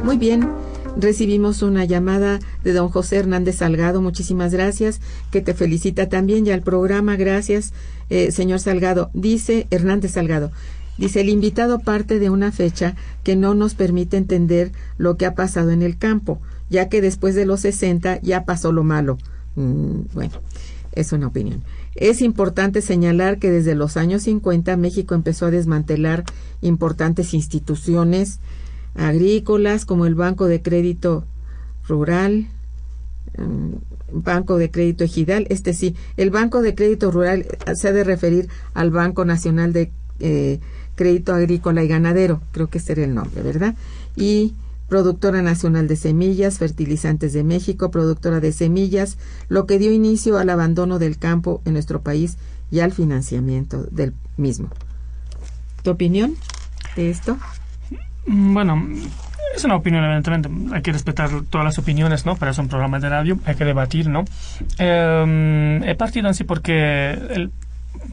Muy 0.04 0.18
bien, 0.18 0.50
recibimos 0.96 1.62
una 1.62 1.86
llamada 1.86 2.40
de 2.64 2.74
don 2.74 2.90
José 2.90 3.18
Hernández 3.18 3.58
Salgado. 3.58 4.02
Muchísimas 4.02 4.52
gracias, 4.54 5.02
que 5.30 5.42
te 5.42 5.54
felicita 5.54 6.10
también 6.10 6.48
y 6.48 6.50
al 6.50 6.64
programa. 6.64 7.16
Gracias, 7.16 7.74
eh, 8.10 8.32
señor 8.32 8.60
Salgado. 8.60 9.12
Dice 9.14 9.68
Hernández 9.70 10.14
Salgado, 10.14 10.52
Dice, 10.98 11.22
el 11.22 11.30
invitado 11.30 11.80
parte 11.80 12.20
de 12.20 12.30
una 12.30 12.52
fecha 12.52 12.96
que 13.24 13.36
no 13.36 13.54
nos 13.54 13.76
permite 13.76 14.18
entender 14.18 14.72
lo 14.98 15.16
que 15.16 15.26
ha 15.26 15.36
pasado 15.36 15.72
en 15.72 15.84
el 15.84 15.98
campo, 15.98 16.42
ya 16.70 16.90
que 16.90 17.02
después 17.02 17.36
de 17.36 17.46
los 17.46 17.62
60 17.62 18.22
ya 18.22 18.46
pasó 18.46 18.72
lo 18.72 18.84
malo. 18.84 19.18
Mm, 19.56 20.02
bueno, 20.14 20.34
es 20.94 21.12
una 21.12 21.28
opinión. 21.28 21.64
Es 21.96 22.22
importante 22.22 22.82
señalar 22.82 23.38
que 23.40 23.52
desde 23.52 23.76
los 23.76 23.98
años 23.98 24.24
50 24.24 24.76
México 24.78 25.16
empezó 25.16 25.46
a 25.48 25.52
desmantelar 25.52 26.24
importantes 26.62 27.34
instituciones 27.34 28.40
agrícolas 28.96 29.86
como 29.86 30.06
el 30.06 30.16
Banco 30.16 30.46
de 30.46 30.62
Crédito 30.62 31.26
Rural, 31.88 32.48
mm, 33.38 34.24
Banco 34.24 34.58
de 34.58 34.72
Crédito 34.72 35.04
Ejidal, 35.04 35.46
este 35.50 35.74
sí, 35.74 35.96
el 36.16 36.30
Banco 36.30 36.62
de 36.62 36.76
Crédito 36.76 37.12
Rural 37.12 37.46
se 37.76 37.90
ha 37.90 37.94
de 37.94 38.04
referir 38.04 38.48
al 38.74 38.90
Banco 38.90 39.26
Nacional 39.26 39.74
de 39.74 39.92
eh, 40.20 40.60
Crédito 40.98 41.34
Agrícola 41.34 41.84
y 41.84 41.88
Ganadero, 41.88 42.42
creo 42.52 42.68
que 42.68 42.80
ese 42.80 42.94
era 42.94 43.04
el 43.06 43.16
nombre, 43.16 43.42
¿verdad? 43.42 43.76
Y 44.18 44.56
productora 44.90 45.42
nacional 45.42 45.88
de 45.88 45.96
semillas, 45.96 46.58
fertilizantes 46.58 47.34
de 47.34 47.44
México, 47.44 47.92
productora 47.92 48.40
de 48.40 48.52
semillas, 48.52 49.18
lo 49.48 49.66
que 49.66 49.78
dio 49.78 49.92
inicio 49.92 50.38
al 50.38 50.50
abandono 50.50 50.98
del 51.00 51.18
campo 51.18 51.62
en 51.66 51.74
nuestro 51.74 52.02
país 52.02 52.38
y 52.72 52.80
al 52.80 52.92
financiamiento 52.92 53.84
del 53.92 54.14
mismo. 54.38 54.70
¿Tu 55.84 55.92
opinión 55.92 56.36
de 56.96 57.12
esto? 57.12 57.38
Mm, 58.26 58.54
bueno, 58.54 58.88
es 59.56 59.64
una 59.64 59.76
opinión, 59.76 60.04
evidentemente. 60.04 60.50
Hay 60.74 60.82
que 60.82 60.92
respetar 60.92 61.30
todas 61.50 61.66
las 61.66 61.78
opiniones, 61.78 62.26
¿no? 62.26 62.36
Para 62.36 62.52
eso 62.52 62.62
un 62.62 62.70
programa 62.70 63.00
de 63.00 63.10
radio, 63.10 63.40
hay 63.46 63.56
que 63.56 63.66
debatir, 63.66 64.10
¿no? 64.10 64.26
Eh, 64.80 65.82
he 65.86 65.96
partido 65.96 66.28
en 66.28 66.34
sí 66.34 66.44
porque 66.44 67.12
el 67.12 67.52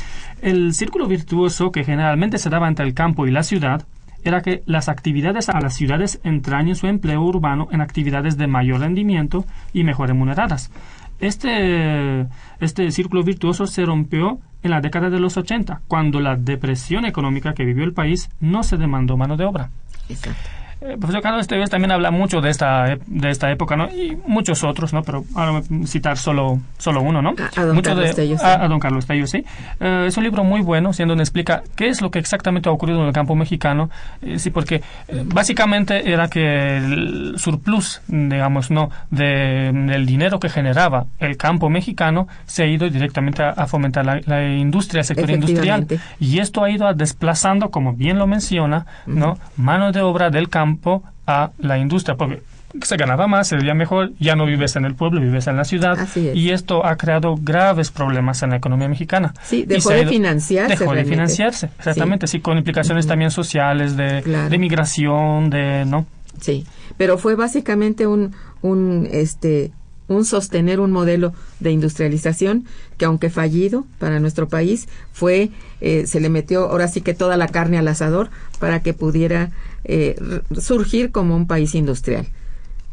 el 0.42 0.74
círculo 0.74 1.08
virtuoso 1.08 1.72
que 1.72 1.84
generalmente 1.84 2.38
se 2.38 2.50
daba 2.50 2.68
entre 2.68 2.86
el 2.86 2.94
campo 2.94 3.28
y 3.28 3.32
la 3.32 3.44
ciudad 3.44 3.86
era 4.24 4.42
que 4.42 4.62
las 4.66 4.88
actividades 4.88 5.50
a 5.50 5.60
las 5.60 5.76
ciudades 5.76 6.20
entrañen 6.24 6.76
su 6.76 6.88
empleo 6.88 7.22
urbano 7.22 7.68
en 7.72 7.82
actividades 7.82 8.38
de 8.38 8.48
mayor 8.48 8.82
rendimiento 8.82 9.46
y 9.74 9.84
mejor 9.84 10.10
remuneradas. 10.10 10.72
Este, 11.20 12.28
este 12.60 12.92
círculo 12.92 13.24
virtuoso 13.24 13.68
se 13.68 13.86
rompió 13.86 14.40
en 14.64 14.72
la 14.72 14.82
década 14.82 15.10
de 15.10 15.20
los 15.20 15.38
80, 15.38 15.82
cuando 15.88 16.20
la 16.20 16.36
depresión 16.36 17.06
económica 17.06 17.54
que 17.54 17.66
vivió 17.66 17.84
el 17.84 17.94
país 17.94 18.30
no 18.40 18.64
se 18.64 18.78
demandó 18.78 19.18
mano 19.18 19.38
de 19.38 19.46
obra. 19.46 19.70
Exacto. 20.10 20.61
El 20.82 20.94
eh, 20.94 20.98
profesor 20.98 21.22
Carlos 21.22 21.42
Esteves 21.42 21.70
también 21.70 21.92
habla 21.92 22.10
mucho 22.10 22.42
de 22.42 22.50
esta, 22.50 22.98
de 23.06 23.30
esta 23.30 23.52
época, 23.52 23.76
¿no? 23.76 23.88
Y 23.92 24.18
muchos 24.26 24.64
otros, 24.64 24.94
¿no? 24.94 25.04
Pero 25.04 25.24
ahora 25.36 25.52
voy 25.52 25.84
a 25.84 25.88
citar 25.88 26.18
solo, 26.18 26.60
solo 26.80 27.02
uno, 27.02 27.22
¿no? 27.22 27.36
A, 27.56 27.66
don 27.66 27.80
Carlos 27.82 28.16
de, 28.16 28.38
a, 28.44 28.68
don 28.68 28.80
Carlos 28.80 29.06
Tello, 29.06 29.28
sí. 29.28 29.46
Eh, 29.80 30.06
es 30.08 30.18
un 30.18 30.24
libro 30.24 30.44
muy 30.44 30.62
bueno, 30.62 30.92
siendo 30.92 31.12
donde 31.12 31.22
explica 31.22 31.62
qué 31.76 31.90
es 31.90 32.02
lo 32.02 32.10
que 32.10 32.18
exactamente 32.18 32.68
ha 32.68 32.72
ocurrido 32.72 33.00
en 33.02 33.06
el 33.06 33.14
campo 33.14 33.36
mexicano. 33.36 33.92
Eh, 34.24 34.40
sí, 34.40 34.50
porque 34.50 34.82
básicamente 35.26 36.12
era 36.12 36.28
que 36.30 36.78
el 36.78 37.36
surplus, 37.38 38.02
digamos, 38.08 38.72
¿no? 38.72 38.90
De, 39.12 39.72
del 39.72 40.08
dinero 40.08 40.40
que 40.40 40.50
generaba 40.50 41.06
el 41.20 41.38
campo 41.38 41.70
mexicano 41.70 42.28
se 42.48 42.64
ha 42.64 42.68
ido 42.68 42.90
directamente 42.90 43.44
a, 43.44 43.68
fomentar 43.68 44.04
la, 44.04 44.48
industria, 44.48 45.02
el 45.02 45.06
sector 45.06 45.30
industrial. 45.30 45.86
Y 46.20 46.40
esto 46.40 46.64
ha 46.64 46.72
ido 46.72 46.92
desplazando, 46.96 47.70
como 47.70 47.94
bien 47.94 48.18
lo 48.18 48.26
menciona, 48.26 48.88
¿no? 49.06 49.38
Mano 49.58 49.92
de 49.92 50.02
obra 50.02 50.32
del 50.32 50.50
campo 50.50 50.71
a 51.28 51.52
la 51.60 51.78
industria, 51.78 52.16
porque 52.16 52.42
se 52.84 52.98
ganaba 52.98 53.28
más, 53.28 53.48
se 53.48 53.58
vivía 53.58 53.74
mejor, 53.74 54.12
ya 54.20 54.36
no 54.36 54.46
vives 54.46 54.76
en 54.76 54.86
el 54.86 54.96
pueblo, 54.96 55.20
vives 55.20 55.48
en 55.48 55.58
la 55.58 55.64
ciudad. 55.64 55.98
Y 56.16 56.52
esto 56.52 56.86
ha 56.86 56.96
creado 56.96 57.36
graves 57.40 57.92
problemas 57.92 58.44
en 58.44 58.52
la 58.52 58.58
economía 58.58 58.88
mexicana. 58.88 59.34
Sí, 59.44 59.64
dejó 59.64 59.90
de 59.90 60.08
financiarse. 60.08 60.78
Dejó 60.78 60.94
de 60.94 61.06
financiarse, 61.06 61.70
exactamente, 61.78 62.28
sí, 62.28 62.40
con 62.40 62.58
implicaciones 62.58 63.08
también 63.08 63.32
sociales, 63.32 63.98
de, 63.98 64.22
de 64.22 64.58
migración, 64.58 65.50
de, 65.50 65.86
¿no? 65.86 66.06
Sí, 66.40 66.66
pero 66.98 67.18
fue 67.18 67.36
básicamente 67.36 68.08
un, 68.08 68.34
un, 68.62 69.08
este, 69.12 69.72
un 70.16 70.26
sostener 70.26 70.80
un 70.80 70.92
modelo 70.92 71.34
de 71.60 71.72
industrialización 71.72 72.66
que 72.98 73.06
aunque 73.06 73.30
fallido 73.30 73.86
para 74.00 74.20
nuestro 74.20 74.48
país 74.48 74.88
fue 75.12 75.50
eh, 75.82 76.06
se 76.08 76.20
le 76.20 76.30
metió 76.30 76.70
ahora 76.70 76.88
sí 76.88 77.02
que 77.02 77.14
toda 77.14 77.38
la 77.38 77.48
carne 77.48 77.78
al 77.78 77.88
asador 77.88 78.30
para 78.60 78.82
que 78.82 78.94
pudiera 78.94 79.52
eh, 79.84 80.16
surgir 80.60 81.12
como 81.12 81.36
un 81.36 81.48
país 81.48 81.76
industrial. 81.76 82.28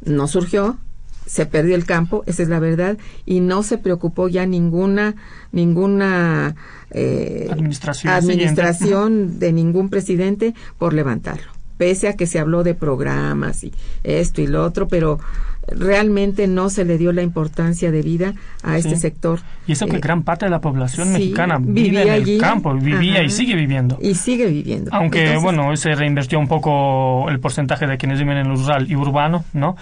No 0.04 0.28
surgió 0.28 0.78
se 1.26 1.44
perdió 1.44 1.74
el 1.74 1.84
campo 1.84 2.24
esa 2.26 2.42
es 2.42 2.48
la 2.48 2.58
verdad 2.58 2.96
y 3.26 3.40
no 3.40 3.62
se 3.62 3.76
preocupó 3.76 4.28
ya 4.28 4.46
ninguna 4.46 5.14
ninguna 5.52 6.56
eh, 6.90 7.48
administración, 7.50 8.12
administración 8.12 9.38
de 9.38 9.52
ningún 9.52 9.90
presidente 9.90 10.54
por 10.78 10.94
levantarlo. 10.94 11.52
Pese 11.76 12.08
a 12.08 12.14
que 12.14 12.26
se 12.26 12.40
habló 12.40 12.64
de 12.64 12.74
programas 12.74 13.62
y 13.62 13.72
esto 14.02 14.40
y 14.40 14.48
lo 14.48 14.64
otro, 14.64 14.88
pero 14.88 15.20
realmente 15.76 16.46
no 16.46 16.70
se 16.70 16.84
le 16.84 16.98
dio 16.98 17.12
la 17.12 17.22
importancia 17.22 17.90
de 17.90 18.02
vida 18.02 18.34
a 18.62 18.76
este 18.76 18.96
sector. 18.96 19.40
Y 19.66 19.72
eso 19.72 19.86
que 19.86 19.96
eh, 19.96 20.00
gran 20.00 20.22
parte 20.22 20.46
de 20.46 20.50
la 20.50 20.60
población 20.60 21.12
mexicana 21.12 21.58
vive 21.60 22.02
en 22.02 22.08
el 22.08 22.38
campo, 22.40 22.74
vivía 22.74 23.22
y 23.22 23.30
sigue 23.30 23.54
viviendo. 23.54 23.98
Y 24.00 24.14
sigue 24.14 24.46
viviendo. 24.46 24.90
Aunque, 24.92 25.36
bueno, 25.36 25.76
se 25.76 25.94
reinvirtió 25.94 26.38
un 26.38 26.48
poco 26.48 27.28
el 27.28 27.40
porcentaje 27.40 27.86
de 27.86 27.96
quienes 27.98 28.18
viven 28.18 28.38
en 28.38 28.48
lo 28.48 28.56
rural 28.56 28.90
y 28.90 28.96
urbano, 28.96 29.44
¿no? 29.52 29.76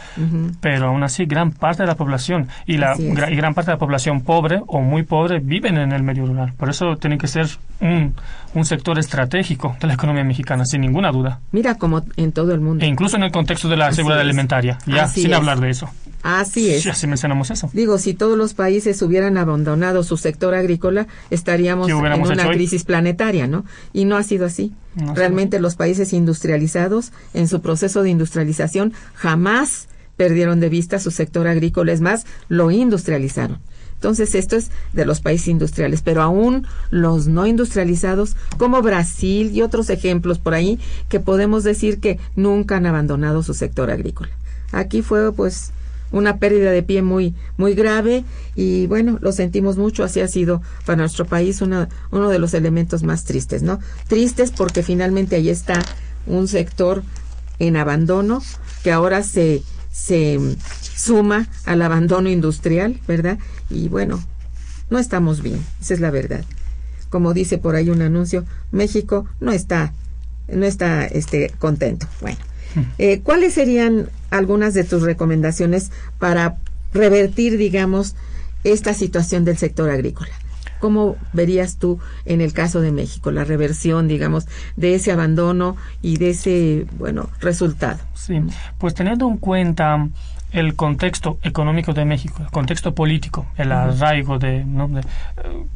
Pero 0.61 0.89
aún 0.89 1.03
así, 1.03 1.26
gran 1.26 1.53
parte 1.53 1.82
de 1.82 1.87
la 1.87 1.97
población 1.97 2.49
y, 2.66 2.78
la, 2.78 2.97
y 2.99 3.37
gran 3.37 3.55
parte 3.55 3.70
de 3.70 3.74
la 3.74 3.78
población 3.78 4.22
pobre 4.22 4.61
o 4.66 4.80
muy 4.80 5.03
pobre 5.03 5.41
viven 5.41 5.76
en 5.78 5.93
el 5.93 6.03
medio 6.03 6.26
rural. 6.26 6.53
Por 6.57 6.70
eso 6.70 6.97
tiene 6.97 7.18
que 7.18 7.28
ser 7.28 7.47
un, 7.81 8.14
un 8.55 8.64
sector 8.64 8.99
estratégico 8.99 9.77
de 9.81 9.87
la 9.87 9.95
economía 9.95 10.24
mexicana, 10.24 10.64
sin 10.64 10.81
ninguna 10.81 11.12
duda. 11.12 11.41
Mira, 11.53 11.77
como 11.77 12.05
en 12.16 12.33
todo 12.33 12.55
el 12.55 12.61
mundo. 12.61 12.85
E 12.85 12.89
incluso 12.89 13.16
en 13.16 13.24
el 13.24 13.33
contexto 13.33 13.68
de 13.68 13.77
la 13.77 13.93
seguridad 13.93 14.20
alimentaria, 14.20 14.79
ya 14.87 15.09
sin 15.09 15.33
hablar 15.35 15.61
de 15.61 15.70
eso. 15.70 15.91
Así 16.22 16.70
es. 16.70 16.83
Ya 16.83 16.95
si 16.95 17.07
mencionamos 17.07 17.51
eso. 17.53 17.70
Digo, 17.72 17.99
si 17.99 18.12
todos 18.12 18.37
los 18.37 18.55
países 18.55 19.01
hubieran 19.03 19.39
abandonado 19.39 20.03
su 20.03 20.16
sector 20.16 20.55
agrícola, 20.55 21.07
estaríamos 21.31 21.89
en 21.89 21.97
una 21.97 22.49
crisis 22.49 22.83
planetaria, 22.85 23.47
¿no? 23.47 23.64
Y 23.93 24.07
no 24.07 24.16
ha 24.16 24.24
sido 24.24 24.47
así. 24.47 24.72
Realmente 25.14 25.61
los 25.61 25.77
países 25.77 26.12
industrializados, 26.12 27.12
en 27.35 27.47
su 27.47 27.61
proceso 27.61 28.03
de 28.03 28.11
industrialización, 28.11 28.93
jamás 29.14 29.89
perdieron 30.16 30.59
de 30.59 30.68
vista 30.68 30.99
su 30.99 31.11
sector 31.11 31.47
agrícola, 31.47 31.93
es 31.93 32.01
más, 32.01 32.27
lo 32.49 32.70
industrializaron. 32.70 33.61
Entonces, 33.97 34.34
esto 34.34 34.57
es 34.57 34.70
de 34.92 35.07
los 35.07 35.20
países 35.20 35.49
industriales, 35.49 36.03
pero 36.03 36.22
aún 36.22 36.66
los 36.90 37.26
no 37.26 37.47
industrializados, 37.47 38.36
como 38.59 38.82
Brasil 38.82 39.51
y 39.53 39.62
otros 39.62 39.90
ejemplos 39.90 40.38
por 40.38 40.55
ahí, 40.55 40.78
que 41.09 41.18
podemos 41.18 41.64
decir 41.64 41.99
que 41.99 42.18
nunca 42.36 42.76
han 42.76 42.86
abandonado 42.86 43.42
su 43.42 43.55
sector 43.55 43.90
agrícola. 43.90 44.30
Aquí 44.72 45.01
fue, 45.03 45.32
pues, 45.32 45.72
una 46.12 46.38
pérdida 46.38 46.70
de 46.70 46.82
pie 46.82 47.03
muy 47.03 47.34
muy 47.57 47.74
grave 47.74 48.24
y 48.55 48.86
bueno 48.86 49.18
lo 49.20 49.32
sentimos 49.32 49.76
mucho 49.76 50.05
así 50.05 50.20
ha 50.20 50.28
sido 50.28 50.62
para 50.84 50.99
nuestro 50.99 51.24
país 51.24 51.61
uno 51.61 51.88
de 52.28 52.38
los 52.38 52.55
elementos 52.55 53.03
más 53.03 53.24
tristes 53.24 53.62
no 53.62 53.80
tristes 54.07 54.53
porque 54.53 54.84
finalmente 54.84 55.34
ahí 55.34 55.49
está 55.49 55.82
un 56.26 56.47
sector 56.47 57.03
en 57.59 57.76
abandono 57.76 58.40
que 58.84 58.92
ahora 58.92 59.24
se 59.24 59.62
se 59.97 60.38
suma 60.94 61.49
al 61.64 61.80
abandono 61.80 62.28
industrial, 62.28 63.01
¿verdad? 63.09 63.38
Y 63.70 63.88
bueno, 63.88 64.22
no 64.90 64.99
estamos 64.99 65.42
bien, 65.42 65.64
esa 65.80 65.94
es 65.94 66.01
la 66.01 66.11
verdad. 66.11 66.44
Como 67.09 67.32
dice 67.32 67.57
por 67.57 67.76
ahí 67.76 67.88
un 67.88 68.03
anuncio, 68.03 68.44
México 68.72 69.26
no 69.40 69.53
está, 69.53 69.94
no 70.49 70.66
está 70.66 71.07
este, 71.07 71.51
contento. 71.59 72.07
Bueno, 72.20 72.38
hmm. 72.74 72.80
eh, 72.99 73.20
¿cuáles 73.22 73.55
serían 73.55 74.11
algunas 74.30 74.74
de 74.74 74.84
tus 74.84 75.03
recomendaciones 75.03 75.90
para 76.18 76.57
revertir, 76.92 77.57
digamos, 77.57 78.14
esta 78.64 78.92
situación 78.92 79.44
del 79.47 79.57
sector 79.57 79.88
agrícola? 79.88 80.30
¿Cómo 80.87 81.16
verías 81.32 81.78
tú 81.78 81.99
en 82.26 82.41
el 82.41 82.53
caso 82.53 82.80
de 82.80 82.93
México 82.93 83.32
la 83.32 83.43
reversión, 83.43 84.07
digamos, 84.07 84.47
de 84.76 84.95
ese 84.95 85.11
abandono 85.11 85.76
y 86.01 86.18
de 86.18 86.30
ese, 86.30 86.87
bueno, 86.97 87.28
resultado? 87.41 87.99
Sí, 88.14 88.41
pues 88.78 88.95
teniendo 88.95 89.28
en 89.28 89.37
cuenta 89.39 90.09
el 90.57 90.74
contexto 90.74 91.38
económico 91.42 91.92
de 91.92 92.04
México, 92.04 92.42
el 92.42 92.50
contexto 92.50 92.94
político, 92.94 93.46
el 93.57 93.72
arraigo 93.72 94.38
de, 94.38 94.64
de 94.64 95.00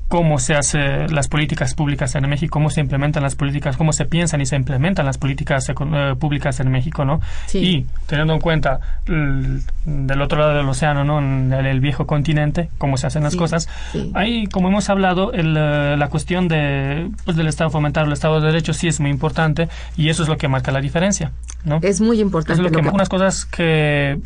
cómo 0.08 0.38
se 0.38 0.54
hacen 0.54 1.14
las 1.14 1.28
políticas 1.28 1.74
públicas 1.74 2.14
en 2.16 2.28
México, 2.28 2.52
cómo 2.52 2.68
se 2.70 2.80
implementan 2.80 3.22
las 3.22 3.36
políticas, 3.36 3.76
cómo 3.76 3.92
se 3.92 4.06
piensan 4.06 4.40
y 4.40 4.46
se 4.46 4.56
implementan 4.56 5.06
las 5.06 5.18
políticas 5.18 5.68
eh, 5.68 5.74
públicas 6.18 6.58
en 6.60 6.70
México, 6.70 7.04
¿no? 7.04 7.20
Y 7.52 7.86
teniendo 8.06 8.34
en 8.34 8.40
cuenta 8.40 8.80
del 9.06 10.22
otro 10.22 10.40
lado 10.40 10.54
del 10.54 10.68
océano, 10.68 11.04
¿no? 11.04 11.20
En 11.20 11.52
el, 11.52 11.80
viejo 11.80 12.06
continente, 12.06 12.70
cómo 12.78 12.96
se 12.96 13.06
hacen 13.06 13.22
las 13.22 13.36
cosas, 13.36 13.68
ahí, 14.14 14.46
como 14.48 14.68
hemos 14.68 14.90
hablado, 14.90 15.32
el, 15.32 15.56
eh, 15.56 15.96
la 15.96 16.08
cuestión 16.08 16.48
de, 16.48 17.08
pues, 17.24 17.36
del 17.36 17.46
Estado 17.46 17.70
fomentar 17.70 18.06
el 18.06 18.12
Estado 18.12 18.40
de 18.40 18.46
Derecho 18.48 18.72
sí 18.72 18.88
es 18.88 18.98
muy 18.98 19.10
importante 19.10 19.68
y 19.96 20.08
eso 20.08 20.22
es 20.22 20.28
lo 20.28 20.36
que 20.36 20.48
marca 20.48 20.72
la 20.72 20.80
diferencia, 20.80 21.32
¿no? 21.64 21.78
Es 21.82 22.00
muy 22.00 22.20
importante. 22.20 22.54
Es 22.54 22.58
lo 22.58 22.70
que, 22.70 22.88
unas 22.88 23.08
cosas 23.08 23.44
que 23.44 24.18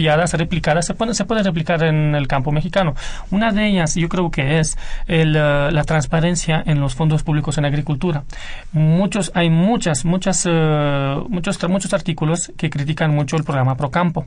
copiadas, 0.00 0.32
replicadas, 0.32 0.86
se 0.86 0.94
pueden, 0.94 1.14
se 1.14 1.26
puede 1.26 1.42
replicar 1.42 1.82
en 1.82 2.14
el 2.14 2.26
campo 2.26 2.52
mexicano. 2.52 2.94
Una 3.30 3.52
de 3.52 3.66
ellas, 3.66 3.96
yo 3.96 4.08
creo 4.08 4.30
que 4.30 4.58
es 4.58 4.78
el, 5.06 5.36
eh, 5.36 5.68
la 5.70 5.84
transparencia 5.84 6.62
en 6.64 6.80
los 6.80 6.94
fondos 6.94 7.22
públicos 7.22 7.58
en 7.58 7.66
agricultura. 7.66 8.24
Muchos, 8.72 9.30
hay 9.34 9.50
muchas, 9.50 10.06
muchas, 10.06 10.46
uh, 10.46 11.28
muchos, 11.28 11.58
muchos 11.68 11.92
artículos 11.92 12.50
que 12.56 12.70
critican 12.70 13.14
mucho 13.14 13.36
el 13.36 13.44
programa 13.44 13.76
Procampo. 13.76 14.24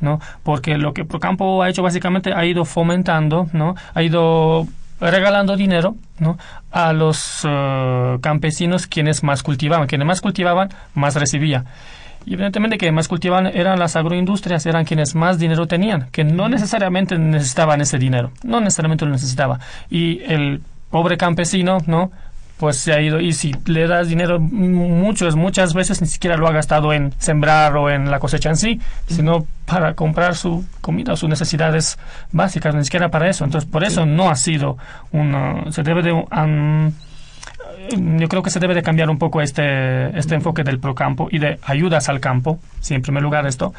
¿no? 0.00 0.20
Porque 0.42 0.78
lo 0.78 0.94
que 0.94 1.04
Procampo 1.04 1.62
ha 1.62 1.68
hecho 1.68 1.82
básicamente 1.82 2.32
ha 2.32 2.46
ido 2.46 2.64
fomentando, 2.64 3.48
¿no? 3.52 3.74
Ha 3.92 4.02
ido 4.02 4.66
regalando 5.00 5.56
dinero 5.56 5.96
¿no? 6.18 6.38
a 6.70 6.94
los 6.94 7.44
uh, 7.44 8.20
campesinos 8.22 8.86
quienes 8.86 9.22
más 9.22 9.42
cultivaban. 9.42 9.86
Quienes 9.86 10.06
más 10.06 10.22
cultivaban, 10.22 10.70
más 10.94 11.14
recibía. 11.14 11.64
Y 12.26 12.34
evidentemente 12.34 12.78
que 12.78 12.90
más 12.92 13.08
cultivaban 13.08 13.46
eran 13.46 13.78
las 13.78 13.96
agroindustrias, 13.96 14.64
eran 14.66 14.84
quienes 14.84 15.14
más 15.14 15.38
dinero 15.38 15.66
tenían, 15.66 16.08
que 16.10 16.24
no 16.24 16.48
necesariamente 16.48 17.18
necesitaban 17.18 17.80
ese 17.80 17.98
dinero, 17.98 18.32
no 18.42 18.60
necesariamente 18.60 19.04
lo 19.04 19.12
necesitaba. 19.12 19.60
Y 19.90 20.20
el 20.24 20.62
pobre 20.90 21.16
campesino, 21.16 21.78
¿no? 21.86 22.10
pues 22.58 22.76
se 22.76 22.92
ha 22.92 23.00
ido 23.00 23.20
y 23.20 23.32
si 23.32 23.52
le 23.66 23.86
das 23.88 24.08
dinero 24.08 24.38
muchas 24.38 25.34
muchas 25.34 25.74
veces 25.74 26.00
ni 26.00 26.06
siquiera 26.06 26.36
lo 26.36 26.46
ha 26.46 26.52
gastado 26.52 26.92
en 26.92 27.12
sembrar 27.18 27.76
o 27.76 27.90
en 27.90 28.10
la 28.10 28.20
cosecha 28.20 28.48
en 28.48 28.56
sí 28.56 28.80
sino 29.08 29.46
para 29.66 29.94
comprar 29.94 30.36
su 30.36 30.64
comida 30.80 31.14
o 31.14 31.16
sus 31.16 31.28
necesidades 31.28 31.98
básicas 32.30 32.74
ni 32.74 32.84
siquiera 32.84 33.10
para 33.10 33.28
eso 33.28 33.44
entonces 33.44 33.68
por 33.68 33.82
eso 33.82 34.06
no 34.06 34.30
ha 34.30 34.36
sido 34.36 34.78
una 35.10 35.70
se 35.72 35.82
debe 35.82 36.02
de 36.02 36.12
yo 37.90 38.28
creo 38.28 38.42
que 38.42 38.50
se 38.50 38.60
debe 38.60 38.74
de 38.74 38.82
cambiar 38.82 39.10
un 39.10 39.18
poco 39.18 39.40
este, 39.40 40.16
este 40.18 40.34
enfoque 40.34 40.64
del 40.64 40.78
procampo 40.78 41.28
y 41.30 41.38
de 41.38 41.58
ayudas 41.62 42.08
al 42.08 42.20
campo, 42.20 42.58
sí, 42.80 42.94
en 42.94 43.02
primer 43.02 43.22
lugar 43.22 43.46
esto. 43.46 43.74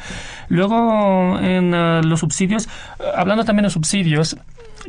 Luego, 0.48 1.38
en 1.40 1.74
uh, 1.74 2.02
los 2.02 2.20
subsidios, 2.20 2.68
hablando 3.16 3.44
también 3.44 3.64
de 3.64 3.70
subsidios, 3.70 4.36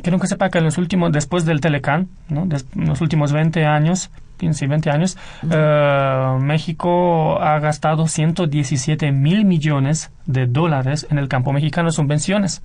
que 0.02 0.26
sepa 0.26 0.50
que 0.50 0.58
en 0.58 0.64
los 0.64 0.78
últimos, 0.78 1.12
después 1.12 1.44
del 1.44 1.60
Telecán, 1.60 2.08
en 2.30 2.48
los 2.86 3.00
últimos 3.00 3.32
20 3.32 3.64
años, 3.64 4.10
15 4.38 4.64
y 4.64 4.68
20 4.68 4.90
años, 4.90 5.16
uh, 5.42 6.38
México 6.40 7.40
ha 7.40 7.58
gastado 7.58 8.06
117 8.06 9.12
mil 9.12 9.44
millones 9.44 10.10
de 10.26 10.46
dólares 10.46 11.06
en 11.10 11.18
el 11.18 11.28
campo 11.28 11.52
mexicano 11.52 11.88
en 11.88 11.92
subvenciones. 11.92 12.62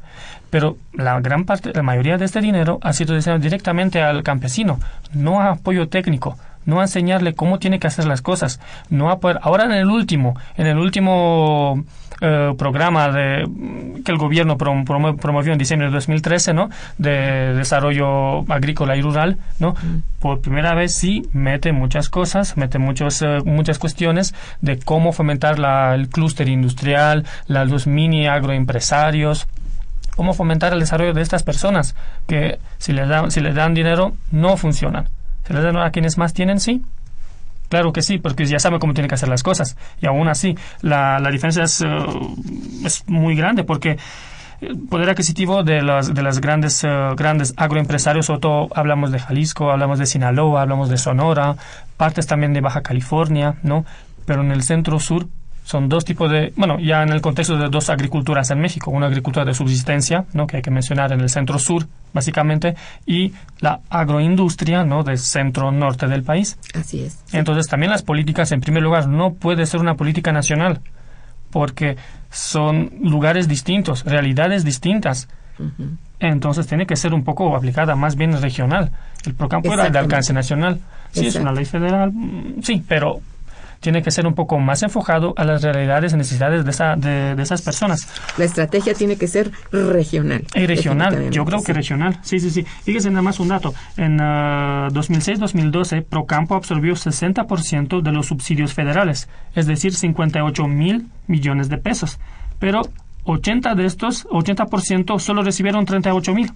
Pero 0.50 0.78
la 0.94 1.20
gran 1.20 1.46
parte, 1.46 1.74
la 1.74 1.84
mayoría 1.84 2.18
de 2.18 2.26
este 2.26 2.42
dinero 2.42 2.80
ha 2.82 2.94
sido 2.94 3.16
destinado 3.16 3.42
directamente 3.42 4.02
al 4.02 4.24
campesino, 4.24 4.80
no 5.14 5.42
a 5.42 5.52
apoyo 5.52 5.90
técnico 5.90 6.38
no 6.66 6.80
a 6.80 6.84
enseñarle 6.84 7.34
cómo 7.34 7.60
tiene 7.60 7.80
que 7.80 7.88
hacer 7.88 8.06
las 8.06 8.22
cosas, 8.22 8.60
no 8.90 9.10
a 9.10 9.20
poder. 9.20 9.40
Ahora 9.42 9.66
en 9.66 9.72
el 9.72 9.90
último, 9.90 10.36
en 10.58 10.68
el 10.68 10.78
último 10.78 11.84
eh, 12.22 12.54
programa 12.58 13.10
de, 13.10 13.46
que 14.06 14.12
el 14.12 14.18
gobierno 14.18 14.58
promovió 14.58 15.52
en 15.52 15.58
diciembre 15.58 15.88
de 15.88 15.94
2013, 15.94 16.54
¿no? 16.54 16.70
De 16.98 17.54
desarrollo 17.54 18.50
agrícola 18.52 18.96
y 18.96 19.02
rural, 19.02 19.38
¿no? 19.60 19.72
Mm. 19.72 20.04
Por 20.20 20.40
primera 20.40 20.74
vez 20.74 20.94
sí 20.94 21.24
mete 21.34 21.74
muchas 21.74 22.10
cosas, 22.10 22.56
mete 22.56 22.80
muchos, 22.80 23.22
eh, 23.22 23.40
muchas 23.44 23.78
cuestiones 23.78 24.34
de 24.62 24.80
cómo 24.80 25.12
fomentar 25.12 25.60
la, 25.60 25.96
el 25.96 26.08
clúster 26.08 26.48
industrial, 26.48 27.26
la, 27.48 27.66
los 27.66 27.88
mini 27.88 28.28
agroempresarios, 28.28 29.48
cómo 30.16 30.34
fomentar 30.34 30.74
el 30.74 30.80
desarrollo 30.80 31.14
de 31.14 31.22
estas 31.22 31.44
personas 31.44 31.96
que 32.28 32.60
si 32.78 32.94
les 32.94 33.10
dan, 33.10 33.32
si 33.32 33.42
les 33.42 33.56
dan 33.56 33.74
dinero 33.74 34.14
no 34.32 34.56
funcionan. 34.58 35.10
Si 35.46 35.54
les 35.54 35.64
dan 35.64 35.78
a 35.78 35.92
quienes 35.92 36.18
más 36.18 36.34
tienen, 36.34 36.60
sí, 36.60 36.82
Claro 37.70 37.92
que 37.92 38.04
sí, 38.04 38.20
porque 38.20 38.46
ya 38.46 38.60
sabe 38.60 38.78
cómo 38.78 38.94
tiene 38.94 39.08
que 39.10 39.16
hacer 39.16 39.30
las 39.30 39.42
cosas. 39.42 39.78
Y 40.00 40.06
aún 40.06 40.28
así, 40.28 40.56
la, 40.82 41.18
la 41.20 41.32
diferencia 41.32 41.64
es, 41.64 41.82
eh, 41.82 41.88
es 42.86 43.04
muy 43.08 43.36
grande 43.36 43.64
porque 43.64 43.98
el 44.62 44.78
poder 44.78 45.10
adquisitivo 45.10 45.64
de 45.64 45.82
las, 45.82 46.14
de 46.14 46.22
las 46.22 46.40
grandes, 46.40 46.84
uh, 46.84 47.16
grandes 47.16 47.54
agroempresarios, 47.58 48.28
sobre 48.28 48.48
hablamos 48.76 49.12
de 49.12 49.18
Jalisco, 49.18 49.72
hablamos 49.72 49.98
de 49.98 50.06
Sinaloa, 50.06 50.62
hablamos 50.62 50.90
de 50.90 50.98
Sonora, 50.98 51.56
partes 51.98 52.28
también 52.28 52.54
de 52.54 52.62
Baja 52.62 52.82
California, 52.82 53.56
¿no? 53.64 53.86
Pero 54.26 54.42
en 54.42 54.52
el 54.52 54.62
centro 54.62 55.00
sur 55.00 55.28
son 55.64 55.88
dos 55.88 56.04
tipos 56.04 56.30
de, 56.30 56.52
bueno, 56.56 56.78
ya 56.80 57.04
en 57.04 57.10
el 57.10 57.22
contexto 57.22 57.58
de 57.58 57.70
dos 57.70 57.90
agriculturas 57.90 58.52
en 58.52 58.60
México, 58.60 58.92
una 58.92 59.08
agricultura 59.08 59.46
de 59.46 59.54
subsistencia, 59.54 60.26
¿no? 60.34 60.46
que 60.46 60.58
hay 60.58 60.62
que 60.62 60.72
mencionar 60.72 61.14
en 61.14 61.22
el 61.22 61.30
centro 61.30 61.58
sur, 61.58 61.88
básicamente, 62.14 62.76
y 63.06 63.34
la 63.60 63.80
agroindustria, 63.90 64.84
¿no? 64.84 65.04
del 65.04 65.18
centro 65.18 65.72
norte 65.72 66.08
del 66.08 66.24
país. 66.24 66.58
Así 66.76 67.02
es. 67.02 67.24
Entonces, 67.32 67.68
también 67.68 67.92
las 67.92 68.04
políticas, 68.04 68.52
en 68.52 68.60
primer 68.60 68.84
lugar, 68.84 69.08
no 69.08 69.34
puede 69.34 69.66
ser 69.66 69.80
una 69.80 69.96
política 69.96 70.34
nacional, 70.34 70.82
porque 71.50 71.96
son 72.30 72.92
lugares 73.02 73.48
distintos, 73.48 74.04
realidades 74.04 74.66
distintas. 74.66 75.30
Entonces, 76.20 76.68
tiene 76.68 76.86
que 76.86 76.96
ser 76.96 77.14
un 77.14 77.24
poco 77.24 77.56
aplicada 77.56 77.96
más 77.96 78.16
bien 78.16 78.42
regional. 78.42 78.92
El 79.26 79.36
programa 79.36 79.74
era 79.74 79.90
de 79.90 80.00
alcance 80.00 80.34
nacional. 80.34 80.80
Sí, 81.12 81.28
es 81.28 81.36
una 81.36 81.52
ley 81.52 81.66
federal, 81.66 82.12
mm, 82.12 82.64
sí, 82.64 82.84
pero 82.88 83.22
tiene 83.84 84.02
que 84.02 84.12
ser 84.12 84.26
un 84.26 84.34
poco 84.34 84.58
más 84.60 84.82
enfocado 84.82 85.34
a 85.36 85.44
las 85.44 85.62
realidades 85.62 86.14
y 86.14 86.18
necesidades 86.18 86.64
de, 86.64 86.72
esa, 86.72 86.96
de, 86.96 87.36
esas 87.40 87.62
personas. 87.62 88.08
La 88.38 88.46
estrategia 88.46 88.94
tiene 88.94 89.18
que 89.18 89.28
ser 89.28 89.52
regional. 89.72 90.46
Y 90.56 90.66
regional, 90.66 91.30
yo 91.30 91.44
creo 91.44 91.62
que 91.62 91.74
regional. 91.74 92.18
Sí, 92.24 92.40
sí, 92.40 92.50
sí. 92.50 92.66
Fíjese 92.84 93.10
nada 93.10 93.22
más 93.22 93.42
un 93.42 93.50
dato. 93.50 93.74
En 93.98 94.18
2006-2012, 94.18 96.00
ah, 96.00 96.06
Procampo 96.10 96.56
absorbió 96.56 96.94
60% 96.94 98.02
de 98.02 98.12
los 98.14 98.28
subsidios 98.28 98.74
federales, 98.74 99.28
es 99.54 99.68
decir, 99.68 99.94
58 99.94 100.66
mil 100.68 101.10
millones 101.28 101.68
de 101.68 101.78
pesos. 101.78 102.20
Pero 102.60 102.84
80 103.26 103.76
de 103.76 103.86
estos, 103.86 104.26
80% 104.28 105.20
solo 105.20 105.44
recibieron 105.44 105.86
38 105.86 106.34
mil. 106.34 106.52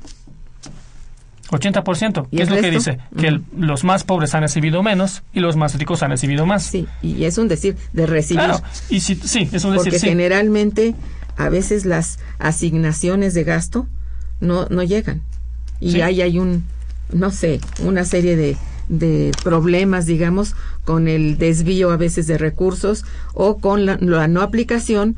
80%. 1.50 2.28
¿Qué 2.30 2.44
es 2.44 2.50
lo 2.50 2.58
que 2.58 2.72
dice? 2.72 3.00
Que 3.18 3.40
los 3.58 3.84
más 3.84 4.04
pobres 4.04 4.34
han 4.36 4.42
recibido 4.42 4.84
menos 4.84 5.24
y 5.34 5.40
los 5.40 5.56
más 5.56 5.78
ricos 5.78 6.04
han 6.04 6.12
recibido 6.12 6.46
más. 6.46 6.64
Sí, 6.64 6.88
y 7.02 7.24
es 7.24 7.38
un 7.38 7.48
decir 7.48 7.76
de 7.94 8.06
recibir. 8.06 8.44
Claro, 8.44 8.62
y 8.90 9.00
sí, 9.00 9.20
es 9.52 9.64
un 9.64 9.74
decir. 9.74 9.92
Porque 9.92 10.00
generalmente 10.00 10.96
a 11.38 11.50
veces 11.50 11.86
las 11.86 12.20
asignaciones 12.40 13.34
de 13.34 13.44
gasto 13.44 13.88
no, 14.40 14.68
no 14.70 14.84
llegan. 14.84 15.22
Y 15.80 16.02
ahí 16.02 16.22
hay 16.22 16.40
un, 16.40 16.64
no 17.14 17.30
sé, 17.30 17.62
una 17.84 18.04
serie 18.04 18.36
de, 18.36 18.58
de 18.90 19.32
problemas, 19.44 20.06
digamos, 20.06 20.56
con 20.86 21.08
el 21.08 21.38
desvío 21.38 21.92
a 21.92 21.98
veces 21.98 22.28
de 22.28 22.38
recursos 22.38 23.06
o 23.34 23.58
con 23.60 23.86
la 23.86 23.98
no 23.98 24.42
aplicación 24.42 25.16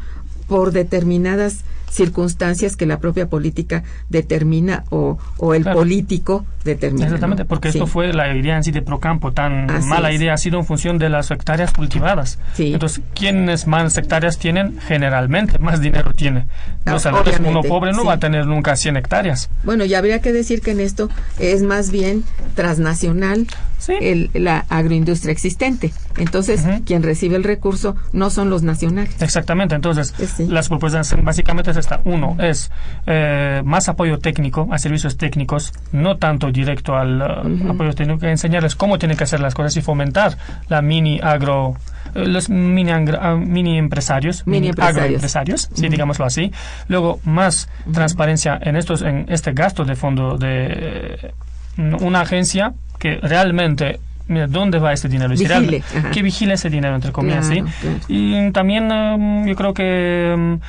por 0.47 0.71
determinadas 0.71 1.63
circunstancias 1.89 2.75
que 2.75 2.85
la 2.85 2.99
propia 2.99 3.27
política 3.27 3.83
determina 4.09 4.83
o, 4.89 5.17
o 5.37 5.53
el 5.53 5.63
político 5.63 6.45
determina. 6.63 7.05
Exactamente, 7.05 7.45
porque 7.45 7.69
esto 7.69 7.87
fue 7.87 8.13
la 8.13 8.35
idea 8.35 8.57
en 8.57 8.63
sí 8.63 8.71
de 8.71 8.81
Procampo, 8.81 9.31
tan 9.31 9.67
mala 9.87 10.11
idea 10.11 10.33
ha 10.33 10.37
sido 10.37 10.59
en 10.59 10.65
función 10.65 10.97
de 10.97 11.09
las 11.09 11.31
hectáreas 11.31 11.73
cultivadas. 11.73 12.39
Entonces, 12.57 13.01
quienes 13.13 13.67
más 13.67 13.97
hectáreas 13.97 14.37
tienen, 14.37 14.79
generalmente 14.79 15.59
más 15.59 15.81
dinero 15.81 16.13
tiene. 16.13 16.45
Ah, 16.85 16.97
Entonces, 16.97 17.39
uno 17.39 17.61
pobre 17.63 17.91
no 17.91 18.05
va 18.05 18.13
a 18.13 18.19
tener 18.19 18.45
nunca 18.45 18.75
100 18.75 18.97
hectáreas. 18.97 19.49
Bueno, 19.63 19.85
y 19.85 19.93
habría 19.93 20.21
que 20.21 20.33
decir 20.33 20.61
que 20.61 20.71
en 20.71 20.79
esto 20.79 21.09
es 21.39 21.63
más 21.63 21.91
bien 21.91 22.23
transnacional 22.55 23.47
el, 23.87 24.29
la 24.33 24.65
agroindustria 24.69 25.31
existente. 25.31 25.91
Entonces, 26.17 26.65
quien 26.85 27.03
recibe 27.03 27.35
el 27.35 27.43
recurso 27.43 27.95
no 28.13 28.29
son 28.29 28.49
los 28.49 28.63
nacionales. 28.63 29.21
Exactamente, 29.21 29.75
entonces 29.75 30.13
las 30.39 30.67
propuestas 30.67 31.15
básicamente 31.23 31.71
es 31.71 31.77
esta. 31.77 32.01
Uno 32.05 32.35
es 32.39 32.71
eh, 33.05 33.61
más 33.63 33.89
apoyo 33.89 34.19
técnico 34.19 34.67
a 34.71 34.77
servicios 34.77 35.17
técnicos, 35.17 35.73
no 35.91 36.17
tanto 36.17 36.51
directo 36.51 36.95
al 36.95 37.21
uh, 37.21 37.71
apoyo 37.71 37.93
técnico, 37.93 38.19
que 38.19 38.29
enseñarles 38.29 38.75
cómo 38.75 38.97
tienen 38.97 39.17
que 39.17 39.23
hacer 39.23 39.39
las 39.39 39.53
cosas 39.53 39.75
y 39.77 39.81
fomentar 39.81 40.37
la 40.67 40.81
mini 40.81 41.19
agro 41.21 41.75
eh, 42.15 42.25
los 42.25 42.49
mini, 42.49 42.91
uh, 42.91 43.37
mini 43.37 43.77
empresarios, 43.77 44.45
mini 44.45 44.71
agroempresarios, 44.77 45.69
sí, 45.73 45.89
digámoslo 45.89 46.25
así. 46.25 46.51
Luego, 46.87 47.19
más 47.23 47.69
transparencia 47.93 48.59
en 48.61 48.75
estos, 48.75 49.01
en 49.01 49.25
este 49.29 49.53
gasto 49.53 49.85
de 49.85 49.95
fondo 49.95 50.37
de 50.37 51.33
una 51.77 52.21
agencia 52.21 52.73
que 52.99 53.15
realmente 53.21 53.99
mira, 54.27 54.47
¿dónde 54.47 54.79
va 54.79 54.93
este 54.93 55.09
dinero? 55.09 55.31
Vigile, 55.31 55.83
que 56.13 56.21
vigile 56.21 56.53
ese 56.53 56.69
dinero, 56.69 56.95
entre 56.95 57.11
comillas, 57.11 57.47
¿sí? 57.47 57.63
Y 58.07 58.51
también 58.51 58.91
um, 58.91 59.45
yo 59.45 59.55
creo 59.55 59.73
que 59.73 60.33
um, 60.35 60.59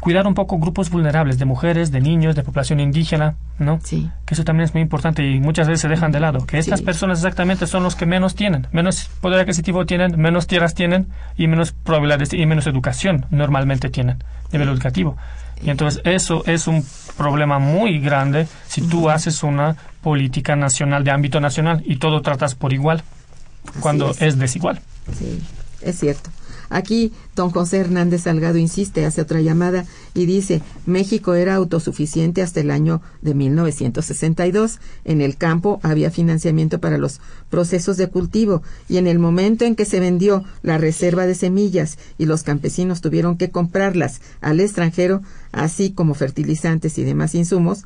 cuidar 0.00 0.26
un 0.26 0.34
poco 0.34 0.58
grupos 0.58 0.90
vulnerables 0.90 1.38
de 1.38 1.44
mujeres, 1.44 1.90
de 1.90 2.00
niños, 2.00 2.34
de 2.34 2.42
población 2.42 2.80
indígena, 2.80 3.36
¿no? 3.58 3.78
Sí. 3.82 4.10
Que 4.26 4.34
eso 4.34 4.44
también 4.44 4.64
es 4.64 4.74
muy 4.74 4.82
importante 4.82 5.24
y 5.24 5.40
muchas 5.40 5.68
veces 5.68 5.82
se 5.82 5.88
dejan 5.88 6.12
de 6.12 6.20
lado. 6.20 6.44
Que 6.46 6.58
estas 6.58 6.82
personas 6.82 7.18
exactamente 7.18 7.66
son 7.66 7.82
los 7.82 7.94
que 7.94 8.04
menos 8.04 8.34
tienen, 8.34 8.66
menos 8.72 9.08
poder 9.20 9.40
adquisitivo 9.40 9.86
tienen, 9.86 10.20
menos 10.20 10.46
tierras 10.46 10.74
tienen 10.74 11.08
y 11.36 11.46
menos 11.46 11.72
probabilidades 11.72 12.32
y 12.32 12.44
menos 12.46 12.66
educación 12.66 13.26
normalmente 13.30 13.88
tienen, 13.88 14.22
nivel 14.52 14.68
educativo. 14.68 15.16
Y 15.62 15.70
entonces 15.70 16.02
eso 16.04 16.42
es 16.46 16.66
un 16.66 16.84
problema 17.16 17.58
muy 17.58 18.00
grande 18.00 18.46
si 18.66 18.82
tú 18.82 19.08
haces 19.08 19.42
una 19.42 19.76
política 20.04 20.54
nacional 20.54 21.02
de 21.02 21.10
ámbito 21.10 21.40
nacional 21.40 21.82
y 21.86 21.96
todo 21.96 22.20
tratas 22.20 22.54
por 22.54 22.74
igual 22.74 23.02
cuando 23.80 24.10
es. 24.20 24.38
desigual. 24.38 24.80
Sí, 25.18 25.40
es 25.80 25.98
cierto. 25.98 26.30
Aquí 26.70 27.12
don 27.36 27.50
José 27.50 27.78
Hernández 27.78 28.22
Salgado 28.22 28.58
insiste, 28.58 29.06
hace 29.06 29.20
otra 29.20 29.40
llamada 29.40 29.84
y 30.12 30.26
dice, 30.26 30.60
México 30.86 31.34
era 31.34 31.54
autosuficiente 31.54 32.42
hasta 32.42 32.60
el 32.60 32.70
año 32.70 33.00
de 33.22 33.34
1962. 33.34 34.80
En 35.04 35.20
el 35.20 35.36
campo 35.36 35.80
había 35.82 36.10
financiamiento 36.10 36.80
para 36.80 36.98
los 36.98 37.20
procesos 37.48 37.96
de 37.96 38.08
cultivo 38.08 38.62
y 38.88 38.96
en 38.96 39.06
el 39.06 39.18
momento 39.18 39.64
en 39.64 39.76
que 39.76 39.84
se 39.84 40.00
vendió 40.00 40.44
la 40.62 40.78
reserva 40.78 41.26
de 41.26 41.34
semillas 41.34 41.98
y 42.18 42.26
los 42.26 42.42
campesinos 42.42 43.00
tuvieron 43.00 43.36
que 43.36 43.50
comprarlas 43.50 44.20
al 44.40 44.60
extranjero, 44.60 45.22
así 45.52 45.92
como 45.92 46.14
fertilizantes 46.14 46.98
y 46.98 47.04
demás 47.04 47.34
insumos, 47.34 47.84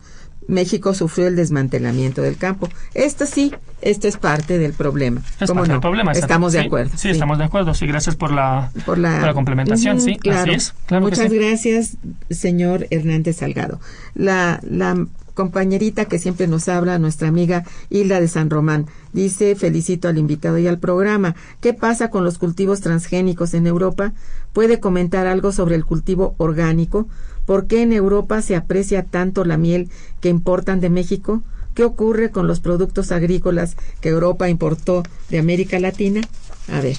México 0.48 0.92
sufrió 0.94 1.28
el 1.28 1.36
desmantelamiento 1.36 2.20
del 2.22 2.36
campo. 2.36 2.68
Esto 2.94 3.26
sí, 3.26 3.54
esto 3.80 4.08
es 4.08 4.16
parte 4.16 4.58
del 4.58 4.72
problema. 4.72 5.20
Es 5.40 5.46
¿Cómo 5.48 5.60
parte 5.60 5.68
no? 5.68 5.74
del 5.74 5.80
problema. 5.80 6.12
está- 6.12 6.26
Estamos 6.26 6.52
de 6.54 6.60
acuerdo. 6.60 6.90
Sí, 6.96 7.10
estamos 7.10 7.38
de 7.38 7.44
acuerdo. 7.44 7.74
Sí, 7.74 7.86
gracias 7.86 8.16
por 8.16 8.32
la, 8.32 8.72
por 8.84 8.98
la, 8.98 9.18
por 9.18 9.26
la 9.28 9.34
complementación. 9.34 10.00
Sí, 10.00 10.16
claro. 10.16 10.40
así 10.40 10.50
es. 10.52 10.74
Claro 10.86 11.04
Muchas 11.04 11.30
sí. 11.30 11.38
gracias, 11.38 11.96
señor 12.30 12.86
Hernández 12.90 13.36
Salgado. 13.36 13.78
La, 14.14 14.58
la 14.62 15.06
compañerita 15.34 16.06
que 16.06 16.18
siempre 16.18 16.48
nos 16.48 16.68
habla, 16.68 16.98
nuestra 16.98 17.28
amiga 17.28 17.62
Hilda 17.90 18.20
de 18.20 18.26
San 18.26 18.50
Román, 18.50 18.86
dice, 19.12 19.54
felicito 19.54 20.08
al 20.08 20.18
invitado 20.18 20.58
y 20.58 20.66
al 20.66 20.78
programa. 20.80 21.36
¿Qué 21.60 21.74
pasa 21.74 22.10
con 22.10 22.24
los 22.24 22.38
cultivos 22.38 22.80
transgénicos 22.80 23.54
en 23.54 23.66
Europa? 23.68 24.12
¿Puede 24.52 24.80
comentar 24.80 25.28
algo 25.28 25.52
sobre 25.52 25.76
el 25.76 25.84
cultivo 25.84 26.34
orgánico? 26.38 27.06
¿Por 27.48 27.66
qué 27.66 27.80
en 27.80 27.94
Europa 27.94 28.42
se 28.42 28.56
aprecia 28.56 29.04
tanto 29.04 29.42
la 29.42 29.56
miel 29.56 29.88
que 30.20 30.28
importan 30.28 30.80
de 30.80 30.90
México? 30.90 31.42
¿Qué 31.72 31.82
ocurre 31.82 32.30
con 32.30 32.46
los 32.46 32.60
productos 32.60 33.10
agrícolas 33.10 33.74
que 34.02 34.10
Europa 34.10 34.50
importó 34.50 35.02
de 35.30 35.38
América 35.38 35.80
Latina? 35.80 36.20
A 36.70 36.82
ver. 36.82 36.98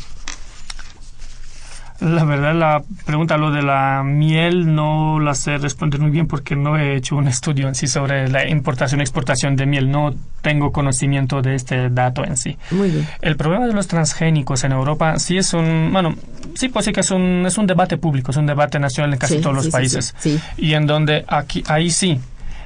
La 2.01 2.23
verdad, 2.23 2.55
la 2.55 2.81
pregunta, 3.05 3.37
lo 3.37 3.51
de 3.51 3.61
la 3.61 4.03
miel, 4.05 4.73
no 4.73 5.19
la 5.19 5.33
sé 5.35 5.57
responder 5.57 5.99
muy 5.99 6.11
bien 6.11 6.27
porque 6.27 6.55
no 6.55 6.77
he 6.77 6.95
hecho 6.95 7.17
un 7.17 7.27
estudio 7.35 7.67
en 7.67 7.75
sí 7.75 7.87
sobre 7.87 8.29
la 8.29 8.47
importación 8.47 9.01
y 9.01 9.03
exportación 9.03 9.55
de 9.57 9.65
miel. 9.65 9.91
No 9.91 10.13
tengo 10.41 10.71
conocimiento 10.71 11.41
de 11.41 11.55
este 11.55 11.89
dato 11.89 12.23
en 12.23 12.37
sí. 12.37 12.57
Muy 12.71 12.89
bien. 12.89 13.05
El 13.21 13.35
problema 13.35 13.67
de 13.67 13.73
los 13.73 13.87
transgénicos 13.87 14.63
en 14.63 14.71
Europa 14.71 15.19
sí 15.19 15.37
es 15.37 15.53
un, 15.53 15.89
bueno, 15.91 16.15
sí 16.55 16.69
pues 16.69 16.85
sí 16.85 16.93
que 16.93 17.01
es 17.01 17.11
un, 17.11 17.43
es 17.45 17.57
un 17.57 17.67
debate 17.67 17.97
público, 17.97 18.31
es 18.31 18.37
un 18.37 18.45
debate 18.45 18.79
nacional 18.79 19.11
en 19.13 19.19
casi 19.19 19.35
Sí, 19.35 19.41
todos 19.41 19.55
los 19.57 19.65
sí, 19.65 19.71
países. 19.71 20.15
sí, 20.19 20.37
sí. 20.37 20.43
Y 20.57 20.73
en 20.75 20.85
donde 20.87 21.25
aquí, 21.27 21.63
ahí 21.67 21.89
sí, 21.91 22.17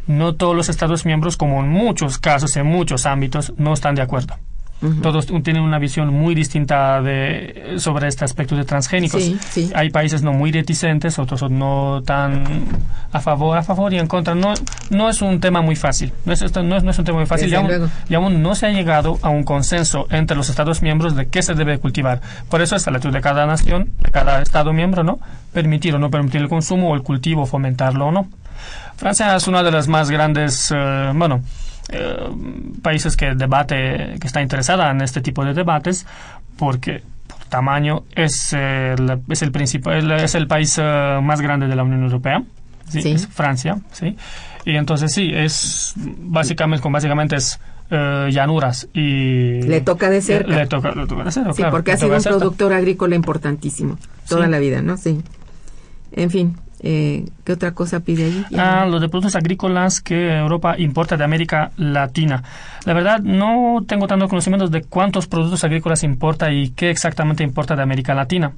no 0.06 0.36
todos 0.36 0.56
los 0.56 0.70
Estados 0.70 1.06
miembros, 1.08 1.38
como 1.38 1.60
en 1.64 1.70
muchos 1.70 2.20
casos, 2.20 2.56
en 2.56 2.68
muchos 2.68 3.06
ámbitos, 3.08 3.52
no 3.58 3.74
están 3.74 3.96
de 3.96 4.04
acuerdo. 4.04 4.36
Todos 5.02 5.28
tienen 5.44 5.64
una 5.64 5.80
visión 5.80 6.14
muy 6.14 6.36
distinta 6.36 7.02
de, 7.02 7.76
sobre 7.78 8.08
este 8.08 8.26
aspecto 8.26 8.56
de 8.56 8.66
transgénicos. 8.66 9.24
Sí, 9.24 9.38
sí. 9.50 9.72
Hay 9.76 9.90
países 9.92 10.24
no 10.24 10.34
muy 10.34 10.52
reticentes, 10.52 11.20
otros 11.20 11.50
no 11.50 12.02
tan 12.06 12.44
a 13.12 13.20
favor, 13.20 13.58
a 13.58 13.64
favor 13.64 13.94
y 13.94 14.00
en 14.00 14.08
contra. 14.08 14.36
No, 14.36 14.54
no 14.90 15.10
es 15.10 15.22
un 15.22 15.40
tema 15.40 15.62
muy 15.62 15.76
fácil. 15.76 16.12
No 16.26 16.34
es, 16.34 16.42
no 16.42 16.76
es, 16.76 16.84
no 16.84 16.92
es 16.92 17.00
un 17.00 17.06
tema 17.06 17.20
muy 17.20 17.28
fácil. 17.28 17.54
Aún, 17.56 17.90
y 18.10 18.16
aún 18.16 18.42
no 18.42 18.56
se 18.56 18.66
ha 18.66 18.72
llegado 18.72 19.20
a 19.22 19.30
un 19.30 19.44
consenso 19.44 20.08
entre 20.10 20.36
los 20.36 20.50
Estados 20.50 20.82
miembros 20.82 21.16
de 21.16 21.28
qué 21.28 21.42
se 21.42 21.54
debe 21.54 21.78
cultivar. 21.78 22.22
Por 22.50 22.62
eso 22.62 22.76
es 22.76 22.86
la 22.86 22.98
actitud 22.98 23.14
de 23.14 23.22
cada 23.22 23.46
nación, 23.46 23.92
de 24.02 24.12
cada 24.12 24.42
Estado 24.42 24.74
miembro, 24.74 25.04
¿no? 25.04 25.20
Permitir 25.54 25.96
o 25.96 26.00
no 26.00 26.10
permitir 26.10 26.42
el 26.42 26.50
consumo 26.50 26.92
o 26.92 26.96
el 26.96 27.04
cultivo, 27.04 27.46
fomentarlo 27.46 28.08
o 28.08 28.12
no. 28.12 28.28
Francia 28.98 29.36
es 29.36 29.48
una 29.48 29.64
de 29.64 29.72
las 29.72 29.88
más 29.88 30.10
grandes, 30.10 30.72
eh, 30.76 31.12
bueno, 31.16 31.42
eh, 31.90 32.16
países 32.82 33.16
que 33.18 33.34
debate, 33.36 34.16
que 34.20 34.28
está 34.28 34.42
interesada 34.42 34.92
en 34.92 35.02
este 35.02 35.22
tipo 35.22 35.44
de 35.46 35.54
debates, 35.54 36.06
porque 36.58 37.04
por 37.28 37.44
tamaño 37.46 38.04
es 38.16 38.54
el, 38.54 39.22
es 39.30 39.42
el 39.42 39.52
principal, 39.52 40.12
es 40.12 40.36
el 40.36 40.48
país 40.48 40.78
eh, 40.82 41.20
más 41.22 41.42
grande 41.42 41.68
de 41.68 41.76
la 41.76 41.84
Unión 41.84 42.04
Europea. 42.04 42.44
Sí, 42.90 43.02
Sí. 43.02 43.12
es 43.12 43.28
Francia, 43.28 43.78
sí. 43.92 44.16
Y 44.66 44.76
entonces 44.76 45.14
sí, 45.14 45.32
es 45.34 45.94
básicamente, 45.96 46.88
básicamente 46.90 47.36
es 47.38 47.60
eh, 47.90 48.30
llanuras 48.32 48.88
y 48.94 49.62
Le 49.64 49.82
toca 49.82 50.10
de 50.10 50.22
cerca. 50.22 50.56
Le 50.56 50.68
toca, 50.68 50.92
le 50.92 51.06
toca 51.06 51.24
de 51.26 51.32
cerca, 51.32 51.52
Sí, 51.54 51.58
claro, 51.58 51.72
porque 51.72 51.92
ha 51.92 51.98
sido 51.98 52.16
un 52.16 52.24
productor 52.24 52.74
agrícola 52.74 53.16
importantísimo 53.16 53.98
toda 54.28 54.46
Sí. 54.46 54.52
la 54.52 54.60
vida, 54.60 54.82
¿no? 54.82 54.98
Sí. 54.98 55.22
En 56.14 56.30
fin, 56.30 56.56
eh, 56.84 57.26
¿qué 57.46 57.54
otra 57.54 57.72
cosa 57.72 58.02
pide 58.02 58.26
allí? 58.26 58.46
Ah, 58.58 58.86
lo 58.86 59.00
de 59.00 59.10
productos 59.10 59.36
agrícolas 59.36 60.02
que 60.02 60.38
Europa 60.38 60.76
importa 60.78 61.18
de 61.18 61.24
América 61.24 61.72
Latina. 61.78 62.44
La 62.86 62.94
verdad, 62.94 63.20
no 63.22 63.84
tengo 63.88 64.06
tanto 64.08 64.28
conocimiento 64.28 64.68
de 64.68 64.82
cuántos 64.84 65.28
productos 65.28 65.64
agrícolas 65.64 66.04
importa 66.04 66.52
y 66.52 66.70
qué 66.72 66.90
exactamente 66.90 67.44
importa 67.44 67.76
de 67.76 67.82
América 67.84 68.14
Latina. 68.14 68.52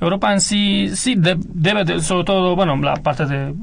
Europa 0.00 0.32
en 0.32 0.40
sí, 0.40 0.90
sí, 0.94 1.14
de- 1.14 1.36
debe, 1.38 1.84
de- 1.84 2.00
sobre 2.00 2.24
todo, 2.24 2.56
bueno, 2.56 2.76
la 2.76 2.94
parte 2.96 3.26
de 3.26 3.54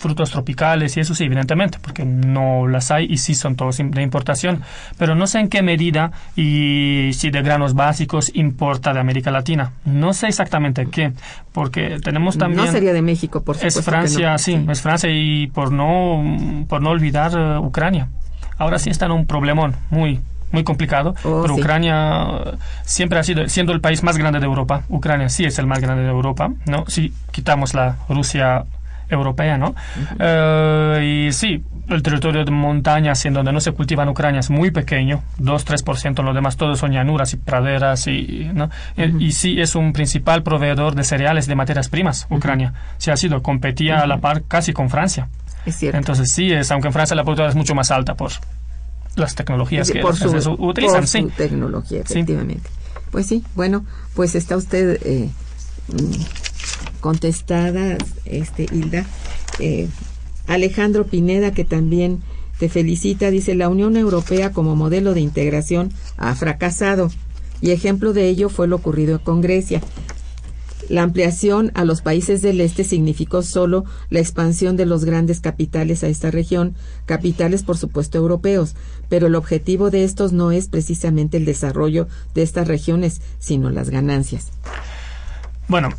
frutos 0.00 0.30
tropicales 0.30 0.96
y 0.96 1.00
eso 1.00 1.14
sí, 1.14 1.24
evidentemente, 1.24 1.78
porque 1.80 2.04
no 2.06 2.66
las 2.66 2.90
hay 2.90 3.04
y 3.04 3.18
sí 3.18 3.34
son 3.34 3.54
todos 3.54 3.76
de 3.76 4.02
importación. 4.02 4.62
Pero 4.96 5.14
no 5.14 5.26
sé 5.26 5.40
en 5.40 5.48
qué 5.48 5.62
medida 5.62 6.10
y 6.34 7.10
si 7.12 7.30
de 7.30 7.42
granos 7.42 7.74
básicos 7.74 8.32
importa 8.34 8.94
de 8.94 9.00
América 9.00 9.30
Latina. 9.30 9.72
No 9.84 10.14
sé 10.14 10.28
exactamente 10.28 10.86
qué, 10.86 11.12
porque 11.52 11.98
tenemos 12.02 12.38
también... 12.38 12.64
no 12.64 12.72
sería 12.72 12.94
de 12.94 13.02
México, 13.02 13.42
por 13.42 13.56
supuesto. 13.56 13.80
Es 13.80 13.86
Francia, 13.86 14.32
no. 14.32 14.38
sí, 14.38 14.66
es 14.68 14.80
Francia 14.80 15.10
y 15.12 15.48
por 15.48 15.70
no, 15.70 16.64
por 16.66 16.80
no 16.80 16.90
olvidar 16.90 17.32
eh, 17.36 17.58
Ucrania. 17.58 18.08
Ahora 18.56 18.78
sí 18.78 18.88
está 18.88 19.04
en 19.04 19.12
un 19.12 19.26
problemón 19.26 19.76
muy, 19.90 20.20
muy 20.50 20.64
complicado, 20.64 21.14
Oh, 21.24 21.42
pero 21.42 21.56
sí. 21.56 21.60
Ucrania 21.60 22.26
eh, 22.46 22.56
siempre 22.84 23.18
ha 23.18 23.22
sido, 23.22 23.46
siendo 23.48 23.74
el 23.74 23.82
país 23.82 24.02
más 24.02 24.16
grande 24.16 24.40
de 24.40 24.46
Europa, 24.46 24.84
Ucrania 24.88 25.28
sí 25.28 25.44
es 25.44 25.58
el 25.58 25.66
más 25.66 25.80
grande 25.80 26.04
de 26.04 26.08
Europa, 26.10 26.50
¿no? 26.64 26.84
Si 26.88 27.12
quitamos 27.32 27.74
la 27.74 27.98
Rusia 28.08 28.64
europea, 29.10 29.58
¿no? 29.58 29.74
Eh, 30.18 31.26
y 31.28 31.32
sí, 31.32 31.62
el 31.88 32.02
territorio 32.02 32.44
de 32.44 32.50
montañas 32.50 33.24
en 33.26 33.34
donde 33.34 33.52
no 33.52 33.60
se 33.60 33.72
cultiva 33.72 34.02
en 34.04 34.10
Ucrania 34.10 34.40
es 34.40 34.50
muy 34.50 34.70
pequeño, 34.70 35.22
2-3%, 35.38 36.22
lo 36.22 36.32
demás 36.32 36.56
todo 36.56 36.74
son 36.76 36.92
llanuras 36.92 37.32
y 37.34 37.36
praderas, 37.36 38.06
y, 38.06 38.50
¿no? 38.54 38.70
Eh, 38.96 39.12
y 39.18 39.32
sí 39.32 39.60
es 39.60 39.74
un 39.74 39.92
principal 39.92 40.42
proveedor 40.42 40.94
de 40.94 41.04
cereales 41.04 41.46
de 41.46 41.54
materias 41.56 41.88
primas, 41.88 42.26
Ucrania. 42.30 42.72
Sí 42.98 43.10
ha 43.10 43.16
sido, 43.16 43.42
competía 43.42 44.00
a 44.00 44.06
la 44.06 44.18
par 44.18 44.42
casi 44.44 44.72
con 44.72 44.88
Francia. 44.90 45.28
Es 45.66 45.76
cierto. 45.76 45.98
Entonces 45.98 46.32
sí, 46.32 46.52
es, 46.52 46.70
aunque 46.70 46.88
en 46.88 46.92
Francia 46.94 47.14
la 47.16 47.22
productividad 47.22 47.50
es 47.50 47.56
mucho 47.56 47.74
más 47.74 47.90
alta 47.90 48.14
por 48.14 48.30
las 49.16 49.34
tecnologías 49.34 49.90
que 49.90 50.00
por 50.00 50.16
su, 50.16 50.28
utilizan, 50.58 51.00
por 51.00 51.06
sí. 51.08 51.20
su 51.22 51.28
tecnología, 51.30 52.02
Sí. 52.06 52.12
efectivamente. 52.20 52.68
Pues 53.10 53.26
sí, 53.26 53.44
bueno, 53.56 53.84
pues 54.14 54.36
está 54.36 54.56
usted 54.56 55.00
eh, 55.04 55.28
mm, 55.88 56.22
contestada, 57.00 57.98
este 58.24 58.64
Hilda. 58.64 59.06
Eh, 59.58 59.88
Alejandro 60.46 61.06
Pineda, 61.06 61.52
que 61.52 61.64
también 61.64 62.20
te 62.58 62.68
felicita, 62.68 63.30
dice, 63.30 63.54
la 63.54 63.68
Unión 63.68 63.96
Europea 63.96 64.52
como 64.52 64.76
modelo 64.76 65.14
de 65.14 65.20
integración 65.20 65.92
ha 66.16 66.34
fracasado 66.34 67.10
y 67.60 67.70
ejemplo 67.70 68.12
de 68.12 68.28
ello 68.28 68.48
fue 68.48 68.68
lo 68.68 68.76
ocurrido 68.76 69.22
con 69.22 69.40
Grecia. 69.40 69.80
La 70.88 71.02
ampliación 71.02 71.70
a 71.74 71.84
los 71.84 72.02
países 72.02 72.42
del 72.42 72.60
este 72.60 72.82
significó 72.82 73.42
solo 73.42 73.84
la 74.08 74.18
expansión 74.18 74.76
de 74.76 74.86
los 74.86 75.04
grandes 75.04 75.40
capitales 75.40 76.02
a 76.02 76.08
esta 76.08 76.32
región, 76.32 76.74
capitales 77.06 77.62
por 77.62 77.78
supuesto 77.78 78.18
europeos, 78.18 78.74
pero 79.08 79.28
el 79.28 79.36
objetivo 79.36 79.90
de 79.90 80.02
estos 80.02 80.32
no 80.32 80.50
es 80.50 80.68
precisamente 80.68 81.36
el 81.36 81.44
desarrollo 81.44 82.08
de 82.34 82.42
estas 82.42 82.66
regiones, 82.66 83.20
sino 83.38 83.70
las 83.70 83.88
ganancias. 83.88 84.48
Bueno, 85.68 85.90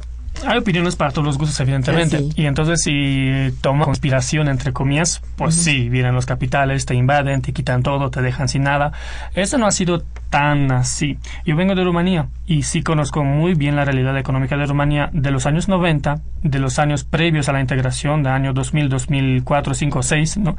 hay 0.46 0.58
opiniones 0.58 0.96
para 0.96 1.12
todos 1.12 1.26
los 1.26 1.38
gustos, 1.38 1.60
evidentemente. 1.60 2.20
Sí. 2.20 2.30
Y 2.36 2.46
entonces, 2.46 2.82
si 2.84 3.54
toma 3.62 3.86
conspiración, 3.86 4.48
entre 4.48 4.74
comillas, 4.74 5.22
pues 5.36 5.56
sí, 5.56 5.90
vienen 5.90 6.16
los 6.16 6.26
capitales, 6.26 6.86
te 6.86 6.96
invaden, 6.96 7.42
te 7.42 7.54
quitan 7.54 7.84
todo, 7.84 8.10
te 8.10 8.22
dejan 8.22 8.48
sin 8.48 8.64
nada. 8.64 8.92
Eso 9.34 9.58
no 9.58 9.66
ha 9.66 9.72
sido 9.72 10.04
tan 10.30 10.72
así. 10.72 11.18
Yo 11.46 11.56
vengo 11.58 11.76
de 11.76 11.84
Rumanía 11.84 12.28
y 12.48 12.64
sí 12.64 12.82
conozco 12.84 13.24
muy 13.24 13.54
bien 13.54 13.76
la 13.76 13.84
realidad 13.84 14.18
económica 14.18 14.56
de 14.56 14.66
Rumanía 14.66 15.10
de 15.12 15.30
los 15.30 15.46
años 15.46 15.68
90, 15.68 16.22
de 16.42 16.60
los 16.60 16.80
años 16.80 17.04
previos 17.04 17.50
a 17.50 17.54
la 17.54 17.60
integración, 17.60 18.24
de 18.24 18.30
año 18.30 18.54
2000, 18.54 18.88
2004, 18.90 19.74
5, 19.74 20.04
6, 20.04 20.38
¿no? 20.38 20.56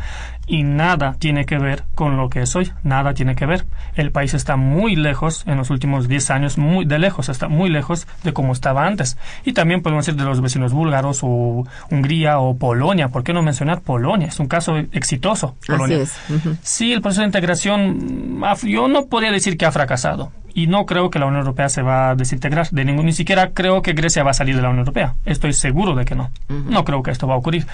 Y 0.47 0.63
nada 0.63 1.17
tiene 1.19 1.47
que 1.47 1.57
ver 1.57 1.85
con 1.95 2.19
lo 2.19 2.29
que 2.29 2.43
es 2.43 2.55
hoy. 2.55 2.71
Nada 2.83 3.15
tiene 3.15 3.35
que 3.35 3.47
ver. 3.47 3.65
El 3.95 4.11
país 4.11 4.35
está 4.35 4.57
muy 4.57 4.95
lejos, 4.95 5.45
en 5.47 5.57
los 5.57 5.71
últimos 5.71 6.07
10 6.07 6.31
años, 6.31 6.59
muy 6.59 6.85
de 6.85 6.99
lejos, 6.99 7.31
está 7.31 7.49
muy 7.49 7.71
lejos 7.71 8.07
de 8.25 8.35
como 8.35 8.53
estaba 8.53 8.87
antes. 8.87 9.17
Y 9.45 9.55
también 9.55 9.72
podemos 9.81 10.05
decir 10.05 10.21
de 10.21 10.27
los 10.27 10.41
vecinos 10.41 10.73
búlgaros 10.73 11.21
o 11.23 11.65
Hungría 11.91 12.39
o 12.41 12.57
Polonia. 12.57 13.09
¿Por 13.09 13.25
qué 13.25 13.33
no 13.33 13.43
mencionar 13.43 13.81
Polonia? 13.81 14.29
Es 14.29 14.39
un 14.41 14.49
caso 14.49 14.77
exitoso. 14.77 15.57
Polonia. 15.67 16.03
Así 16.03 16.03
es. 16.03 16.31
ujú. 16.31 16.57
Sí, 16.63 16.93
el 16.93 17.01
proceso 17.01 17.23
de 17.23 17.29
integración, 17.29 18.43
yo 18.65 18.89
no 18.89 19.07
podría 19.07 19.31
decir 19.31 19.57
que 19.57 19.65
ha 19.65 19.73
fracasado. 19.73 20.33
Y 20.55 20.67
no 20.67 20.85
creo 20.85 21.09
que 21.09 21.19
la 21.19 21.25
Unión 21.25 21.41
Europea 21.41 21.71
se 21.71 21.81
va 21.81 22.11
a 22.11 22.15
desintegrar. 22.15 22.69
De 22.71 22.85
ningún, 22.85 23.07
ni 23.07 23.13
siquiera 23.13 23.53
creo 23.55 23.81
que 23.81 23.95
Grecia 23.95 24.23
va 24.23 24.33
a 24.33 24.35
salir 24.35 24.55
de 24.55 24.61
la 24.61 24.69
Unión 24.69 24.81
Europea. 24.81 25.15
Estoy 25.25 25.55
seguro 25.55 25.95
de 25.95 26.05
que 26.05 26.15
no. 26.15 26.31
No 26.49 26.85
creo 26.85 27.03
que 27.03 27.11
esto 27.11 27.27
va 27.27 27.35
a 27.35 27.39
ocurrir. 27.39 27.67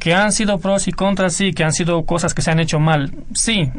Que 0.00 0.14
han 0.14 0.32
sido 0.32 0.58
pros 0.58 0.88
y 0.88 0.92
contras, 0.92 1.34
sí. 1.34 1.52
Que 1.52 1.62
han 1.62 1.72
sido 1.72 2.04
cosas 2.06 2.34
que 2.34 2.42
se 2.42 2.50
han 2.50 2.58
hecho 2.58 2.80
mal, 2.80 3.12
sí. 3.32 3.70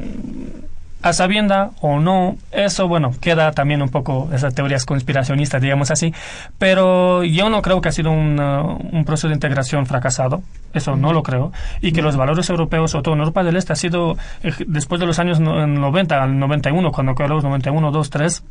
A 1.03 1.13
sabienda 1.13 1.71
o 1.81 1.99
no, 1.99 2.35
eso, 2.51 2.87
bueno, 2.87 3.11
queda 3.19 3.51
también 3.53 3.81
un 3.81 3.89
poco 3.89 4.29
esas 4.33 4.53
teorías 4.53 4.85
conspiracionistas, 4.85 5.59
digamos 5.61 5.89
así. 5.89 6.13
Pero 6.59 7.23
yo 7.23 7.49
no 7.49 7.61
creo 7.63 7.81
que 7.81 7.89
ha 7.89 7.91
sido 7.91 8.11
un, 8.11 8.39
uh, 8.39 8.77
un 8.91 9.03
proceso 9.03 9.27
de 9.27 9.33
integración 9.33 9.85
fracasado. 9.87 10.43
Eso 10.73 10.95
no 10.95 11.11
lo 11.11 11.23
creo. 11.23 11.51
Y 11.81 11.91
que 11.91 12.01
los 12.03 12.15
valores 12.17 12.49
europeos, 12.49 12.91
sobre 12.91 13.03
todo 13.03 13.13
en 13.15 13.19
Europa 13.21 13.43
del 13.43 13.55
Este, 13.55 13.73
ha 13.73 13.75
sido, 13.75 14.15
eh, 14.43 14.51
después 14.67 15.01
de 15.01 15.07
los 15.07 15.17
años 15.19 15.39
no- 15.39 15.65
90, 15.65 16.21
al 16.21 16.37
91, 16.37 16.91
cuando 16.91 17.15
quedó 17.15 17.29
los 17.29 17.43
91, 17.43 17.91
2, 17.91 18.09
3, 18.09 18.43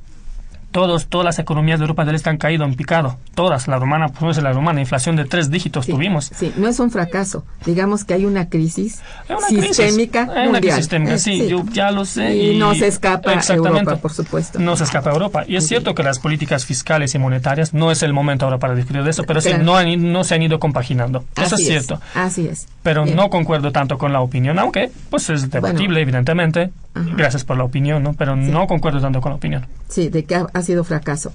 todos, 0.71 1.07
todas 1.07 1.25
las 1.25 1.39
economías 1.39 1.79
de 1.79 1.85
Europa 1.85 2.05
del 2.05 2.15
Este 2.15 2.31
han 2.31 2.37
caído 2.37 2.65
en 2.65 2.75
picado. 2.75 3.17
Todas, 3.35 3.69
la 3.69 3.79
romana, 3.79 4.09
pues 4.09 4.41
la 4.43 4.53
romana, 4.53 4.81
inflación 4.81 5.17
de 5.17 5.25
tres 5.25 5.51
dígitos 5.51 5.87
Sí, 5.87 5.93
tuvimos. 5.93 6.31
Sí, 6.35 6.53
no 6.57 6.69
es 6.69 6.79
un 6.81 6.91
fracaso. 6.91 7.45
Digamos 7.65 8.05
que 8.05 8.15
hay 8.15 8.25
una 8.25 8.49
crisis 8.49 9.01
Hay 9.29 9.37
una 9.37 9.47
crisis. 9.47 9.77
sistémica 9.77 10.29
Hay 10.35 10.49
una 10.49 10.61
crisis 10.61 10.77
sistémica, 10.77 11.15
Eh, 11.15 11.19
sí, 11.19 11.49
yo 11.49 11.65
ya 11.73 11.91
lo 11.91 12.05
sé. 12.05 12.37
Y, 12.37 12.59
no 12.59 12.75
se 12.75 12.87
escapa. 12.87 13.33
Europa, 13.49 13.97
por 13.97 14.13
supuesto. 14.13 14.59
No 14.59 14.77
se 14.77 14.85
escapa 14.85 15.11
a 15.11 15.13
Europa. 15.13 15.45
Y 15.47 15.57
es 15.57 15.67
cierto 15.67 15.95
que 15.95 16.03
las 16.03 16.19
políticas 16.19 16.65
fiscales 16.65 17.15
y 17.15 17.19
monetarias 17.19 17.75
no 17.75 17.91
es 17.91 18.03
el 18.03 18.13
momento 18.13 18.45
ahora 18.45 18.59
para 18.59 18.75
discutir 18.75 19.03
de 19.03 19.11
eso, 19.11 19.25
pero 19.25 19.41
sí, 19.41 19.51
no, 19.61 19.77
han 19.77 20.13
no 20.13 20.25
se 20.25 20.35
han 20.35 20.43
ido 20.43 20.59
compaginando. 20.59 21.25
Eso 21.37 21.55
Así 21.57 21.63
es 21.63 21.69
cierto. 21.69 22.01
Así 22.15 22.47
es. 22.47 22.69
Pero 22.83 23.05
Bien. 23.05 23.17
no 23.17 23.29
concuerdo 23.31 23.73
tanto 23.73 23.99
con 23.99 24.13
la 24.13 24.21
opinión, 24.21 24.59
aunque 24.59 24.91
pues 25.11 25.31
es 25.31 25.51
debatible, 25.51 26.01
evidentemente. 26.01 26.71
Ajá. 26.95 27.09
Gracias 27.17 27.45
por 27.45 27.57
la 27.57 27.65
opinión, 27.65 28.03
¿no? 28.03 28.15
Pero 28.15 28.37
no 28.37 28.67
concuerdo 28.67 29.01
tanto 29.01 29.21
con 29.21 29.31
la 29.31 29.37
opinión. 29.37 29.67
Sí, 29.89 30.09
de 30.09 30.25
que 30.25 30.35
ha, 30.35 30.47
ha 30.53 30.63
sido 30.63 30.85
fracaso. 30.85 31.33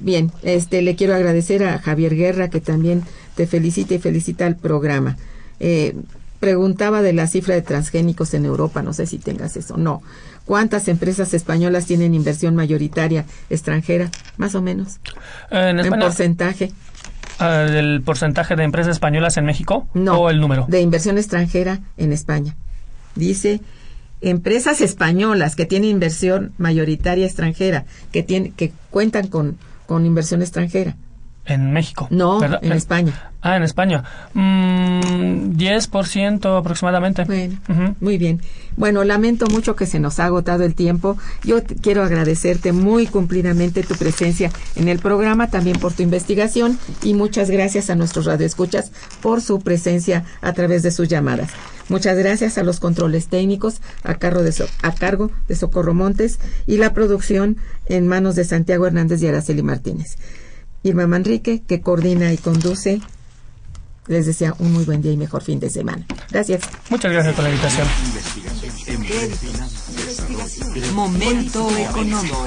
Bien, 0.00 0.32
este 0.42 0.82
le 0.82 0.96
quiero 0.96 1.14
agradecer 1.14 1.64
a 1.64 1.78
Javier 1.78 2.14
Guerra 2.14 2.48
que 2.48 2.60
también 2.60 3.02
te 3.36 3.46
felicita 3.46 3.94
y 3.94 3.98
felicita 3.98 4.46
al 4.46 4.56
programa. 4.56 5.16
Eh, 5.60 5.94
preguntaba 6.40 7.00
de 7.00 7.12
la 7.12 7.26
cifra 7.26 7.54
de 7.54 7.62
transgénicos 7.62 8.34
en 8.34 8.44
Europa, 8.44 8.82
no 8.82 8.92
sé 8.92 9.06
si 9.06 9.18
tengas 9.18 9.56
eso. 9.56 9.76
No. 9.76 10.02
¿Cuántas 10.44 10.88
empresas 10.88 11.32
españolas 11.32 11.86
tienen 11.86 12.14
inversión 12.14 12.54
mayoritaria 12.54 13.24
extranjera? 13.48 14.10
Más 14.36 14.54
o 14.54 14.60
menos. 14.60 14.98
Eh, 15.50 15.70
en 15.74 15.90
porcentaje. 15.98 16.70
eh, 17.40 17.66
¿el 17.78 18.02
porcentaje 18.02 18.56
de 18.56 18.64
empresas 18.64 18.92
españolas 18.92 19.36
en 19.38 19.46
México? 19.46 19.88
No. 19.94 20.18
¿O 20.20 20.30
el 20.30 20.40
número? 20.40 20.66
De 20.68 20.80
inversión 20.82 21.16
extranjera 21.16 21.80
en 21.96 22.12
España. 22.12 22.56
Dice 23.14 23.60
empresas 24.30 24.80
españolas 24.80 25.56
que 25.56 25.66
tienen 25.66 25.90
inversión 25.90 26.52
mayoritaria 26.58 27.26
extranjera, 27.26 27.84
que 28.12 28.22
tienen, 28.22 28.52
que 28.52 28.72
cuentan 28.90 29.28
con, 29.28 29.58
con 29.86 30.06
inversión 30.06 30.42
extranjera. 30.42 30.96
En 31.46 31.72
México. 31.72 32.06
No, 32.10 32.40
¿verdad? 32.40 32.60
en 32.62 32.72
España. 32.72 33.30
Ah, 33.42 33.56
en 33.56 33.62
España. 33.64 34.02
Mm, 34.32 35.56
10% 35.56 36.56
aproximadamente. 36.58 37.24
Bueno, 37.24 37.58
muy 38.00 38.16
bien. 38.16 38.40
Bueno, 38.76 39.04
lamento 39.04 39.46
mucho 39.48 39.76
que 39.76 39.84
se 39.84 40.00
nos 40.00 40.18
ha 40.18 40.24
agotado 40.24 40.64
el 40.64 40.74
tiempo. 40.74 41.18
Yo 41.44 41.62
quiero 41.82 42.02
agradecerte 42.02 42.72
muy 42.72 43.06
cumplidamente 43.06 43.82
tu 43.82 43.94
presencia 43.96 44.50
en 44.76 44.88
el 44.88 44.98
programa, 44.98 45.48
también 45.50 45.78
por 45.78 45.92
tu 45.92 46.02
investigación 46.02 46.78
y 47.02 47.12
muchas 47.14 47.50
gracias 47.50 47.90
a 47.90 47.94
nuestros 47.94 48.24
radioescuchas 48.24 48.90
por 49.20 49.42
su 49.42 49.60
presencia 49.60 50.24
a 50.40 50.52
través 50.54 50.82
de 50.82 50.90
sus 50.90 51.08
llamadas. 51.08 51.50
Muchas 51.90 52.16
gracias 52.16 52.56
a 52.56 52.62
los 52.62 52.80
controles 52.80 53.28
técnicos 53.28 53.82
a 54.04 54.14
cargo 54.14 54.42
de, 54.42 54.52
So- 54.52 54.66
a 54.82 54.92
cargo 54.94 55.30
de 55.48 55.54
Socorro 55.54 55.92
Montes 55.92 56.38
y 56.66 56.78
la 56.78 56.94
producción 56.94 57.58
en 57.86 58.08
manos 58.08 58.34
de 58.36 58.44
Santiago 58.44 58.86
Hernández 58.86 59.22
y 59.22 59.26
Araceli 59.28 59.62
Martínez. 59.62 60.16
Irma 60.84 61.06
Manrique, 61.06 61.62
que 61.66 61.80
coordina 61.80 62.32
y 62.32 62.36
conduce, 62.36 63.00
les 64.06 64.26
desea 64.26 64.54
un 64.58 64.72
muy 64.72 64.84
buen 64.84 65.00
día 65.00 65.12
y 65.12 65.16
mejor 65.16 65.42
fin 65.42 65.58
de 65.58 65.70
semana. 65.70 66.06
Gracias. 66.30 66.62
Muchas 66.90 67.10
gracias 67.10 67.34
por 67.34 67.44
la 67.44 67.50
invitación. 67.50 67.88
Momento 70.94 71.74
económico. 71.76 72.46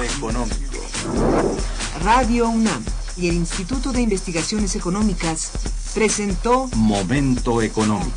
Radio 2.04 2.48
UNAM 2.48 2.84
y 3.16 3.28
el 3.28 3.34
Instituto 3.34 3.92
de 3.92 4.02
Investigaciones 4.02 4.76
Económicas 4.76 5.50
presentó 5.92 6.68
Momento 6.76 7.60
económico. 7.60 8.12